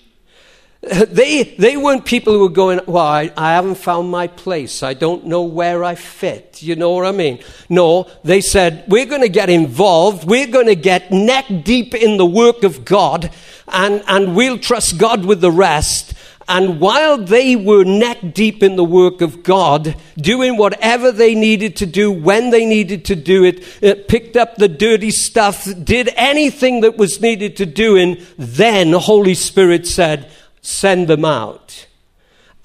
They, 0.84 1.56
they 1.58 1.78
weren't 1.78 2.04
people 2.04 2.34
who 2.34 2.42
were 2.42 2.50
going, 2.50 2.82
well, 2.88 3.06
I, 3.06 3.32
I 3.38 3.54
haven't 3.54 3.76
found 3.76 4.12
my 4.12 4.28
place. 4.28 4.84
I 4.84 4.94
don't 4.94 5.28
know 5.28 5.44
where 5.44 5.82
I 5.82 5.96
fit. 5.96 6.62
You 6.62 6.76
know 6.76 6.92
what 6.92 7.06
I 7.06 7.14
mean? 7.14 7.40
No, 7.70 8.10
they 8.26 8.42
said, 8.42 8.84
we're 8.90 9.06
going 9.06 9.22
to 9.22 9.30
get 9.30 9.50
involved. 9.50 10.28
We're 10.28 10.52
going 10.52 10.66
to 10.66 10.76
get 10.76 11.10
neck 11.10 11.46
deep 11.64 11.96
in 11.96 12.18
the 12.18 12.26
work 12.26 12.64
of 12.64 12.84
God 12.84 13.32
and, 13.70 14.04
and 14.08 14.36
we'll 14.36 14.60
trust 14.60 14.98
God 14.98 15.24
with 15.24 15.40
the 15.40 15.52
rest. 15.52 16.13
And 16.48 16.80
while 16.80 17.18
they 17.18 17.56
were 17.56 17.84
neck 17.84 18.34
deep 18.34 18.62
in 18.62 18.76
the 18.76 18.84
work 18.84 19.22
of 19.22 19.44
God, 19.44 19.96
doing 20.18 20.58
whatever 20.58 21.12
they 21.12 21.36
needed 21.36 21.78
to 21.78 21.86
do 21.86 22.12
when 22.12 22.50
they 22.50 22.66
needed 22.66 23.06
to 23.06 23.16
do 23.16 23.46
it, 23.46 23.64
it 23.82 24.00
uh, 24.00 24.04
picked 24.08 24.36
up 24.36 24.56
the 24.56 24.68
dirty 24.68 25.12
stuff, 25.12 25.68
did 25.84 26.10
anything 26.16 26.82
that 26.82 26.98
was 26.98 27.22
needed 27.22 27.56
to 27.58 27.66
do, 27.66 27.96
and 27.96 28.18
then 28.38 28.92
the 28.92 29.00
Holy 29.00 29.34
Spirit 29.34 29.88
said, 29.88 30.30
send 30.62 31.08
them 31.08 31.24
out. 31.24 31.88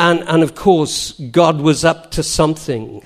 And, 0.01 0.20
and 0.29 0.43
of 0.43 0.55
course, 0.55 1.12
God 1.12 1.61
was 1.61 1.85
up 1.85 2.11
to 2.12 2.22
something. 2.22 3.03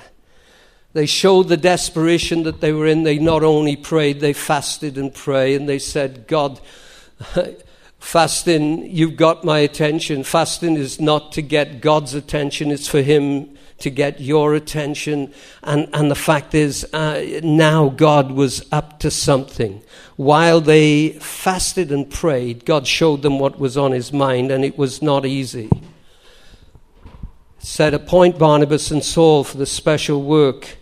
They 0.93 1.07
showed 1.07 1.49
the 1.49 1.57
desperation 1.57 2.43
that 2.43 2.61
they 2.61 2.73
were 2.73 2.87
in. 2.87 3.03
They 3.03 3.19
not 3.19 3.43
only 3.43 3.77
prayed, 3.77 4.21
they 4.21 4.35
fasted 4.35 4.99
and 4.99 5.13
prayed, 5.13 5.61
and 5.61 5.69
they 5.69 5.79
said, 5.79 6.27
God, 6.27 6.61
Fasting, 8.03 8.91
you've 8.91 9.17
got 9.17 9.45
my 9.45 9.61
attention. 9.61 10.25
Fasting 10.25 10.75
is 10.75 11.01
not 11.01 11.31
to 11.33 11.41
get 11.41 11.81
God's 11.81 12.15
attention, 12.15 12.73
it's 12.73 12.89
for 12.89 13.01
Him 13.01 13.57
to 13.79 13.91
get 13.91 14.21
your 14.21 14.55
attention. 14.55 15.33
And, 15.63 15.89
and 15.95 16.11
the 16.11 16.17
fact 16.17 16.53
is, 16.53 16.85
uh, 16.93 17.41
now 17.45 17.91
God 17.91 18.33
was 18.33 18.67
up 18.73 18.99
to 18.99 19.11
something. 19.11 19.83
While 20.17 20.61
they 20.61 21.11
fasted 21.21 21.93
and 21.93 22.11
prayed, 22.11 22.65
God 22.67 22.89
showed 22.89 23.23
them 23.23 23.39
what 23.39 23.59
was 23.59 23.79
on 23.79 23.93
His 23.93 24.13
mind, 24.13 24.51
and 24.51 24.65
it 24.65 24.77
was 24.77 25.01
not 25.01 25.25
easy. 25.25 25.71
said, 27.61 27.95
Appoint 27.95 28.37
Barnabas 28.37 28.91
and 28.91 29.03
Saul 29.03 29.45
for 29.45 29.57
the 29.57 29.65
special 29.65 30.23
work. 30.25 30.77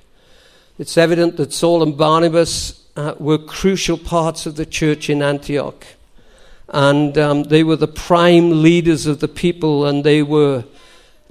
It's 0.78 0.96
evident 0.96 1.36
that 1.36 1.52
Saul 1.52 1.82
and 1.82 1.98
Barnabas 1.98 2.82
uh, 2.96 3.14
were 3.18 3.38
crucial 3.38 3.98
parts 3.98 4.46
of 4.46 4.56
the 4.56 4.66
church 4.66 5.10
in 5.10 5.22
Antioch 5.22 5.86
and 6.70 7.18
um, 7.18 7.42
they 7.44 7.64
were 7.64 7.76
the 7.76 7.88
prime 7.88 8.62
leaders 8.62 9.06
of 9.06 9.18
the 9.20 9.28
people, 9.28 9.86
and 9.86 10.04
they 10.04 10.22
were 10.22 10.64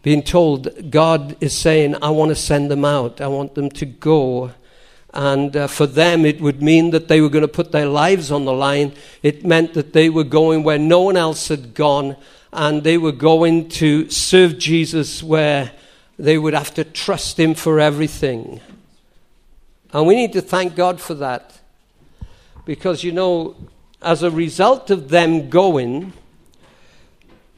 being 0.01 0.21
told, 0.21 0.91
God 0.91 1.35
is 1.41 1.57
saying, 1.57 1.95
I 2.01 2.09
want 2.09 2.29
to 2.29 2.35
send 2.35 2.69
them 2.69 2.85
out, 2.85 3.21
I 3.21 3.27
want 3.27 3.55
them 3.55 3.69
to 3.71 3.85
go. 3.85 4.51
And 5.13 5.55
uh, 5.55 5.67
for 5.67 5.87
them, 5.87 6.25
it 6.25 6.39
would 6.39 6.61
mean 6.61 6.91
that 6.91 7.07
they 7.07 7.19
were 7.19 7.29
going 7.29 7.41
to 7.41 7.47
put 7.47 7.71
their 7.71 7.87
lives 7.87 8.31
on 8.31 8.45
the 8.45 8.53
line. 8.53 8.93
It 9.23 9.43
meant 9.45 9.73
that 9.73 9.93
they 9.93 10.09
were 10.09 10.23
going 10.23 10.63
where 10.63 10.77
no 10.77 11.01
one 11.01 11.17
else 11.17 11.47
had 11.47 11.73
gone, 11.73 12.15
and 12.53 12.83
they 12.83 12.97
were 12.97 13.11
going 13.11 13.69
to 13.69 14.09
serve 14.09 14.59
Jesus 14.59 15.23
where 15.23 15.71
they 16.17 16.37
would 16.37 16.53
have 16.53 16.73
to 16.75 16.83
trust 16.83 17.39
Him 17.39 17.55
for 17.55 17.79
everything. 17.79 18.61
And 19.93 20.05
we 20.05 20.15
need 20.15 20.33
to 20.33 20.41
thank 20.41 20.75
God 20.75 21.01
for 21.01 21.15
that. 21.15 21.59
Because, 22.65 23.03
you 23.03 23.11
know, 23.11 23.55
as 24.01 24.23
a 24.23 24.31
result 24.31 24.89
of 24.89 25.09
them 25.09 25.49
going, 25.49 26.13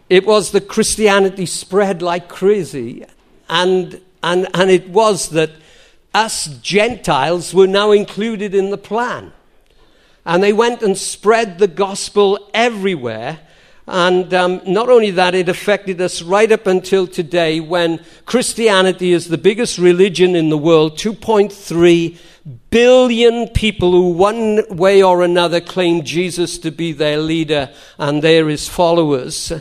it 0.10 0.26
was 0.26 0.52
that 0.52 0.68
Christianity 0.68 1.46
spread 1.46 2.02
like 2.02 2.28
crazy. 2.28 3.06
And, 3.48 4.02
and, 4.22 4.48
and 4.54 4.70
it 4.70 4.90
was 4.90 5.30
that 5.30 5.52
us 6.14 6.46
Gentiles 6.46 7.54
were 7.54 7.68
now 7.68 7.92
included 7.92 8.54
in 8.54 8.70
the 8.72 8.78
plan. 8.78 9.32
And 10.26 10.44
they 10.44 10.54
went 10.54 10.82
and 10.82 10.98
spread 10.98 11.60
the 11.60 11.68
gospel 11.68 12.50
everywhere. 12.54 13.40
And 13.88 14.34
um, 14.34 14.62
not 14.66 14.90
only 14.90 15.12
that, 15.12 15.36
it 15.36 15.50
affected 15.50 16.00
us 16.02 16.22
right 16.22 16.52
up 16.52 16.68
until 16.68 17.08
today 17.08 17.60
when 17.60 18.04
Christianity 18.26 19.12
is 19.12 19.28
the 19.28 19.38
biggest 19.38 19.78
religion 19.78 20.36
in 20.36 20.50
the 20.50 20.58
world 20.58 20.98
2.3 20.98 22.18
billion 22.70 23.48
people 23.50 23.92
who, 23.92 24.12
one 24.12 24.64
way 24.70 25.02
or 25.04 25.24
another, 25.24 25.60
claim 25.60 26.04
Jesus 26.04 26.58
to 26.60 26.72
be 26.72 26.92
their 26.92 27.18
leader 27.18 27.70
and 27.98 28.22
they're 28.22 28.48
his 28.48 28.68
followers. 28.68 29.52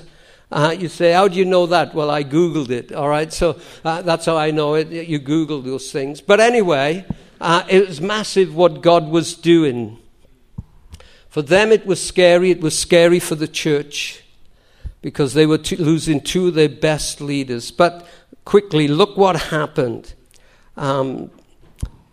Uh, 0.53 0.75
you 0.79 0.89
say, 0.89 1.13
How 1.13 1.29
do 1.29 1.37
you 1.37 1.45
know 1.45 1.67
that? 1.67 1.95
Well, 1.95 2.11
I 2.11 2.25
Googled 2.25 2.71
it, 2.71 2.93
all 2.93 3.09
right? 3.09 3.33
So 3.33 3.59
uh, 3.85 4.03
that's 4.03 4.27
how 4.27 4.37
I 4.37 4.51
know 4.51 4.75
it. 4.75 4.89
You 4.89 5.19
Google 5.19 5.63
those 5.63 5.93
things. 5.93 6.21
But 6.21 6.41
anyway, 6.41 7.07
uh, 7.41 7.63
it 7.69 7.87
was 7.87 8.01
massive 8.01 8.55
what 8.55 8.83
God 8.83 9.09
was 9.09 9.35
doing. 9.35 10.00
For 11.31 11.43
them, 11.43 11.71
it 11.71 11.87
was 11.87 12.05
scary. 12.05 12.51
It 12.51 12.61
was 12.61 12.77
scary 12.77 13.21
for 13.21 13.37
the 13.37 13.49
church 13.49 14.25
because 15.01 15.33
they 15.33 15.47
were 15.47 15.59
t- 15.59 15.77
losing 15.77 16.21
two 16.21 16.49
of 16.49 16.55
their 16.55 16.69
best 16.69 17.21
leaders. 17.21 17.71
But 17.71 18.07
quickly, 18.45 18.89
look 18.89 19.17
what 19.17 19.37
happened. 19.37 20.15
Um, 20.77 21.31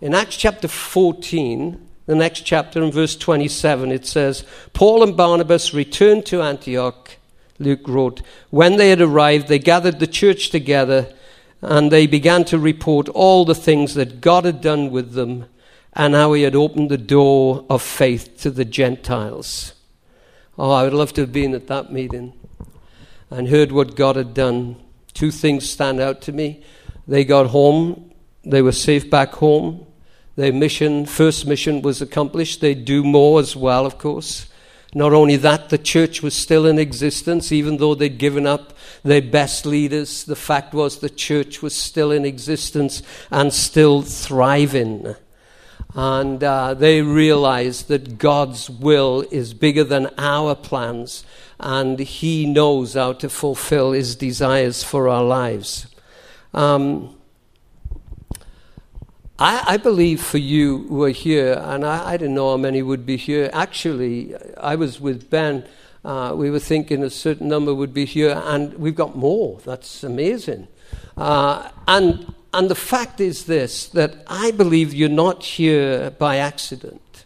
in 0.01 0.13
Acts 0.13 0.37
chapter 0.37 0.67
14, 0.67 1.83
the 2.05 2.13
next 2.13 2.41
chapter, 2.41 2.83
in 2.83 2.91
verse 2.91 3.15
27, 3.15 3.91
it 3.91 4.05
says, 4.05 4.45
Paul 4.73 5.01
and 5.01 5.17
Barnabas 5.17 5.73
returned 5.73 6.27
to 6.27 6.43
Antioch, 6.43 7.17
Luke 7.57 7.87
wrote. 7.87 8.21
When 8.51 8.77
they 8.77 8.91
had 8.91 9.01
arrived, 9.01 9.47
they 9.47 9.57
gathered 9.57 9.99
the 9.99 10.05
church 10.05 10.51
together 10.51 11.11
and 11.61 11.91
they 11.91 12.05
began 12.05 12.45
to 12.45 12.59
report 12.59 13.09
all 13.09 13.45
the 13.45 13.55
things 13.55 13.95
that 13.95 14.21
God 14.21 14.45
had 14.45 14.61
done 14.61 14.91
with 14.91 15.13
them 15.13 15.47
and 15.97 16.13
how 16.13 16.31
he 16.33 16.43
had 16.43 16.55
opened 16.55 16.91
the 16.91 16.97
door 16.97 17.65
of 17.71 17.81
faith 17.81 18.37
to 18.37 18.51
the 18.51 18.63
Gentiles. 18.63 19.73
Oh, 20.57 20.69
I 20.69 20.83
would 20.83 20.93
love 20.93 21.11
to 21.13 21.21
have 21.21 21.33
been 21.33 21.55
at 21.55 21.67
that 21.67 21.91
meeting 21.91 22.33
and 23.31 23.47
heard 23.47 23.71
what 23.71 23.95
God 23.95 24.15
had 24.15 24.35
done. 24.35 24.77
Two 25.15 25.31
things 25.31 25.67
stand 25.67 25.99
out 25.99 26.21
to 26.21 26.31
me. 26.31 26.63
They 27.07 27.25
got 27.25 27.47
home, 27.47 28.11
they 28.43 28.61
were 28.61 28.71
safe 28.71 29.09
back 29.09 29.33
home, 29.33 29.87
their 30.35 30.53
mission, 30.53 31.07
first 31.07 31.47
mission 31.47 31.81
was 31.81 31.99
accomplished. 31.99 32.61
They 32.61 32.75
do 32.75 33.03
more 33.03 33.39
as 33.39 33.55
well, 33.55 33.87
of 33.87 33.97
course. 33.97 34.47
Not 34.93 35.13
only 35.13 35.35
that, 35.37 35.69
the 35.69 35.79
church 35.79 36.21
was 36.21 36.35
still 36.35 36.67
in 36.67 36.77
existence, 36.77 37.51
even 37.51 37.77
though 37.77 37.95
they'd 37.95 38.19
given 38.19 38.45
up 38.45 38.73
their 39.03 39.21
best 39.21 39.65
leaders. 39.65 40.25
The 40.25 40.35
fact 40.35 40.75
was 40.75 40.99
the 40.99 41.09
church 41.09 41.63
was 41.63 41.75
still 41.75 42.11
in 42.11 42.23
existence 42.23 43.01
and 43.31 43.51
still 43.51 44.03
thriving. 44.03 45.15
And 45.95 46.43
uh, 46.43 46.73
they 46.73 47.01
realize 47.01 47.83
that 47.83 48.17
God's 48.17 48.69
will 48.69 49.25
is 49.31 49.53
bigger 49.53 49.83
than 49.83 50.09
our 50.17 50.53
plans, 50.53 51.23
and 51.59 51.99
He 51.99 52.45
knows 52.45 52.93
how 52.93 53.13
to 53.13 53.29
fulfill 53.29 53.93
His 53.93 54.15
desires 54.15 54.83
for 54.83 55.07
our 55.09 55.23
lives. 55.23 55.87
Um, 56.53 57.15
I, 59.39 59.63
I, 59.73 59.77
believe 59.77 60.21
for 60.21 60.39
you 60.39 60.87
who 60.87 61.03
are 61.03 61.09
here, 61.09 61.61
and 61.63 61.85
I, 61.85 62.13
I, 62.13 62.17
didn't 62.17 62.33
know 62.33 62.49
how 62.51 62.57
many 62.57 62.81
would 62.81 63.05
be 63.05 63.17
here. 63.17 63.51
Actually, 63.53 64.35
I 64.57 64.75
was 64.75 64.99
with 64.99 65.29
Ben. 65.29 65.63
Uh, 66.03 66.33
we 66.35 66.49
were 66.49 66.59
thinking 66.59 67.03
a 67.03 67.09
certain 67.09 67.47
number 67.47 67.75
would 67.75 67.93
be 67.93 68.05
here, 68.05 68.41
and 68.45 68.73
we've 68.75 68.95
got 68.95 69.15
more. 69.15 69.59
That's 69.63 70.03
amazing. 70.03 70.67
Uh, 71.15 71.69
and 71.87 72.33
and 72.53 72.69
the 72.69 72.75
fact 72.75 73.19
is 73.19 73.45
this 73.45 73.87
that 73.87 74.23
I 74.27 74.51
believe 74.51 74.93
you're 74.93 75.09
not 75.09 75.43
here 75.43 76.11
by 76.11 76.37
accident. 76.37 77.25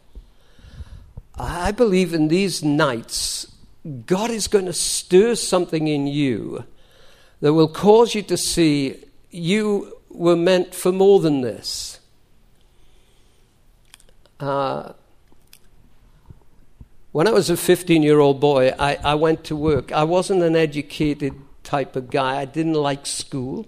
I 1.35 1.71
believe 1.71 2.13
in 2.13 2.27
these 2.27 2.63
nights, 2.63 3.47
God 4.05 4.29
is 4.29 4.47
going 4.47 4.65
to 4.65 4.73
stir 4.73 5.35
something 5.35 5.87
in 5.87 6.07
you 6.07 6.65
that 7.39 7.53
will 7.53 7.67
cause 7.67 8.13
you 8.13 8.21
to 8.23 8.37
see 8.37 9.03
you 9.31 9.97
were 10.09 10.35
meant 10.35 10.75
for 10.75 10.91
more 10.91 11.19
than 11.19 11.41
this. 11.41 11.99
Uh, 14.39 14.93
when 17.11 17.27
I 17.27 17.31
was 17.31 17.49
a 17.49 17.57
15 17.57 18.03
year 18.03 18.19
old 18.19 18.39
boy, 18.39 18.73
I, 18.77 18.95
I 19.03 19.15
went 19.15 19.43
to 19.45 19.55
work. 19.55 19.91
I 19.91 20.03
wasn't 20.03 20.43
an 20.43 20.55
educated 20.55 21.33
type 21.63 21.95
of 21.95 22.09
guy, 22.09 22.37
I 22.37 22.45
didn't 22.45 22.73
like 22.73 23.05
school. 23.05 23.67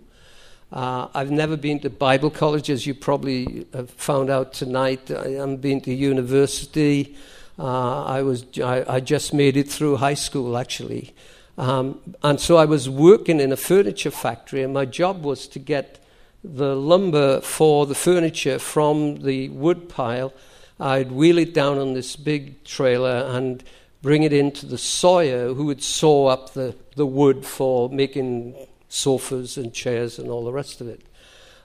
Uh, 0.73 1.07
I've 1.13 1.29
never 1.29 1.55
been 1.55 1.79
to 1.81 1.89
Bible 1.91 2.31
college, 2.31 2.71
as 2.71 2.87
you 2.87 2.95
probably 2.95 3.67
have 3.75 3.91
found 3.91 4.31
out 4.31 4.53
tonight. 4.53 5.11
I 5.11 5.29
haven't 5.29 5.61
been 5.61 5.81
to 5.81 5.93
university. 5.93 7.15
Uh, 7.59 8.03
I, 8.05 8.23
was, 8.23 8.43
I, 8.57 8.83
I, 8.95 8.99
just 8.99 9.35
made 9.35 9.55
it 9.55 9.69
through 9.69 9.97
high 9.97 10.15
school, 10.15 10.57
actually. 10.57 11.13
Um, 11.59 11.99
and 12.23 12.39
so 12.39 12.57
I 12.57 12.65
was 12.65 12.89
working 12.89 13.39
in 13.39 13.51
a 13.51 13.55
furniture 13.55 14.09
factory, 14.09 14.63
and 14.63 14.73
my 14.73 14.85
job 14.85 15.23
was 15.23 15.47
to 15.49 15.59
get 15.59 16.03
the 16.43 16.75
lumber 16.75 17.41
for 17.41 17.85
the 17.85 17.93
furniture 17.93 18.57
from 18.57 19.21
the 19.21 19.49
wood 19.49 19.89
pile. 19.89 20.33
I'd 20.79 21.11
wheel 21.11 21.37
it 21.37 21.53
down 21.53 21.77
on 21.77 21.93
this 21.93 22.15
big 22.15 22.63
trailer 22.63 23.29
and 23.29 23.63
bring 24.01 24.23
it 24.23 24.33
into 24.33 24.65
the 24.65 24.79
sawyer 24.79 25.53
who 25.53 25.65
would 25.65 25.83
saw 25.83 26.29
up 26.29 26.53
the, 26.53 26.75
the 26.95 27.05
wood 27.05 27.45
for 27.45 27.89
making 27.89 28.55
sofas 28.93 29.57
and 29.57 29.73
chairs 29.73 30.19
and 30.19 30.29
all 30.29 30.45
the 30.45 30.53
rest 30.53 30.79
of 30.79 30.87
it. 30.87 31.01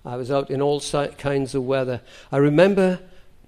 I 0.05 0.17
was 0.17 0.31
out 0.31 0.51
in 0.51 0.63
all 0.63 0.81
kinds 0.81 1.55
of 1.55 1.65
weather. 1.65 2.01
I 2.33 2.39
remember 2.39 3.01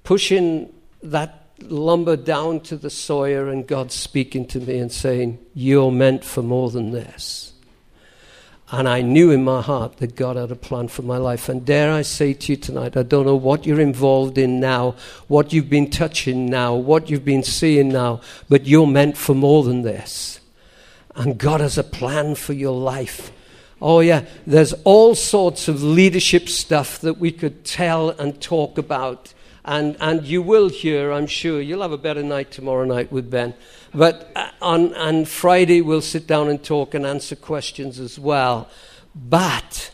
pushing 0.04 0.72
that 1.02 1.46
lumber 1.62 2.16
down 2.16 2.60
to 2.60 2.76
the 2.76 2.90
sawyer 2.90 3.48
and 3.48 3.66
God 3.66 3.90
speaking 3.90 4.46
to 4.48 4.60
me 4.60 4.78
and 4.78 4.92
saying, 4.92 5.38
You're 5.54 5.90
meant 5.90 6.24
for 6.24 6.42
more 6.42 6.70
than 6.70 6.90
this. 6.90 7.54
And 8.72 8.88
I 8.88 9.00
knew 9.00 9.30
in 9.30 9.42
my 9.42 9.62
heart 9.62 9.96
that 9.96 10.14
God 10.14 10.36
had 10.36 10.52
a 10.52 10.56
plan 10.56 10.88
for 10.88 11.02
my 11.02 11.16
life. 11.16 11.48
And 11.48 11.64
dare 11.64 11.90
I 11.90 12.02
say 12.02 12.34
to 12.34 12.52
you 12.52 12.56
tonight, 12.56 12.96
I 12.96 13.02
don't 13.02 13.26
know 13.26 13.34
what 13.34 13.66
you're 13.66 13.80
involved 13.80 14.38
in 14.38 14.60
now, 14.60 14.94
what 15.26 15.52
you've 15.52 15.70
been 15.70 15.90
touching 15.90 16.46
now, 16.46 16.74
what 16.76 17.10
you've 17.10 17.24
been 17.24 17.42
seeing 17.42 17.88
now, 17.88 18.20
but 18.48 18.66
you're 18.66 18.86
meant 18.86 19.16
for 19.16 19.34
more 19.34 19.64
than 19.64 19.82
this. 19.82 20.38
And 21.16 21.36
God 21.36 21.60
has 21.60 21.78
a 21.78 21.82
plan 21.82 22.36
for 22.36 22.52
your 22.52 22.78
life. 22.78 23.32
Oh, 23.82 24.00
yeah, 24.00 24.26
there's 24.46 24.74
all 24.84 25.14
sorts 25.14 25.68
of 25.68 25.82
leadership 25.82 26.48
stuff 26.48 26.98
that 27.00 27.18
we 27.18 27.32
could 27.32 27.64
tell 27.64 28.10
and 28.10 28.40
talk 28.40 28.76
about. 28.76 29.32
And, 29.64 29.96
and 30.00 30.24
you 30.24 30.42
will 30.42 30.68
hear, 30.68 31.12
I'm 31.12 31.26
sure. 31.26 31.60
You'll 31.60 31.82
have 31.82 31.92
a 31.92 31.98
better 31.98 32.22
night 32.22 32.50
tomorrow 32.50 32.84
night 32.84 33.10
with 33.10 33.30
Ben. 33.30 33.54
But 33.94 34.30
uh, 34.36 34.50
on, 34.60 34.94
on 34.96 35.24
Friday, 35.24 35.80
we'll 35.80 36.02
sit 36.02 36.26
down 36.26 36.48
and 36.48 36.62
talk 36.62 36.94
and 36.94 37.06
answer 37.06 37.36
questions 37.36 37.98
as 37.98 38.18
well. 38.18 38.68
But 39.14 39.92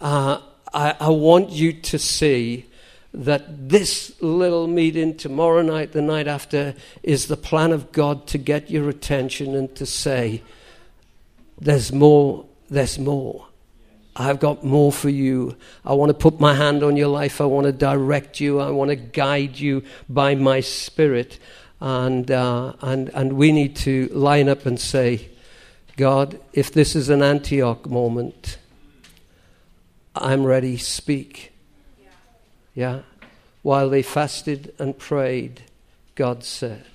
uh, 0.00 0.40
I, 0.72 0.96
I 1.00 1.08
want 1.10 1.50
you 1.50 1.72
to 1.72 1.98
see 1.98 2.66
that 3.14 3.68
this 3.70 4.14
little 4.20 4.66
meeting 4.66 5.16
tomorrow 5.16 5.62
night, 5.62 5.92
the 5.92 6.02
night 6.02 6.26
after, 6.26 6.74
is 7.02 7.28
the 7.28 7.36
plan 7.36 7.72
of 7.72 7.92
God 7.92 8.26
to 8.28 8.38
get 8.38 8.70
your 8.70 8.90
attention 8.90 9.54
and 9.54 9.74
to 9.76 9.86
say, 9.86 10.42
there's 11.58 11.92
more 11.92 12.44
there's 12.68 12.98
more. 12.98 13.46
I've 14.18 14.40
got 14.40 14.64
more 14.64 14.90
for 14.90 15.10
you. 15.10 15.56
I 15.84 15.92
want 15.92 16.08
to 16.08 16.14
put 16.14 16.40
my 16.40 16.54
hand 16.54 16.82
on 16.82 16.96
your 16.96 17.08
life. 17.08 17.40
I 17.40 17.44
want 17.44 17.66
to 17.66 17.72
direct 17.72 18.40
you. 18.40 18.60
I 18.60 18.70
want 18.70 18.88
to 18.88 18.96
guide 18.96 19.58
you 19.58 19.82
by 20.08 20.34
my 20.34 20.60
spirit. 20.60 21.38
And, 21.80 22.30
uh, 22.30 22.72
and, 22.80 23.10
and 23.10 23.34
we 23.34 23.52
need 23.52 23.76
to 23.76 24.08
line 24.08 24.48
up 24.48 24.64
and 24.64 24.80
say, 24.80 25.28
God, 25.96 26.40
if 26.54 26.72
this 26.72 26.96
is 26.96 27.10
an 27.10 27.22
Antioch 27.22 27.86
moment, 27.86 28.56
I'm 30.14 30.44
ready, 30.44 30.78
speak. 30.78 31.52
Yeah. 32.00 32.08
yeah? 32.74 33.00
While 33.60 33.90
they 33.90 34.02
fasted 34.02 34.74
and 34.78 34.96
prayed, 34.96 35.62
God 36.14 36.42
said. 36.42 36.86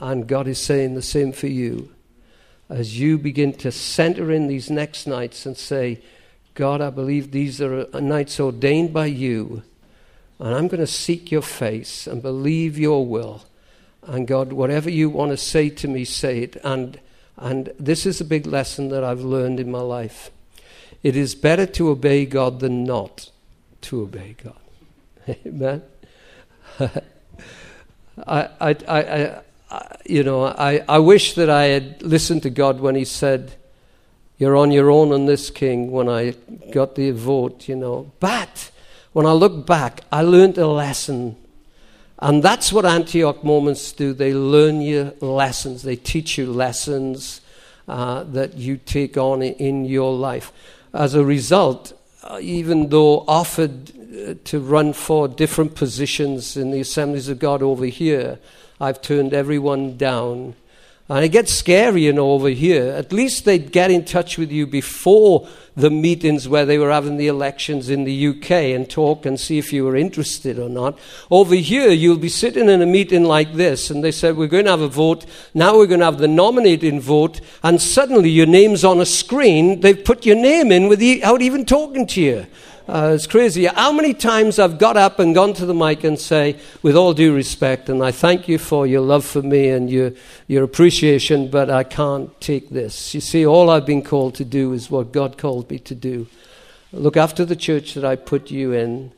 And 0.00 0.26
God 0.26 0.46
is 0.46 0.58
saying 0.58 0.94
the 0.94 1.02
same 1.02 1.32
for 1.32 1.46
you 1.46 1.93
as 2.68 2.98
you 2.98 3.18
begin 3.18 3.52
to 3.52 3.70
center 3.70 4.30
in 4.30 4.46
these 4.46 4.70
next 4.70 5.06
nights 5.06 5.46
and 5.46 5.56
say, 5.56 6.00
God, 6.54 6.80
I 6.80 6.90
believe 6.90 7.30
these 7.30 7.60
are 7.60 7.86
uh, 7.92 8.00
nights 8.00 8.38
ordained 8.38 8.92
by 8.92 9.06
you, 9.06 9.62
and 10.38 10.54
I'm 10.54 10.68
going 10.68 10.80
to 10.80 10.86
seek 10.86 11.30
your 11.30 11.42
face 11.42 12.06
and 12.06 12.22
believe 12.22 12.78
your 12.78 13.06
will. 13.06 13.44
And 14.02 14.26
God, 14.26 14.52
whatever 14.52 14.90
you 14.90 15.08
want 15.08 15.30
to 15.30 15.36
say 15.36 15.70
to 15.70 15.88
me, 15.88 16.04
say 16.04 16.40
it. 16.40 16.56
And, 16.62 17.00
and 17.36 17.72
this 17.78 18.06
is 18.06 18.20
a 18.20 18.24
big 18.24 18.46
lesson 18.46 18.88
that 18.90 19.02
I've 19.02 19.22
learned 19.22 19.60
in 19.60 19.70
my 19.70 19.80
life. 19.80 20.30
It 21.02 21.16
is 21.16 21.34
better 21.34 21.66
to 21.66 21.90
obey 21.90 22.26
God 22.26 22.60
than 22.60 22.84
not 22.84 23.30
to 23.82 24.02
obey 24.02 24.36
God. 24.42 24.56
Amen. 25.46 25.82
I, 26.78 28.48
I, 28.60 28.76
I, 28.88 29.40
you 30.04 30.22
know, 30.22 30.46
I, 30.46 30.84
I 30.88 30.98
wish 30.98 31.34
that 31.34 31.48
I 31.50 31.64
had 31.64 32.02
listened 32.02 32.42
to 32.42 32.50
God 32.50 32.80
when 32.80 32.94
He 32.94 33.04
said, 33.04 33.54
You're 34.38 34.56
on 34.56 34.70
your 34.70 34.90
own 34.90 35.12
on 35.12 35.26
this, 35.26 35.50
King, 35.50 35.90
when 35.90 36.08
I 36.08 36.34
got 36.72 36.94
the 36.94 37.10
vote, 37.10 37.68
you 37.68 37.76
know. 37.76 38.12
But 38.20 38.70
when 39.12 39.26
I 39.26 39.32
look 39.32 39.66
back, 39.66 40.02
I 40.10 40.22
learned 40.22 40.58
a 40.58 40.66
lesson. 40.66 41.36
And 42.18 42.42
that's 42.42 42.72
what 42.72 42.84
Antioch 42.84 43.44
moments 43.44 43.92
do. 43.92 44.12
They 44.12 44.32
learn 44.32 44.80
you 44.80 45.14
lessons, 45.20 45.82
they 45.82 45.96
teach 45.96 46.38
you 46.38 46.52
lessons 46.52 47.40
uh, 47.86 48.24
that 48.24 48.54
you 48.54 48.76
take 48.76 49.16
on 49.16 49.42
in 49.42 49.84
your 49.84 50.14
life. 50.14 50.52
As 50.92 51.14
a 51.14 51.24
result, 51.24 51.92
uh, 52.22 52.38
even 52.40 52.88
though 52.88 53.24
offered 53.28 53.90
uh, 53.90 54.34
to 54.44 54.60
run 54.60 54.92
for 54.92 55.28
different 55.28 55.74
positions 55.74 56.56
in 56.56 56.70
the 56.70 56.80
assemblies 56.80 57.28
of 57.28 57.38
God 57.38 57.62
over 57.62 57.84
here, 57.84 58.38
I've 58.80 59.00
turned 59.00 59.32
everyone 59.32 59.96
down. 59.96 60.54
And 61.06 61.22
it 61.22 61.28
gets 61.28 61.52
scary, 61.52 62.04
you 62.04 62.14
know, 62.14 62.30
over 62.30 62.48
here. 62.48 62.90
At 62.92 63.12
least 63.12 63.44
they'd 63.44 63.70
get 63.70 63.90
in 63.90 64.06
touch 64.06 64.38
with 64.38 64.50
you 64.50 64.66
before 64.66 65.46
the 65.76 65.90
meetings 65.90 66.48
where 66.48 66.64
they 66.64 66.78
were 66.78 66.90
having 66.90 67.18
the 67.18 67.26
elections 67.26 67.90
in 67.90 68.04
the 68.04 68.28
UK 68.28 68.50
and 68.50 68.88
talk 68.88 69.26
and 69.26 69.38
see 69.38 69.58
if 69.58 69.70
you 69.70 69.84
were 69.84 69.96
interested 69.96 70.58
or 70.58 70.70
not. 70.70 70.98
Over 71.30 71.56
here, 71.56 71.90
you'll 71.90 72.16
be 72.16 72.30
sitting 72.30 72.70
in 72.70 72.80
a 72.80 72.86
meeting 72.86 73.24
like 73.24 73.52
this, 73.52 73.90
and 73.90 74.02
they 74.02 74.12
said, 74.12 74.38
We're 74.38 74.46
going 74.46 74.64
to 74.64 74.70
have 74.70 74.80
a 74.80 74.88
vote. 74.88 75.26
Now 75.52 75.76
we're 75.76 75.86
going 75.86 76.00
to 76.00 76.06
have 76.06 76.18
the 76.18 76.28
nominating 76.28 77.02
vote, 77.02 77.42
and 77.62 77.82
suddenly 77.82 78.30
your 78.30 78.46
name's 78.46 78.82
on 78.82 78.98
a 78.98 79.06
screen. 79.06 79.80
They've 79.80 80.04
put 80.04 80.24
your 80.24 80.36
name 80.36 80.72
in 80.72 80.88
without 80.88 81.42
even 81.42 81.66
talking 81.66 82.06
to 82.06 82.22
you. 82.22 82.46
Uh, 82.86 83.12
it's 83.14 83.26
crazy. 83.26 83.64
How 83.64 83.92
many 83.92 84.12
times 84.12 84.58
I've 84.58 84.76
got 84.76 84.98
up 84.98 85.18
and 85.18 85.34
gone 85.34 85.54
to 85.54 85.64
the 85.64 85.72
mic 85.72 86.04
and 86.04 86.20
say, 86.20 86.60
with 86.82 86.96
all 86.96 87.14
due 87.14 87.34
respect, 87.34 87.88
and 87.88 88.04
I 88.04 88.10
thank 88.10 88.46
you 88.46 88.58
for 88.58 88.86
your 88.86 89.00
love 89.00 89.24
for 89.24 89.40
me 89.40 89.70
and 89.70 89.88
your, 89.88 90.12
your 90.48 90.64
appreciation, 90.64 91.50
but 91.50 91.70
I 91.70 91.82
can't 91.82 92.38
take 92.42 92.68
this. 92.68 93.14
You 93.14 93.22
see, 93.22 93.46
all 93.46 93.70
I've 93.70 93.86
been 93.86 94.02
called 94.02 94.34
to 94.34 94.44
do 94.44 94.74
is 94.74 94.90
what 94.90 95.12
God 95.12 95.38
called 95.38 95.70
me 95.70 95.78
to 95.78 95.94
do. 95.94 96.26
Look 96.92 97.16
after 97.16 97.46
the 97.46 97.56
church 97.56 97.94
that 97.94 98.04
I 98.04 98.16
put 98.16 98.50
you 98.50 98.72
in. 98.72 99.12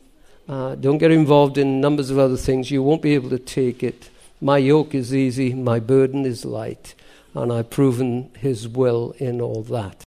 Uh, 0.47 0.75
don't 0.75 0.97
get 0.97 1.11
involved 1.11 1.57
in 1.57 1.81
numbers 1.81 2.09
of 2.09 2.17
other 2.17 2.37
things. 2.37 2.71
You 2.71 2.81
won't 2.81 3.01
be 3.01 3.15
able 3.15 3.29
to 3.31 3.39
take 3.39 3.83
it. 3.83 4.09
My 4.39 4.59
yoke 4.59 4.95
is 4.95 5.13
easy, 5.13 5.53
my 5.53 5.81
burden 5.81 6.25
is 6.25 6.45
light, 6.45 6.95
and 7.33 7.51
I've 7.51 7.69
proven 7.69 8.31
His 8.39 8.65
will 8.65 9.13
in 9.19 9.41
all 9.41 9.61
that. 9.63 10.06